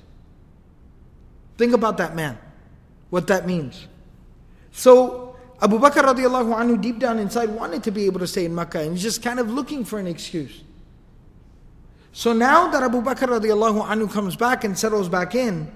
Think 1.58 1.74
about 1.74 1.98
that 1.98 2.16
man, 2.16 2.40
what 3.12 3.28
that 3.28 3.46
means. 3.46 3.88
So 4.72 5.36
Abu 5.62 5.78
Bakr 5.78 6.02
radiallahu 6.02 6.56
anhu 6.56 6.82
deep 6.82 7.00
down 7.00 7.20
inside 7.20 7.50
wanted 7.50 7.84
to 7.84 7.92
be 7.92 8.06
able 8.06 8.20
to 8.20 8.28
stay 8.28 8.46
in 8.46 8.56
Makkah 8.56 8.80
and 8.80 8.94
he's 8.94 9.04
just 9.04 9.22
kind 9.22 9.40
of 9.40 9.52
looking 9.52 9.84
for 9.84 10.00
an 10.00 10.08
excuse. 10.08 10.64
So 12.14 12.34
now 12.34 12.72
that 12.72 12.82
Abu 12.82 13.02
Bakr 13.02 13.28
radiallahu 13.40 13.86
anhu 13.86 14.12
comes 14.12 14.36
back 14.36 14.64
and 14.64 14.78
settles 14.78 15.10
back 15.10 15.36
in, 15.36 15.70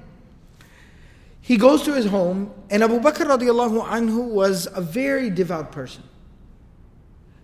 he 1.41 1.57
goes 1.57 1.83
to 1.85 1.95
his 1.95 2.07
home 2.07 2.53
and 2.71 2.83
Abu 2.83 3.01
Bakr 3.01 3.27
radiallahu 3.27 3.85
anhu 3.87 4.29
was 4.29 4.69
a 4.75 4.81
very 4.81 5.31
devout 5.31 5.73
person. 5.73 6.03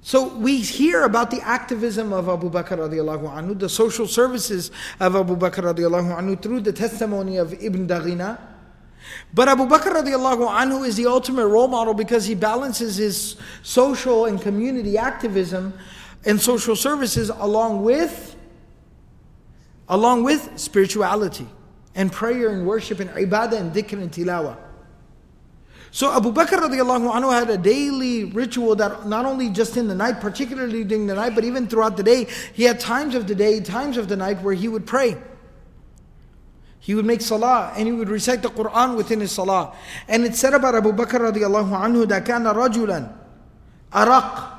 So 0.03 0.28
we 0.28 0.59
hear 0.59 1.05
about 1.05 1.30
the 1.30 1.40
activism 1.40 2.12
of 2.12 2.28
Abu 2.28 2.51
Bakr 2.51 2.76
radiallahu 2.76 3.22
anhu, 3.22 3.59
the 3.59 3.70
social 3.70 4.07
services 4.07 4.70
of 5.01 5.16
Abu 5.16 5.34
Bakr 5.34 5.74
radiallahu 5.74 6.14
anhu 6.18 6.40
through 6.40 6.61
the 6.61 6.72
testimony 6.74 7.38
of 7.38 7.55
Ibn 7.55 7.88
Daghina. 7.88 8.38
But 9.32 9.49
Abu 9.49 9.66
Bakr 9.66 9.95
radiallahu 9.95 10.47
anhu 10.47 10.86
is 10.86 10.97
the 10.97 11.07
ultimate 11.07 11.47
role 11.47 11.68
model 11.68 11.95
because 11.95 12.26
he 12.26 12.34
balances 12.34 12.97
his 12.97 13.36
social 13.62 14.26
and 14.26 14.40
community 14.40 14.99
activism 14.99 15.72
and 16.26 16.38
social 16.40 16.76
services 16.76 17.30
along 17.30 17.82
with 17.82 18.36
along 19.88 20.24
with 20.24 20.51
spirituality 20.57 21.47
and 21.95 22.11
prayer 22.11 22.51
and 22.51 22.66
worship 22.66 23.01
and 23.01 23.11
ibadah 23.11 23.59
and 23.59 23.72
dhikr 23.72 23.95
and 23.95 24.11
tilawah. 24.11 24.57
So 25.95 26.11
Abu 26.11 26.32
Bakr 26.32 26.59
radiallahu 26.59 27.12
anhu 27.14 27.32
had 27.32 27.49
a 27.51 27.57
daily 27.57 28.24
ritual 28.24 28.74
that 28.76 29.07
not 29.07 29.24
only 29.26 29.49
just 29.49 29.76
in 29.76 29.86
the 29.86 29.95
night, 29.95 30.20
particularly 30.20 30.82
during 30.82 31.07
the 31.07 31.14
night, 31.14 31.36
but 31.36 31.45
even 31.45 31.68
throughout 31.68 31.97
the 31.97 32.03
day, 32.03 32.26
he 32.53 32.64
had 32.64 32.80
times 32.80 33.14
of 33.14 33.28
the 33.28 33.34
day, 33.36 33.61
times 33.61 33.97
of 33.97 34.09
the 34.09 34.16
night 34.16 34.42
where 34.42 34.55
he 34.55 34.66
would 34.66 34.86
pray. 34.86 35.16
He 36.80 36.97
would 36.97 37.07
make 37.07 37.20
salah 37.20 37.72
and 37.76 37.86
he 37.86 37.92
would 37.92 38.09
recite 38.09 38.42
the 38.42 38.49
Quran 38.49 38.97
within 38.97 39.20
his 39.20 39.30
salah. 39.30 39.76
And 40.09 40.24
it 40.24 40.34
said 40.34 40.53
about 40.53 40.74
Abu 40.74 40.92
Bakr 40.92 41.32
radiallahu 41.32 41.70
anhu 41.70 42.09
that 42.09 42.26
kana 42.26 42.53
rajulan 42.53 43.16
araq 43.92 44.51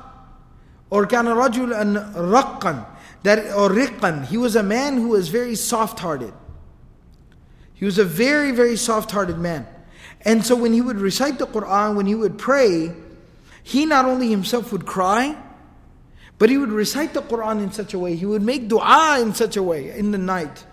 or 0.88 1.04
kana 1.04 1.34
rajulan 1.34 2.14
raqqan 2.14 2.86
that 3.24 3.52
or 3.52 3.68
riqqan. 3.68 4.24
He 4.24 4.38
was 4.38 4.56
a 4.56 4.62
man 4.62 4.96
who 4.96 5.08
was 5.08 5.28
very 5.28 5.54
soft-hearted. 5.54 6.32
He 7.76 7.84
was 7.84 7.98
a 7.98 8.04
very, 8.04 8.52
very 8.52 8.76
soft-hearted 8.76 9.38
man. 9.38 9.66
And 10.22 10.44
so 10.44 10.56
when 10.56 10.72
he 10.72 10.80
would 10.80 10.98
recite 10.98 11.38
the 11.38 11.46
Quran, 11.46 11.94
when 11.94 12.06
he 12.06 12.14
would 12.14 12.38
pray, 12.38 12.92
he 13.62 13.84
not 13.84 14.06
only 14.06 14.28
himself 14.28 14.72
would 14.72 14.86
cry, 14.86 15.36
but 16.38 16.48
he 16.48 16.56
would 16.56 16.72
recite 16.72 17.12
the 17.12 17.20
Quran 17.20 17.62
in 17.62 17.70
such 17.70 17.92
a 17.92 17.98
way, 17.98 18.16
he 18.16 18.24
would 18.24 18.42
make 18.42 18.68
dua 18.68 19.20
in 19.20 19.34
such 19.34 19.56
a 19.56 19.62
way 19.62 19.96
in 19.96 20.10
the 20.10 20.18
night 20.18 20.64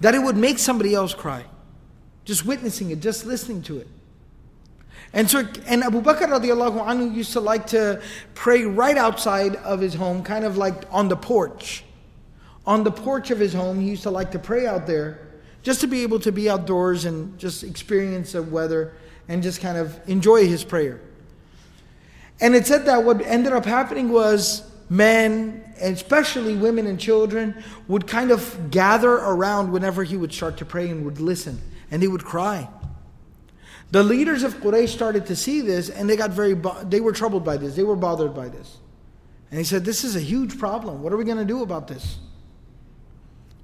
that 0.00 0.14
it 0.14 0.18
would 0.18 0.36
make 0.36 0.58
somebody 0.58 0.92
else 0.92 1.14
cry. 1.14 1.44
Just 2.24 2.44
witnessing 2.44 2.90
it, 2.90 3.00
just 3.00 3.24
listening 3.24 3.62
to 3.62 3.78
it. 3.78 3.88
And 5.12 5.30
so, 5.30 5.46
and 5.66 5.84
Abu 5.84 6.02
Bakr 6.02 6.28
radiallahu 6.28 6.84
anhu 6.84 7.14
used 7.14 7.32
to 7.32 7.40
like 7.40 7.68
to 7.68 8.02
pray 8.34 8.64
right 8.64 8.96
outside 8.96 9.56
of 9.56 9.80
his 9.80 9.94
home, 9.94 10.22
kind 10.24 10.44
of 10.44 10.56
like 10.56 10.82
on 10.90 11.08
the 11.08 11.16
porch. 11.16 11.84
On 12.66 12.84
the 12.84 12.90
porch 12.90 13.30
of 13.30 13.38
his 13.38 13.54
home, 13.54 13.80
he 13.80 13.88
used 13.88 14.02
to 14.02 14.10
like 14.10 14.32
to 14.32 14.38
pray 14.38 14.66
out 14.66 14.86
there 14.86 15.27
just 15.68 15.82
to 15.82 15.86
be 15.86 16.02
able 16.02 16.18
to 16.18 16.32
be 16.32 16.48
outdoors 16.48 17.04
and 17.04 17.38
just 17.38 17.62
experience 17.62 18.32
the 18.32 18.42
weather 18.42 18.94
and 19.28 19.42
just 19.42 19.60
kind 19.60 19.76
of 19.76 20.00
enjoy 20.08 20.46
his 20.46 20.64
prayer. 20.64 20.98
And 22.40 22.54
it 22.54 22.66
said 22.66 22.86
that 22.86 23.04
what 23.04 23.20
ended 23.20 23.52
up 23.52 23.66
happening 23.66 24.08
was 24.08 24.62
men, 24.88 25.62
and 25.78 25.94
especially 25.94 26.56
women 26.56 26.86
and 26.86 26.98
children, 26.98 27.62
would 27.86 28.06
kind 28.06 28.30
of 28.30 28.70
gather 28.70 29.12
around 29.12 29.70
whenever 29.70 30.04
he 30.04 30.16
would 30.16 30.32
start 30.32 30.56
to 30.56 30.64
pray 30.64 30.88
and 30.88 31.04
would 31.04 31.20
listen, 31.20 31.60
and 31.90 32.02
they 32.02 32.08
would 32.08 32.24
cry. 32.24 32.66
The 33.90 34.02
leaders 34.02 34.44
of 34.44 34.54
Quraysh 34.62 34.88
started 34.88 35.26
to 35.26 35.36
see 35.36 35.60
this, 35.60 35.90
and 35.90 36.08
they 36.08 36.16
got 36.16 36.30
very 36.30 36.56
they 36.84 37.00
were 37.00 37.12
troubled 37.12 37.44
by 37.44 37.58
this. 37.58 37.76
They 37.76 37.82
were 37.82 37.94
bothered 37.94 38.34
by 38.34 38.48
this, 38.48 38.78
and 39.50 39.58
he 39.58 39.64
said, 39.64 39.84
"This 39.84 40.02
is 40.02 40.16
a 40.16 40.20
huge 40.20 40.58
problem. 40.58 41.02
What 41.02 41.12
are 41.12 41.18
we 41.18 41.24
going 41.24 41.36
to 41.36 41.44
do 41.44 41.62
about 41.62 41.88
this?" 41.88 42.16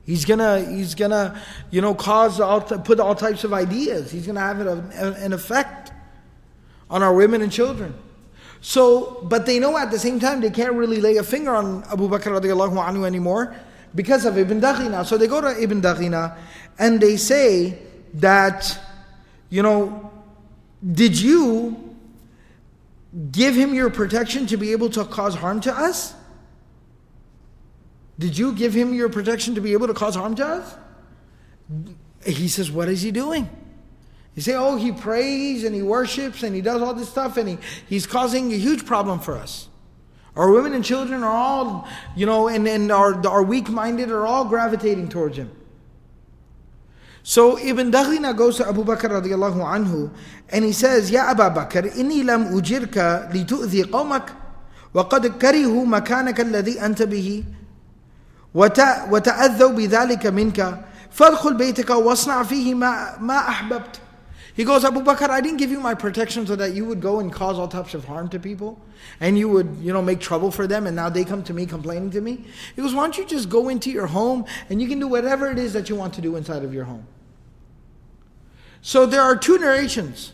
He's 0.05 0.25
gonna, 0.25 0.61
he's 0.61 0.95
gonna, 0.95 1.41
you 1.71 1.81
know, 1.81 1.95
cause 1.95 2.39
all, 2.39 2.61
put 2.61 3.01
all 3.01 3.15
types 3.15 3.45
of 3.45 3.53
ideas. 3.53 4.11
He's 4.11 4.27
gonna 4.27 4.41
have 4.41 4.61
an 4.61 5.33
effect 5.33 5.93
on 6.91 7.03
our 7.03 7.15
women 7.15 7.41
and 7.41 7.51
children. 7.51 7.95
So, 8.61 9.21
but 9.25 9.47
they 9.47 9.59
know 9.59 9.77
at 9.77 9.91
the 9.91 9.99
same 9.99 10.21
time 10.21 10.41
they 10.41 10.51
can't 10.51 10.75
really 10.75 11.01
lay 11.01 11.17
a 11.17 11.23
finger 11.23 11.55
on 11.55 11.85
Abu 11.85 12.09
Bakr 12.09 12.41
radiallahu 12.41 12.83
anhu 12.83 13.07
anymore 13.07 13.55
because 13.95 14.25
of 14.25 14.39
Ibn 14.39 14.61
Daghina. 14.61 15.05
So 15.05 15.19
they 15.19 15.27
go 15.27 15.41
to 15.41 15.63
Ibn 15.63 15.83
Daghina 15.83 16.37
and 16.79 17.01
they 17.01 17.17
say 17.17 17.79
that, 18.15 18.79
you 19.51 19.63
know, 19.63 20.11
did 20.93 21.19
you 21.21 21.95
give 23.31 23.55
him 23.55 23.75
your 23.75 23.91
protection 23.91 24.47
to 24.47 24.57
be 24.57 24.73
able 24.73 24.91
to 24.91 25.05
cause 25.05 25.35
harm 25.35 25.61
to 25.61 25.73
us? 25.73 26.15
Did 28.19 28.39
you 28.39 28.53
give 28.53 28.75
him 28.75 28.95
your 28.95 29.09
protection 29.09 29.55
to 29.57 29.61
be 29.61 29.73
able 29.73 29.89
to 29.89 29.95
cause 29.95 30.15
harm 30.15 30.35
to 30.37 30.47
us? 30.47 30.77
He 32.25 32.49
says, 32.49 32.71
What 32.71 32.89
is 32.89 33.03
he 33.03 33.11
doing? 33.11 33.49
You 34.35 34.43
say, 34.43 34.55
Oh, 34.55 34.77
he 34.77 34.93
prays 34.93 35.65
and 35.65 35.75
he 35.75 35.83
worships 35.83 36.43
and 36.43 36.55
he 36.55 36.61
does 36.61 36.81
all 36.83 36.95
this 36.95 37.09
stuff 37.09 37.37
and 37.37 37.49
he, 37.49 37.59
he's 37.89 38.07
causing 38.07 38.53
a 38.53 38.57
huge 38.57 38.87
problem 38.87 39.19
for 39.21 39.37
us. 39.37 39.69
Our 40.37 40.51
women 40.51 40.75
and 40.75 40.85
children 40.85 41.23
are 41.23 41.33
all, 41.33 41.89
you 42.17 42.27
know, 42.27 42.49
and, 42.49 42.67
and 42.67 42.91
our, 42.91 43.25
our 43.27 43.43
weak 43.43 43.69
minded 43.69 44.11
are 44.11 44.27
all 44.27 44.45
gravitating 44.45 45.09
towards 45.09 45.37
him. 45.37 45.51
So 47.23 47.59
Ibn 47.59 47.91
Daghina 47.91 48.37
goes 48.37 48.59
to 48.59 48.69
Abu 48.69 48.85
Bakr 48.85 49.09
radiallahu 49.09 49.65
anhu 49.65 50.11
and 50.51 50.65
he 50.65 50.73
says, 50.73 51.11
Ya 51.11 51.31
Abu 51.31 51.43
Bakr, 51.43 51.91
inni 51.95 52.25
lam 52.25 52.47
ujirka 52.53 53.33
li 53.33 53.45
tu'zi 53.45 53.85
qawmak 53.85 54.35
wa 54.93 55.09
qad 55.09 55.23
karihu 55.41 55.87
makanaka 55.87 56.45
alladhi 56.45 56.77
anta 56.77 57.07
bihi 57.07 57.47
وتأذوا 58.54 59.72
بذلك 59.72 60.26
منك 60.26 60.86
فادخل 61.12 61.54
بيتك 61.54 61.90
واصنع 61.90 62.44
فيه 62.44 62.76
ما, 62.76 63.18
ما 63.20 63.38
أحببت 63.38 64.00
He 64.56 64.66
goes, 64.66 64.84
Abu 64.84 65.00
Bakr, 65.00 65.30
I 65.30 65.40
didn't 65.40 65.56
give 65.56 65.72
you 65.72 65.80
my 65.80 65.94
protection 65.94 66.46
so 66.46 66.54
that 66.58 66.74
you 66.74 66.84
would 66.84 67.00
go 67.00 67.22
and 67.22 67.32
cause 67.32 67.58
all 67.58 67.70
types 67.70 67.94
of 67.94 68.04
harm 68.04 68.28
to 68.28 68.40
people 68.40 68.78
and 69.22 69.38
you 69.38 69.48
would, 69.48 69.78
you 69.80 69.94
know, 69.94 70.02
make 70.02 70.20
trouble 70.20 70.52
for 70.52 70.68
them 70.68 70.86
and 70.86 70.98
now 70.98 71.08
they 71.08 71.24
come 71.24 71.44
to 71.44 71.54
me 71.54 71.66
complaining 71.66 72.12
to 72.12 72.20
me. 72.20 72.44
He 72.76 72.82
goes, 72.82 72.94
why 72.94 73.04
don't 73.04 73.18
you 73.18 73.26
just 73.26 73.48
go 73.48 73.70
into 73.70 73.90
your 73.90 74.08
home 74.08 74.44
and 74.70 74.82
you 74.82 74.90
can 74.90 75.00
do 75.00 75.08
whatever 75.08 75.50
it 75.50 75.58
is 75.58 75.72
that 75.72 75.88
you 75.88 75.96
want 75.96 76.14
to 76.16 76.22
do 76.22 76.36
inside 76.36 76.66
of 76.66 76.74
your 76.74 76.84
home. 76.84 77.08
So 78.82 79.06
there 79.06 79.22
are 79.22 79.38
two 79.38 79.60
narrations. 79.60 80.34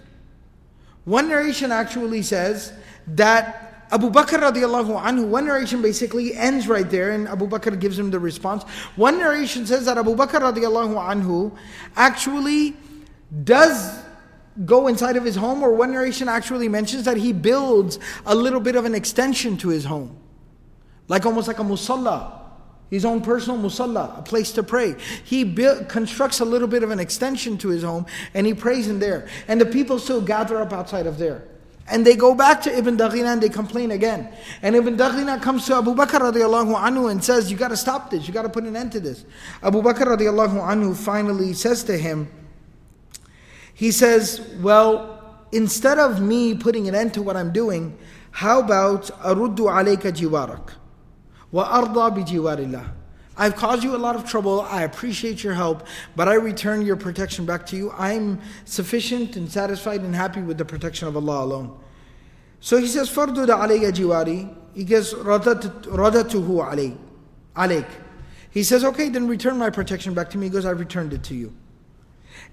One 1.03 1.29
narration 1.29 1.71
actually 1.71 2.23
says 2.23 2.73
that 3.05 3.68
Abu 3.93 4.11
Bakr 4.11 4.38
radiallahu 4.38 5.03
anhu, 5.03 5.26
one 5.26 5.47
narration 5.47 5.82
basically 5.82 6.34
ends 6.34 6.68
right 6.68 6.88
there 6.88 7.11
and 7.11 7.26
Abu 7.26 7.49
Bakr 7.49 7.78
gives 7.78 7.99
him 7.99 8.11
the 8.11 8.18
response. 8.20 8.62
One 8.95 9.18
narration 9.18 9.66
says 9.66 9.84
that 9.86 9.99
Abu 9.99 10.14
Bakr 10.14 10.41
radiallahu 10.41 10.95
anhu 10.95 11.57
actually 11.97 12.76
does 13.45 14.01
go 14.64 14.88
inside 14.88 15.16
of 15.16 15.24
his 15.24 15.36
home, 15.36 15.62
or 15.62 15.72
one 15.72 15.93
narration 15.93 16.28
actually 16.28 16.68
mentions 16.68 17.05
that 17.05 17.16
he 17.16 17.32
builds 17.32 17.99
a 18.26 18.34
little 18.34 18.61
bit 18.61 18.76
of 18.76 18.84
an 18.84 18.95
extension 18.95 19.57
to 19.57 19.68
his 19.68 19.84
home. 19.84 20.16
Like 21.09 21.24
almost 21.26 21.49
like 21.49 21.59
a 21.59 21.64
musalla, 21.64 22.41
his 22.91 23.05
own 23.05 23.20
personal 23.20 23.59
musalla, 23.59 24.18
a 24.18 24.22
place 24.22 24.53
to 24.53 24.62
pray. 24.62 24.97
He 25.24 25.55
constructs 25.88 26.41
a 26.41 26.45
little 26.45 26.68
bit 26.68 26.82
of 26.82 26.91
an 26.91 27.01
extension 27.01 27.57
to 27.59 27.68
his 27.68 27.82
home 27.82 28.07
and 28.34 28.47
he 28.47 28.55
prays 28.55 28.88
in 28.88 28.99
there. 28.99 29.28
And 29.49 29.61
the 29.61 29.66
people 29.66 29.99
still 29.99 30.20
gather 30.20 30.61
up 30.61 30.72
outside 30.72 31.07
of 31.07 31.18
there. 31.18 31.45
And 31.91 32.07
they 32.07 32.14
go 32.14 32.34
back 32.34 32.62
to 32.62 32.76
Ibn 32.78 32.97
Daghina 32.97 33.32
and 33.32 33.43
they 33.43 33.49
complain 33.49 33.91
again. 33.91 34.32
And 34.62 34.76
Ibn 34.76 34.97
Daghina 34.97 35.43
comes 35.43 35.66
to 35.66 35.76
Abu 35.76 35.95
Bakr 35.95 36.20
radiallahu 36.32 36.76
anhu 36.76 37.11
and 37.11 37.22
says, 37.22 37.51
You 37.51 37.57
got 37.57 37.68
to 37.68 37.76
stop 37.76 38.11
this, 38.11 38.28
you 38.28 38.32
got 38.32 38.43
to 38.43 38.49
put 38.49 38.64
an 38.64 38.76
end 38.76 38.93
to 38.93 39.01
this. 39.01 39.24
Abu 39.62 39.82
Bakr 39.82 40.16
radiallahu 40.16 40.61
anhu 40.61 40.95
finally 40.97 41.53
says 41.53 41.82
to 41.84 41.99
him, 41.99 42.30
He 43.74 43.91
says, 43.91 44.41
Well, 44.61 45.45
instead 45.51 45.99
of 45.99 46.20
me 46.20 46.55
putting 46.55 46.88
an 46.88 46.95
end 46.95 47.12
to 47.14 47.22
what 47.22 47.36
I'm 47.36 47.53
doing, 47.53 47.99
how 48.30 48.61
about 48.61 49.11
alayka 49.22 50.12
jiwarak 50.12 50.70
wa 51.51 51.64
arda 51.64 52.14
bi 52.14 52.22
jiwarillah. 52.22 52.99
I've 53.41 53.57
caused 53.57 53.82
you 53.82 53.97
a 53.97 53.99
lot 53.99 54.16
of 54.16 54.26
trouble. 54.26 54.61
I 54.61 54.82
appreciate 54.82 55.43
your 55.43 55.55
help, 55.55 55.86
but 56.14 56.28
I 56.28 56.34
return 56.34 56.82
your 56.82 56.97
protection 56.97 57.47
back 57.47 57.64
to 57.68 57.76
you. 57.76 57.91
I'm 57.97 58.38
sufficient 58.66 59.34
and 59.34 59.51
satisfied 59.51 60.03
and 60.03 60.14
happy 60.14 60.43
with 60.43 60.59
the 60.59 60.66
protection 60.66 61.09
of 61.09 61.16
Allah 61.16 61.45
alone. 61.45 61.80
So 62.61 62.76
he 62.76 62.86
says, 62.86 63.09
Farduda 63.09 63.57
alayya 63.59 63.93
jiwari. 63.93 64.55
He 64.74 64.84
gives 64.84 65.14
radatuhu 65.14 66.68
alay, 66.70 66.99
alayk. 67.57 67.86
He 68.51 68.62
says, 68.62 68.84
okay, 68.84 69.09
then 69.09 69.26
return 69.26 69.57
my 69.57 69.70
protection 69.70 70.12
back 70.12 70.28
to 70.30 70.38
me. 70.38 70.47
He 70.47 70.51
goes, 70.51 70.66
I 70.66 70.72
returned 70.72 71.14
it 71.14 71.22
to 71.24 71.34
you. 71.34 71.55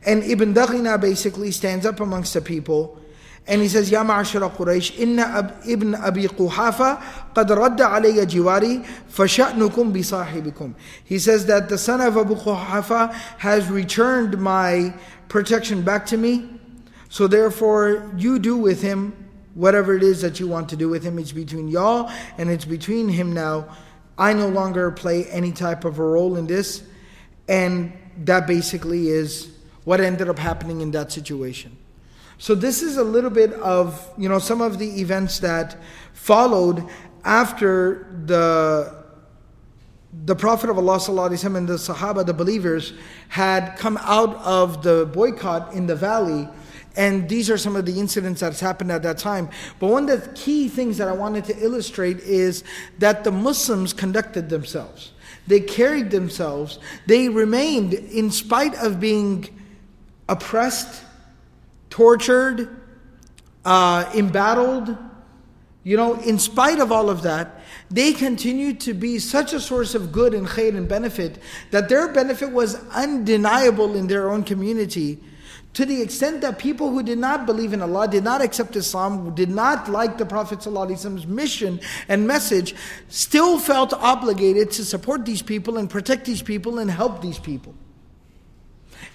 And 0.06 0.24
Ibn 0.24 0.54
Daghina 0.54 1.02
basically 1.02 1.52
stands 1.52 1.86
up 1.86 2.00
amongst 2.00 2.34
the 2.34 2.42
people 2.42 3.02
and 3.48 3.62
he 3.62 3.70
says, 3.70 3.89
Ya 3.89 4.04
ma'ashara 4.04 4.52
Quraysh, 4.52 4.98
inna 5.00 5.58
ibn 5.66 5.95
Abi 5.95 6.28
Quhafa 6.28 7.02
qad 7.34 7.48
radda 7.48 7.89
alayya 7.89 8.26
jiwari 8.26 8.86
fasha'nukum 9.10 9.93
bisahibikum. 9.93 10.76
He 11.06 11.18
says 11.18 11.45
that 11.45 11.70
the 11.70 11.78
son 11.78 12.02
of 12.02 12.18
Abu 12.18 12.36
Quhafa 12.36 13.14
has 13.39 13.70
returned 13.70 14.38
my 14.38 14.93
protection 15.30 15.82
back 15.82 16.06
to 16.08 16.18
me. 16.18 16.50
So 17.10 17.28
therefore, 17.28 18.12
you 18.18 18.38
do 18.38 18.58
with 18.58 18.82
him 18.82 19.14
whatever 19.54 19.95
it 19.95 20.04
is 20.04 20.22
that 20.22 20.39
you 20.39 20.48
want 20.48 20.68
to 20.70 20.76
do 20.76 20.89
with 20.89 21.04
him. 21.04 21.18
It's 21.18 21.32
between 21.32 21.70
y'all 21.70 22.12
and 22.38 22.50
it's 22.50 22.66
between 22.66 23.08
him 23.08 23.32
now. 23.34 23.70
I 24.18 24.34
no 24.34 24.50
longer 24.50 24.91
play 24.91 25.26
any 25.26 25.52
type 25.52 25.86
of 25.86 26.00
a 26.00 26.04
role 26.04 26.36
in 26.36 26.48
this. 26.48 26.84
And 27.48 27.93
that 28.26 28.45
basically 28.45 29.08
is 29.08 29.50
what 29.86 30.02
ended 30.02 30.28
up 30.28 30.38
happening 30.38 30.82
in 30.82 30.91
that 30.91 31.14
situation. 31.14 31.78
So 32.38 32.54
this 32.54 32.82
is 32.82 32.98
a 32.98 33.04
little 33.04 33.30
bit 33.30 33.54
of, 33.54 34.08
you 34.18 34.30
know, 34.30 34.40
some 34.40 34.62
of 34.62 34.78
the 34.78 35.02
events 35.02 35.40
that 35.40 35.78
followed 36.14 36.88
after 37.24 38.08
the 38.26 38.98
the 40.26 40.36
Prophet 40.36 40.70
of 40.70 40.78
Allah 40.78 40.96
and 40.96 41.68
the 41.68 41.74
Sahaba, 41.74 42.26
the 42.26 42.34
believers, 42.34 42.94
had 43.30 43.76
come 43.78 43.98
out 44.02 44.36
of 44.38 44.82
the 44.82 45.06
boycott 45.06 45.74
in 45.74 45.86
the 45.86 45.96
valley. 45.96 46.48
And 46.96 47.30
these 47.30 47.50
are 47.52 47.58
some 47.58 47.76
of 47.76 47.86
the 47.86 48.00
incidents 48.00 48.42
that's 48.42 48.60
happened 48.60 48.92
at 48.92 49.04
that 49.04 49.20
time. 49.20 49.50
But 49.80 49.88
one 49.88 50.10
of 50.10 50.24
the 50.24 50.34
key 50.34 50.68
things 50.68 50.98
that 50.98 51.08
I 51.08 51.12
wanted 51.12 51.46
to 51.46 51.64
illustrate 51.64 52.20
is 52.20 52.64
that 52.98 53.24
the 53.24 53.32
Muslims 53.32 53.94
conducted 53.94 54.50
themselves. 54.50 55.12
They 55.46 55.60
carried 55.60 56.10
themselves. 56.10 56.80
They 57.06 57.30
remained, 57.30 57.94
in 57.94 58.32
spite 58.32 58.76
of 58.76 59.00
being 59.00 59.48
oppressed, 60.28 61.04
tortured, 61.90 62.82
uh, 63.66 64.10
embattled, 64.16 64.96
you 65.84 65.96
know, 65.96 66.16
in 66.16 66.38
spite 66.38 66.80
of 66.80 66.92
all 66.92 67.10
of 67.10 67.22
that, 67.22 67.62
they 67.90 68.12
continued 68.12 68.82
to 68.82 68.94
be 68.94 69.20
such 69.20 69.54
a 69.54 69.60
source 69.60 69.96
of 69.96 70.12
good 70.12 70.34
and 70.34 70.46
khair 70.46 70.76
and 70.76 70.88
benefit 70.88 71.40
that 71.72 71.88
their 71.88 72.12
benefit 72.12 72.52
was 72.52 72.76
undeniable 72.90 73.96
in 73.96 74.08
their 74.08 74.30
own 74.30 74.44
community 74.44 75.20
to 75.78 75.86
the 75.86 76.02
extent 76.02 76.42
that 76.42 76.58
people 76.58 76.90
who 76.90 77.04
did 77.04 77.20
not 77.20 77.46
believe 77.46 77.72
in 77.72 77.84
Allah, 77.84 78.08
did 78.08 78.24
not 78.24 78.42
accept 78.42 78.76
Islam, 78.76 79.36
did 79.36 79.50
not 79.50 79.88
like 79.88 80.18
the 80.18 80.26
Prophet's 80.26 80.66
mission 80.66 81.80
and 82.08 82.28
message, 82.28 82.74
still 83.10 83.60
felt 83.60 83.94
obligated 83.94 84.72
to 84.72 84.84
support 84.84 85.24
these 85.24 85.44
people 85.44 85.78
and 85.78 85.88
protect 85.88 86.26
these 86.26 86.42
people 86.42 86.80
and 86.80 86.90
help 86.90 87.22
these 87.22 87.38
people. 87.38 87.76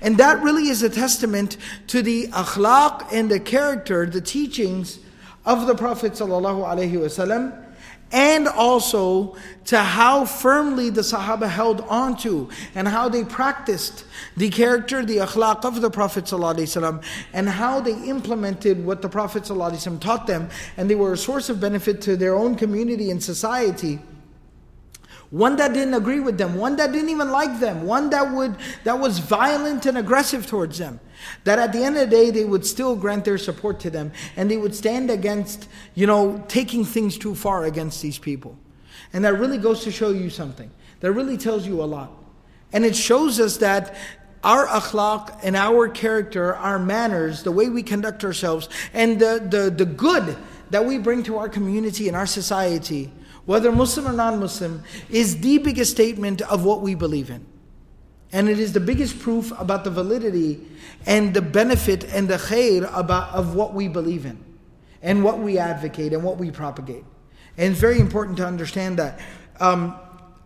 And 0.01 0.17
that 0.17 0.41
really 0.43 0.69
is 0.69 0.83
a 0.83 0.89
testament 0.89 1.57
to 1.87 2.01
the 2.01 2.27
akhlaq 2.27 3.07
and 3.11 3.31
the 3.31 3.39
character, 3.39 4.05
the 4.05 4.21
teachings 4.21 4.99
of 5.45 5.65
the 5.65 5.75
Prophet 5.75 6.13
ﷺ 6.13 7.63
and 8.11 8.47
also 8.47 9.35
to 9.65 9.77
how 9.77 10.23
firmly 10.23 10.89
the 10.89 11.01
Sahaba 11.01 11.49
held 11.49 11.81
on 11.81 12.15
to 12.17 12.49
and 12.73 12.87
how 12.87 13.09
they 13.09 13.23
practiced 13.23 14.05
the 14.37 14.49
character, 14.49 15.03
the 15.03 15.17
akhlaq 15.17 15.65
of 15.65 15.81
the 15.81 15.89
Prophet 15.89 16.25
ﷺ 16.25 17.03
and 17.33 17.49
how 17.49 17.81
they 17.81 17.93
implemented 18.07 18.85
what 18.85 19.01
the 19.01 19.09
Prophet 19.09 19.43
ﷺ 19.43 19.99
taught 19.99 20.27
them 20.27 20.49
and 20.77 20.89
they 20.89 20.95
were 20.95 21.13
a 21.13 21.17
source 21.17 21.49
of 21.49 21.59
benefit 21.59 22.01
to 22.01 22.15
their 22.15 22.35
own 22.35 22.55
community 22.55 23.11
and 23.11 23.21
society 23.21 23.99
one 25.32 25.56
that 25.56 25.72
didn't 25.72 25.94
agree 25.94 26.20
with 26.20 26.36
them, 26.36 26.56
one 26.56 26.76
that 26.76 26.92
didn't 26.92 27.08
even 27.08 27.30
like 27.30 27.58
them, 27.58 27.86
one 27.86 28.10
that 28.10 28.30
would 28.32 28.54
that 28.84 28.98
was 29.00 29.18
violent 29.18 29.86
and 29.86 29.96
aggressive 29.96 30.46
towards 30.46 30.76
them. 30.76 31.00
That 31.44 31.58
at 31.58 31.72
the 31.72 31.82
end 31.82 31.96
of 31.96 32.10
the 32.10 32.16
day 32.16 32.30
they 32.30 32.44
would 32.44 32.66
still 32.66 32.94
grant 32.94 33.24
their 33.24 33.38
support 33.38 33.80
to 33.80 33.90
them 33.90 34.12
and 34.36 34.50
they 34.50 34.58
would 34.58 34.74
stand 34.74 35.10
against, 35.10 35.68
you 35.94 36.06
know, 36.06 36.44
taking 36.48 36.84
things 36.84 37.16
too 37.16 37.34
far 37.34 37.64
against 37.64 38.02
these 38.02 38.18
people. 38.18 38.58
And 39.14 39.24
that 39.24 39.38
really 39.38 39.56
goes 39.56 39.84
to 39.84 39.90
show 39.90 40.10
you 40.10 40.28
something. 40.28 40.70
That 41.00 41.12
really 41.12 41.38
tells 41.38 41.66
you 41.66 41.82
a 41.82 41.84
lot. 41.84 42.12
And 42.70 42.84
it 42.84 42.94
shows 42.94 43.40
us 43.40 43.56
that 43.58 43.96
our 44.44 44.66
akhlaq 44.66 45.40
and 45.42 45.56
our 45.56 45.88
character, 45.88 46.54
our 46.54 46.78
manners, 46.78 47.42
the 47.42 47.52
way 47.52 47.70
we 47.70 47.82
conduct 47.82 48.22
ourselves, 48.22 48.68
and 48.92 49.18
the, 49.18 49.46
the, 49.48 49.70
the 49.70 49.86
good 49.86 50.36
that 50.68 50.84
we 50.84 50.98
bring 50.98 51.22
to 51.22 51.38
our 51.38 51.48
community 51.48 52.08
and 52.08 52.16
our 52.16 52.26
society 52.26 53.10
whether 53.46 53.72
Muslim 53.72 54.06
or 54.06 54.12
non 54.12 54.38
Muslim, 54.38 54.82
is 55.10 55.40
the 55.40 55.58
biggest 55.58 55.92
statement 55.92 56.40
of 56.42 56.64
what 56.64 56.80
we 56.80 56.94
believe 56.94 57.30
in. 57.30 57.46
And 58.32 58.48
it 58.48 58.58
is 58.58 58.72
the 58.72 58.80
biggest 58.80 59.18
proof 59.18 59.52
about 59.60 59.84
the 59.84 59.90
validity 59.90 60.66
and 61.06 61.34
the 61.34 61.42
benefit 61.42 62.04
and 62.04 62.28
the 62.28 62.36
khair 62.36 62.90
about, 62.96 63.34
of 63.34 63.54
what 63.54 63.74
we 63.74 63.88
believe 63.88 64.24
in 64.24 64.42
and 65.02 65.22
what 65.22 65.38
we 65.38 65.58
advocate 65.58 66.12
and 66.12 66.22
what 66.22 66.38
we 66.38 66.50
propagate. 66.50 67.04
And 67.58 67.72
it's 67.72 67.80
very 67.80 68.00
important 68.00 68.38
to 68.38 68.46
understand 68.46 68.98
that. 68.98 69.20
Um, 69.60 69.98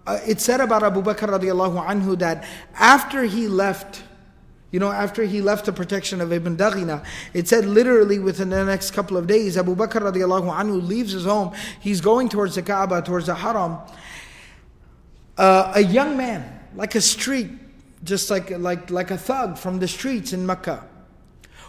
uh, 0.07 0.19
it's 0.25 0.45
said 0.45 0.61
about 0.61 0.83
Abu 0.83 1.03
Bakr 1.03 1.29
radiallahu 1.29 1.85
anhu 1.85 2.19
that 2.19 2.45
after 2.75 3.25
he 3.25 3.49
left 3.49 4.03
you 4.73 4.81
know, 4.81 4.91
after 4.91 5.25
he 5.25 5.41
left 5.41 5.67
the 5.67 5.73
protection 5.73 6.21
of 6.21 6.33
Ibn 6.33 6.57
Daghina, 6.57 7.05
it 7.33 7.47
said 7.47 7.65
literally 7.65 8.19
within 8.19 8.51
the 8.51 8.65
next 8.65 8.91
couple 8.91 9.17
of 9.17 9.27
days, 9.27 9.57
Abu 9.57 9.77
Bakr 9.77 10.03
radiallahu 10.03 10.53
anhu 10.53 10.87
leaves 10.87 11.13
his 11.13 11.25
home. 11.25 11.55
He's 11.81 12.01
going 12.01 12.29
towards 12.29 12.57
the 12.57 12.63
Kaaba, 12.63 13.03
towards 13.03 13.27
the 13.27 13.35
Haram. 13.35 13.79
Uh, 15.39 15.73
a 15.77 15.83
young 15.83 16.17
man, 16.17 16.61
like 16.75 16.95
a 16.95 17.01
street, 17.01 17.51
just 18.03 18.29
like, 18.31 18.51
like, 18.51 18.91
like 18.91 19.11
a 19.11 19.19
thug 19.19 19.57
from 19.57 19.79
the 19.79 19.87
streets 19.87 20.33
in 20.33 20.45
Mecca, 20.45 20.85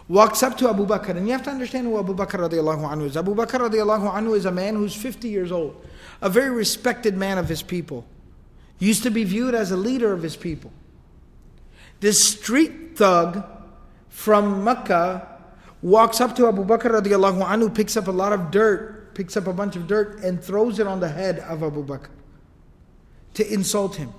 walks 0.08 0.42
up 0.42 0.58
to 0.58 0.70
Abu 0.70 0.88
Bakr. 0.88 1.10
And 1.10 1.28
you 1.28 1.34
have 1.34 1.44
to 1.44 1.52
understand 1.52 1.86
who 1.86 2.00
Abu 2.00 2.16
Bakr 2.16 2.50
radiallahu 2.50 2.90
anhu 2.90 3.06
is. 3.06 3.16
Abu 3.16 3.36
Bakr 3.36 3.70
radiallahu 3.70 4.12
anhu 4.12 4.36
is 4.36 4.46
a 4.46 4.52
man 4.52 4.76
who's 4.76 4.96
50 4.96 5.30
years 5.30 5.52
old, 5.52 5.86
a 6.22 6.30
very 6.30 6.50
respected 6.50 7.16
man 7.16 7.38
of 7.38 7.48
his 7.48 7.62
people. 7.62 8.06
Used 8.80 9.04
to 9.04 9.12
be 9.12 9.24
viewed 9.24 9.54
as 9.54 9.72
a 9.72 9.78
leader 9.78 10.14
of 10.14 10.24
his 10.24 10.36
people. 10.36 10.72
This 12.00 12.24
street 12.24 12.98
thug 12.98 13.44
from 14.10 14.64
Mecca 14.64 15.28
walks 15.82 16.22
up 16.22 16.36
to 16.36 16.48
Abu 16.48 16.64
Bakr 16.66 17.02
radiallahu 17.02 17.46
anhu, 17.46 17.74
picks 17.74 17.98
up 17.98 18.08
a 18.08 18.12
lot 18.12 18.34
of 18.34 18.52
dirt, 18.52 19.14
picks 19.16 19.38
up 19.38 19.48
a 19.48 19.54
bunch 19.54 19.76
of 19.76 19.88
dirt, 19.88 20.20
and 20.24 20.44
throws 20.44 20.80
it 20.80 20.88
on 20.88 21.00
the 21.00 21.10
head 21.10 21.40
of 21.40 21.64
Abu 21.64 21.86
Bakr 21.86 22.10
to 23.36 23.54
insult 23.54 23.96
him. 23.96 24.14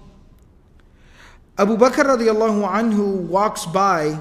Abu 1.57 1.77
Bakr 1.77 2.05
radiallahu 2.05 2.69
anhu 2.69 3.27
walks 3.27 3.67
by 3.67 4.19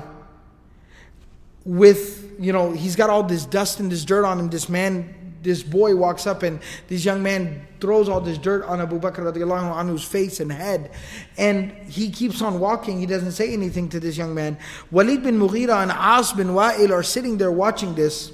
with, 1.65 2.35
you 2.39 2.51
know, 2.51 2.71
he's 2.71 2.95
got 2.95 3.09
all 3.09 3.23
this 3.23 3.45
dust 3.45 3.79
and 3.79 3.91
this 3.91 4.05
dirt 4.05 4.25
on 4.25 4.39
him. 4.39 4.49
This 4.49 4.69
man 4.69 5.26
this 5.46 5.62
boy 5.62 5.96
walks 5.96 6.26
up 6.26 6.42
and 6.42 6.60
this 6.88 7.04
young 7.04 7.22
man 7.22 7.66
throws 7.80 8.08
all 8.08 8.20
this 8.20 8.38
dirt 8.38 8.64
on 8.64 8.80
Abu 8.80 9.00
Bakr 9.00 9.32
radiallahu 9.32 9.74
anhu's 9.74 10.04
face 10.04 10.40
and 10.40 10.52
head. 10.52 10.92
And 11.36 11.72
he 11.88 12.10
keeps 12.10 12.40
on 12.42 12.60
walking. 12.60 13.00
He 13.00 13.06
doesn't 13.06 13.32
say 13.32 13.52
anything 13.52 13.88
to 13.90 14.00
this 14.00 14.16
young 14.16 14.34
man. 14.34 14.56
Walid 14.90 15.22
bin 15.24 15.38
Mughira 15.38 15.82
and 15.82 15.92
As 15.92 16.32
bin 16.32 16.48
Wa'il 16.48 16.92
are 16.92 17.02
sitting 17.02 17.38
there 17.38 17.50
watching 17.50 17.94
this. 17.94 18.32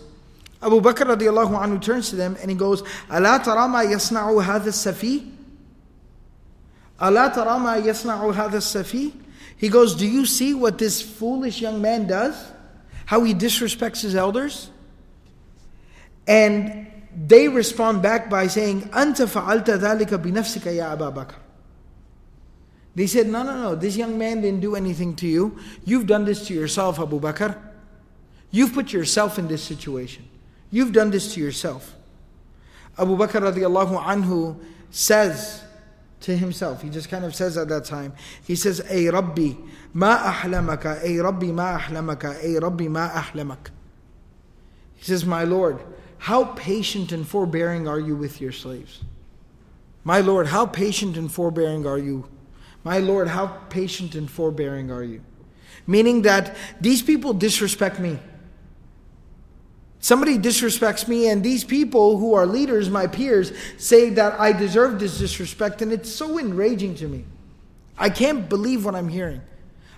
Abu 0.61 0.81
Bakr 0.81 1.17
radiallahu 1.17 1.59
anhu 1.59 1.81
turns 1.81 2.11
to 2.11 2.17
them 2.17 2.37
and 2.41 2.51
he 2.51 2.57
goes, 2.57 2.83
أَلَا 3.09 3.43
تَرَى 3.43 3.69
مَا 3.69 3.85
يَصْنَعُ 3.85 4.43
هَذَا 4.43 4.67
السَّفِي 4.67 5.33
أَلَا 7.01 7.35
تَرَى 7.35 7.59
مَا 7.59 7.83
يَصْنَعُ 7.83 8.35
هَذَا 8.35 8.57
السَّفِي 8.57 9.13
He 9.57 9.69
goes, 9.69 9.95
do 9.95 10.07
you 10.07 10.27
see 10.27 10.53
what 10.55 10.79
this 10.79 11.01
foolish 11.01 11.61
young 11.61 11.81
man 11.81 12.07
does? 12.07 12.53
How 13.07 13.23
he 13.23 13.35
disrespects 13.35 14.03
his 14.03 14.15
elders? 14.15 14.71
And 16.27 16.87
they 17.16 17.48
respond 17.48 18.02
back 18.02 18.30
by 18.30 18.48
saying, 18.48 18.82
Anta 18.90 19.28
fa'alta 19.28 19.78
dhalika 19.78 20.18
binafsika 20.18 20.76
ya 20.76 20.94
Abu 20.94 21.06
Bakr. 21.06 21.36
They 22.96 23.08
said, 23.08 23.28
No, 23.28 23.44
no, 23.44 23.56
no, 23.62 23.76
this 23.76 23.96
young 23.98 24.18
man 24.18 24.42
didn't 24.42 24.62
do 24.62 24.76
anything 24.76 25.16
to 25.18 25.28
you. 25.28 25.58
You've 25.84 26.08
done 26.08 26.26
this 26.26 26.48
to 26.48 26.54
yourself, 26.54 27.00
Abu 27.00 27.20
Bakr. 27.20 27.58
You've 28.52 28.74
put 28.74 28.94
yourself 28.94 29.40
in 29.40 29.48
this 29.48 29.64
situation. 29.64 30.26
You've 30.70 30.92
done 30.92 31.10
this 31.12 31.34
to 31.34 31.40
yourself. 31.40 31.96
Abu 32.98 33.18
Bakr 33.18 33.52
radiallahu 33.52 34.04
anhu 34.04 34.60
says 34.92 35.64
to 36.22 36.38
himself, 36.38 36.82
he 36.82 36.90
just 36.90 37.10
kind 37.10 37.26
of 37.26 37.36
says 37.36 37.58
at 37.58 37.68
that 37.70 37.86
time, 37.86 38.14
he 38.46 38.56
says, 38.56 38.82
Ay 38.90 39.10
Rabbi, 39.10 39.54
ma 39.94 40.32
ahlamaka, 40.32 41.04
ay 41.04 41.18
Rabbi 41.18 41.48
ma 41.48 41.80
ahlamaka, 41.80 42.44
ay 42.44 42.58
Rabbi 42.60 42.88
ma 42.88 43.10
ahlamak. 43.10 43.72
He 44.96 45.06
says, 45.06 45.26
My 45.26 45.44
Lord, 45.44 45.80
how 46.24 46.46
patient 46.46 47.12
and 47.12 47.28
forbearing 47.28 47.86
are 47.86 48.00
you 48.00 48.16
with 48.16 48.40
your 48.40 48.54
slaves? 48.54 49.02
My 50.06 50.22
Lord, 50.22 50.48
how 50.48 50.66
patient 50.66 51.18
and 51.18 51.30
forbearing 51.30 51.86
are 51.86 51.98
you? 51.98 52.30
My 52.86 53.00
Lord, 53.00 53.28
how 53.28 53.48
patient 53.70 54.16
and 54.16 54.32
forbearing 54.32 54.90
are 54.90 55.04
you? 55.04 55.20
Meaning 55.86 56.22
that 56.22 56.56
these 56.80 57.02
people 57.02 57.34
disrespect 57.34 58.00
me. 58.00 58.20
Somebody 60.00 60.38
disrespects 60.38 61.10
me, 61.10 61.28
and 61.28 61.44
these 61.44 61.66
people 61.66 62.18
who 62.18 62.36
are 62.36 62.46
leaders, 62.46 62.90
my 62.90 63.06
peers, 63.06 63.52
say 63.78 64.10
that 64.12 64.40
I 64.40 64.54
deserve 64.54 65.02
this 65.02 65.18
disrespect, 65.18 65.82
and 65.82 65.92
it's 65.92 66.10
so 66.10 66.40
enraging 66.40 66.96
to 66.96 67.08
me. 67.10 67.26
I 67.98 68.10
can't 68.10 68.48
believe 68.48 68.86
what 68.86 68.96
I'm 68.96 69.10
hearing. 69.10 69.42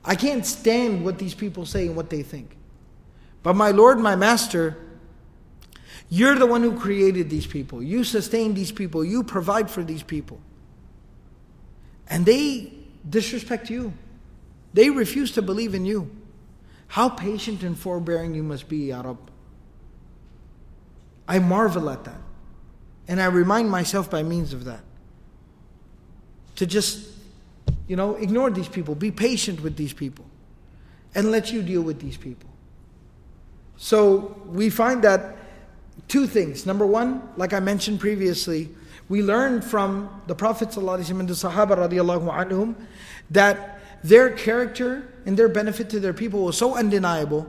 I 0.04 0.16
can't 0.16 0.44
stand 0.44 1.06
what 1.06 1.20
these 1.20 1.36
people 1.36 1.68
say 1.68 1.86
and 1.86 1.96
what 1.96 2.10
they 2.10 2.24
think. 2.24 2.58
But 3.44 3.56
my 3.56 3.70
Lord, 3.70 4.00
my 4.00 4.16
Master, 4.16 4.85
you're 6.10 6.36
the 6.36 6.46
one 6.46 6.62
who 6.62 6.78
created 6.80 7.30
these 7.30 7.48
people. 7.48 7.82
You 7.82 8.04
sustain 8.04 8.54
these 8.54 8.72
people. 8.72 9.04
You 9.04 9.24
provide 9.24 9.70
for 9.70 9.84
these 9.84 10.04
people. 10.04 10.40
And 12.08 12.26
they 12.26 12.72
disrespect 13.10 13.70
you. 13.70 13.94
They 14.74 14.90
refuse 14.90 15.32
to 15.32 15.42
believe 15.42 15.74
in 15.74 15.86
you. 15.86 16.12
How 16.88 17.10
patient 17.10 17.64
and 17.64 17.78
forbearing 17.78 18.36
you 18.36 18.44
must 18.44 18.70
be, 18.70 18.90
Ya 18.90 19.02
Rab. 19.02 19.18
I 21.28 21.40
marvel 21.40 21.90
at 21.90 22.04
that. 22.04 22.22
And 23.08 23.22
I 23.22 23.26
remind 23.26 23.70
myself 23.70 24.10
by 24.10 24.24
means 24.24 24.54
of 24.54 24.66
that 24.66 24.82
to 26.56 26.66
just, 26.66 27.08
you 27.88 27.96
know, 27.96 28.16
ignore 28.16 28.50
these 28.50 28.68
people, 28.68 28.96
be 28.96 29.12
patient 29.12 29.62
with 29.62 29.76
these 29.76 29.94
people, 29.94 30.26
and 31.14 31.32
let 31.32 31.52
you 31.52 31.62
deal 31.62 31.82
with 31.82 32.00
these 32.00 32.18
people. 32.18 32.50
So 33.78 34.42
we 34.46 34.70
find 34.70 35.04
that 35.04 35.35
two 36.08 36.28
things. 36.28 36.66
Number 36.66 36.86
one, 36.86 37.22
like 37.38 37.54
I 37.54 37.60
mentioned 37.60 38.00
previously, 38.00 38.70
we 39.08 39.22
learn 39.22 39.62
from 39.62 40.10
the 40.28 40.36
Prophet 40.36 40.76
and 40.76 40.88
the 40.88 41.34
Sahaba 41.34 42.76
that 43.32 43.80
their 44.04 44.30
character 44.32 45.12
and 45.26 45.38
their 45.38 45.50
benefit 45.50 45.90
to 45.92 46.00
their 46.00 46.14
people 46.14 46.44
was 46.44 46.58
so 46.58 46.76
undeniable 46.76 47.48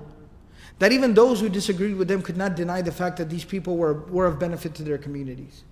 that 0.78 0.92
even 0.92 1.14
those 1.14 1.40
who 1.40 1.48
disagreed 1.48 1.96
with 1.96 2.08
them 2.08 2.22
could 2.22 2.36
not 2.36 2.54
deny 2.54 2.82
the 2.82 2.92
fact 2.92 3.16
that 3.16 3.30
these 3.30 3.44
people 3.44 3.76
were, 3.76 3.94
were 3.94 4.26
of 4.26 4.38
benefit 4.38 4.74
to 4.74 4.82
their 4.82 4.98
communities. 4.98 5.64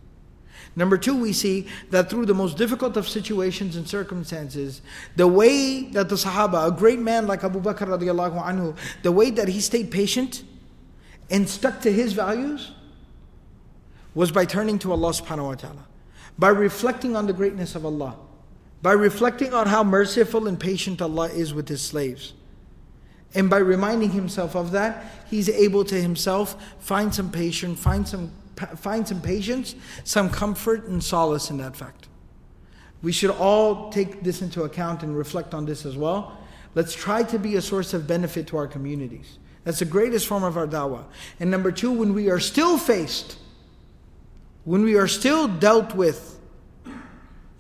Number 0.77 0.97
two, 0.97 1.17
we 1.21 1.33
see 1.33 1.67
that 1.91 2.11
through 2.11 2.27
the 2.27 2.35
most 2.35 2.57
difficult 2.57 2.97
of 2.97 3.09
situations 3.09 3.77
and 3.77 3.87
circumstances, 3.87 4.83
the 5.17 5.29
way 5.29 5.83
that 5.91 6.09
the 6.09 6.17
Sahaba, 6.17 6.69
a 6.69 6.71
great 6.71 6.99
man 6.99 7.27
like 7.27 7.45
Abu 7.45 7.61
Bakr 7.61 7.87
radiallahu 7.87 8.77
the 9.03 9.13
way 9.13 9.31
that 9.31 9.49
he 9.49 9.61
stayed 9.61 9.91
patient 9.91 10.43
and 11.31 11.49
stuck 11.49 11.81
to 11.83 11.93
his 11.93 12.13
values 12.13 12.73
was 14.15 14.31
by 14.31 14.45
turning 14.45 14.79
to 14.81 14.93
Allah 14.93 15.11
subhanahu 15.11 15.47
wa 15.47 15.55
ta'ala, 15.55 15.87
by 16.39 16.49
reflecting 16.49 17.17
on 17.17 17.27
the 17.27 17.33
greatness 17.33 17.75
of 17.75 17.85
Allah, 17.85 18.17
by 18.83 18.93
reflecting 18.93 19.53
on 19.53 19.67
how 19.67 19.83
merciful 19.83 20.47
and 20.47 20.59
patient 20.59 21.03
Allah 21.03 21.29
is 21.29 21.53
with 21.53 21.69
His 21.69 21.83
slaves. 21.83 22.35
And 23.35 23.51
by 23.51 23.59
reminding 23.59 24.11
himself 24.13 24.55
of 24.55 24.71
that, 24.71 25.05
he's 25.29 25.49
able 25.49 25.85
to 25.87 26.01
himself 26.01 26.63
find 26.79 27.13
some 27.13 27.33
patience, 27.33 27.81
find 27.81 28.07
some, 28.07 28.31
find 28.77 29.07
some 29.09 29.21
patience, 29.21 29.75
some 30.05 30.31
comfort 30.31 30.87
and 30.87 31.03
solace 31.03 31.51
in 31.51 31.57
that 31.57 31.75
fact. 31.75 32.07
We 33.03 33.11
should 33.11 33.31
all 33.31 33.91
take 33.91 34.23
this 34.23 34.41
into 34.41 34.63
account 34.63 35.03
and 35.03 35.17
reflect 35.17 35.53
on 35.53 35.67
this 35.67 35.85
as 35.85 35.97
well. 35.97 36.39
Let's 36.77 36.95
try 36.95 37.25
to 37.25 37.39
be 37.39 37.57
a 37.57 37.61
source 37.61 37.93
of 37.93 38.07
benefit 38.07 38.47
to 38.49 38.57
our 38.57 38.69
communities. 38.69 39.39
That's 39.65 39.79
the 39.79 39.87
greatest 39.87 40.27
form 40.27 40.45
of 40.45 40.57
our 40.57 40.67
dawah. 40.67 41.05
And 41.41 41.51
number 41.51 41.73
two, 41.73 41.91
when 41.91 42.15
we 42.15 42.31
are 42.31 42.39
still 42.39 42.79
faced, 42.79 43.39
when 44.65 44.83
we 44.83 44.97
are 44.97 45.09
still 45.09 45.49
dealt 45.49 45.95
with, 45.95 46.39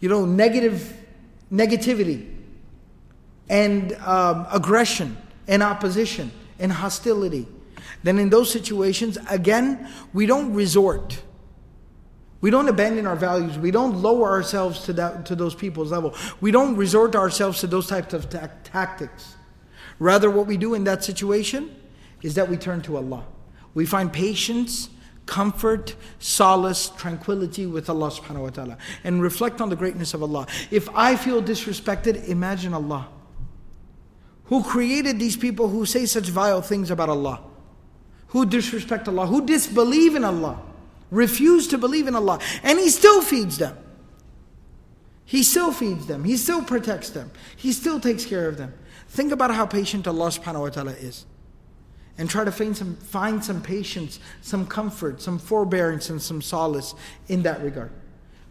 you 0.00 0.08
know, 0.08 0.26
negative 0.26 0.94
negativity 1.50 2.30
and 3.48 3.92
um, 3.94 4.46
aggression 4.52 5.16
and 5.48 5.62
opposition 5.62 6.30
and 6.58 6.72
hostility, 6.72 7.48
then 8.02 8.18
in 8.18 8.28
those 8.28 8.50
situations, 8.50 9.16
again, 9.30 9.88
we 10.12 10.26
don't 10.26 10.52
resort. 10.52 11.22
We 12.42 12.50
don't 12.50 12.68
abandon 12.68 13.06
our 13.06 13.16
values. 13.16 13.58
We 13.58 13.70
don't 13.70 14.02
lower 14.02 14.30
ourselves 14.30 14.84
to, 14.84 14.92
that, 14.94 15.24
to 15.26 15.34
those 15.34 15.54
people's 15.54 15.90
level. 15.90 16.14
We 16.42 16.50
don't 16.50 16.76
resort 16.76 17.16
ourselves 17.16 17.60
to 17.60 17.66
those 17.66 17.86
types 17.86 18.12
of 18.12 18.28
ta- 18.28 18.50
tactics. 18.62 19.36
Rather, 19.98 20.30
what 20.30 20.46
we 20.46 20.58
do 20.58 20.74
in 20.74 20.84
that 20.84 21.02
situation 21.02 21.74
is 22.24 22.34
that 22.34 22.48
we 22.48 22.56
turn 22.56 22.82
to 22.82 22.96
Allah. 22.96 23.24
We 23.74 23.86
find 23.86 24.12
patience, 24.12 24.88
comfort, 25.26 25.94
solace, 26.18 26.90
tranquility 26.96 27.66
with 27.66 27.88
Allah 27.88 28.10
subhanahu 28.10 28.42
wa 28.42 28.50
ta'ala. 28.50 28.78
And 29.04 29.22
reflect 29.22 29.60
on 29.60 29.68
the 29.68 29.76
greatness 29.76 30.14
of 30.14 30.22
Allah. 30.22 30.48
If 30.72 30.88
I 30.96 31.14
feel 31.14 31.40
disrespected, 31.40 32.28
imagine 32.28 32.74
Allah 32.74 33.08
who 34.46 34.62
created 34.62 35.18
these 35.18 35.36
people 35.36 35.68
who 35.68 35.86
say 35.86 36.06
such 36.06 36.28
vile 36.28 36.60
things 36.60 36.90
about 36.90 37.08
Allah, 37.08 37.40
who 38.28 38.44
disrespect 38.44 39.08
Allah, 39.08 39.26
who 39.26 39.44
disbelieve 39.46 40.14
in 40.14 40.24
Allah, 40.24 40.60
refuse 41.10 41.66
to 41.68 41.78
believe 41.78 42.06
in 42.06 42.14
Allah, 42.14 42.38
and 42.62 42.78
He 42.78 42.90
still 42.90 43.22
feeds 43.22 43.58
them. 43.58 43.76
He 45.24 45.42
still 45.42 45.72
feeds 45.72 46.06
them, 46.06 46.24
He 46.24 46.36
still 46.36 46.62
protects 46.62 47.10
them, 47.10 47.30
He 47.56 47.72
still 47.72 48.00
takes 48.00 48.26
care 48.26 48.48
of 48.48 48.58
them. 48.58 48.74
Think 49.08 49.32
about 49.32 49.54
how 49.54 49.64
patient 49.64 50.06
Allah 50.06 50.28
subhanahu 50.28 50.60
wa 50.60 50.68
ta'ala 50.68 50.92
is. 50.92 51.24
And 52.16 52.30
try 52.30 52.44
to 52.44 52.52
find 52.52 52.76
some, 52.76 52.94
find 52.96 53.44
some 53.44 53.60
patience, 53.60 54.20
some 54.40 54.66
comfort, 54.66 55.20
some 55.20 55.38
forbearance, 55.38 56.10
and 56.10 56.22
some 56.22 56.40
solace 56.40 56.94
in 57.28 57.42
that 57.42 57.60
regard. 57.62 57.90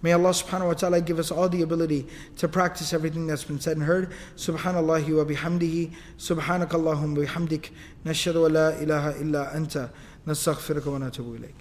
May 0.02 0.12
Allah 0.12 0.32
subhanahu 0.32 0.68
wa 0.68 0.74
ta'ala 0.74 1.00
give 1.00 1.18
us 1.18 1.32
all 1.32 1.48
the 1.48 1.62
ability 1.62 2.06
to 2.36 2.50
practice 2.50 2.92
everything 2.92 3.26
that's 3.26 3.46
been 3.46 3.62
said 3.62 3.78
and 3.78 3.86
heard. 3.86 4.12
Subhanallah 4.36 5.02
wa 5.08 5.24
bihamdihi. 5.24 5.94
Subhanakallahum 6.18 7.16
bihamdik. 7.16 7.70
Nashhadu 8.06 8.42
wa 8.42 8.48
la 8.48 8.70
ilaha 8.72 9.22
illa 9.22 9.52
anta. 9.56 9.92
Nastaghfiruka 10.28 10.88
wa 10.88 10.98
natubu 10.98 11.40
ilayk. 11.40 11.56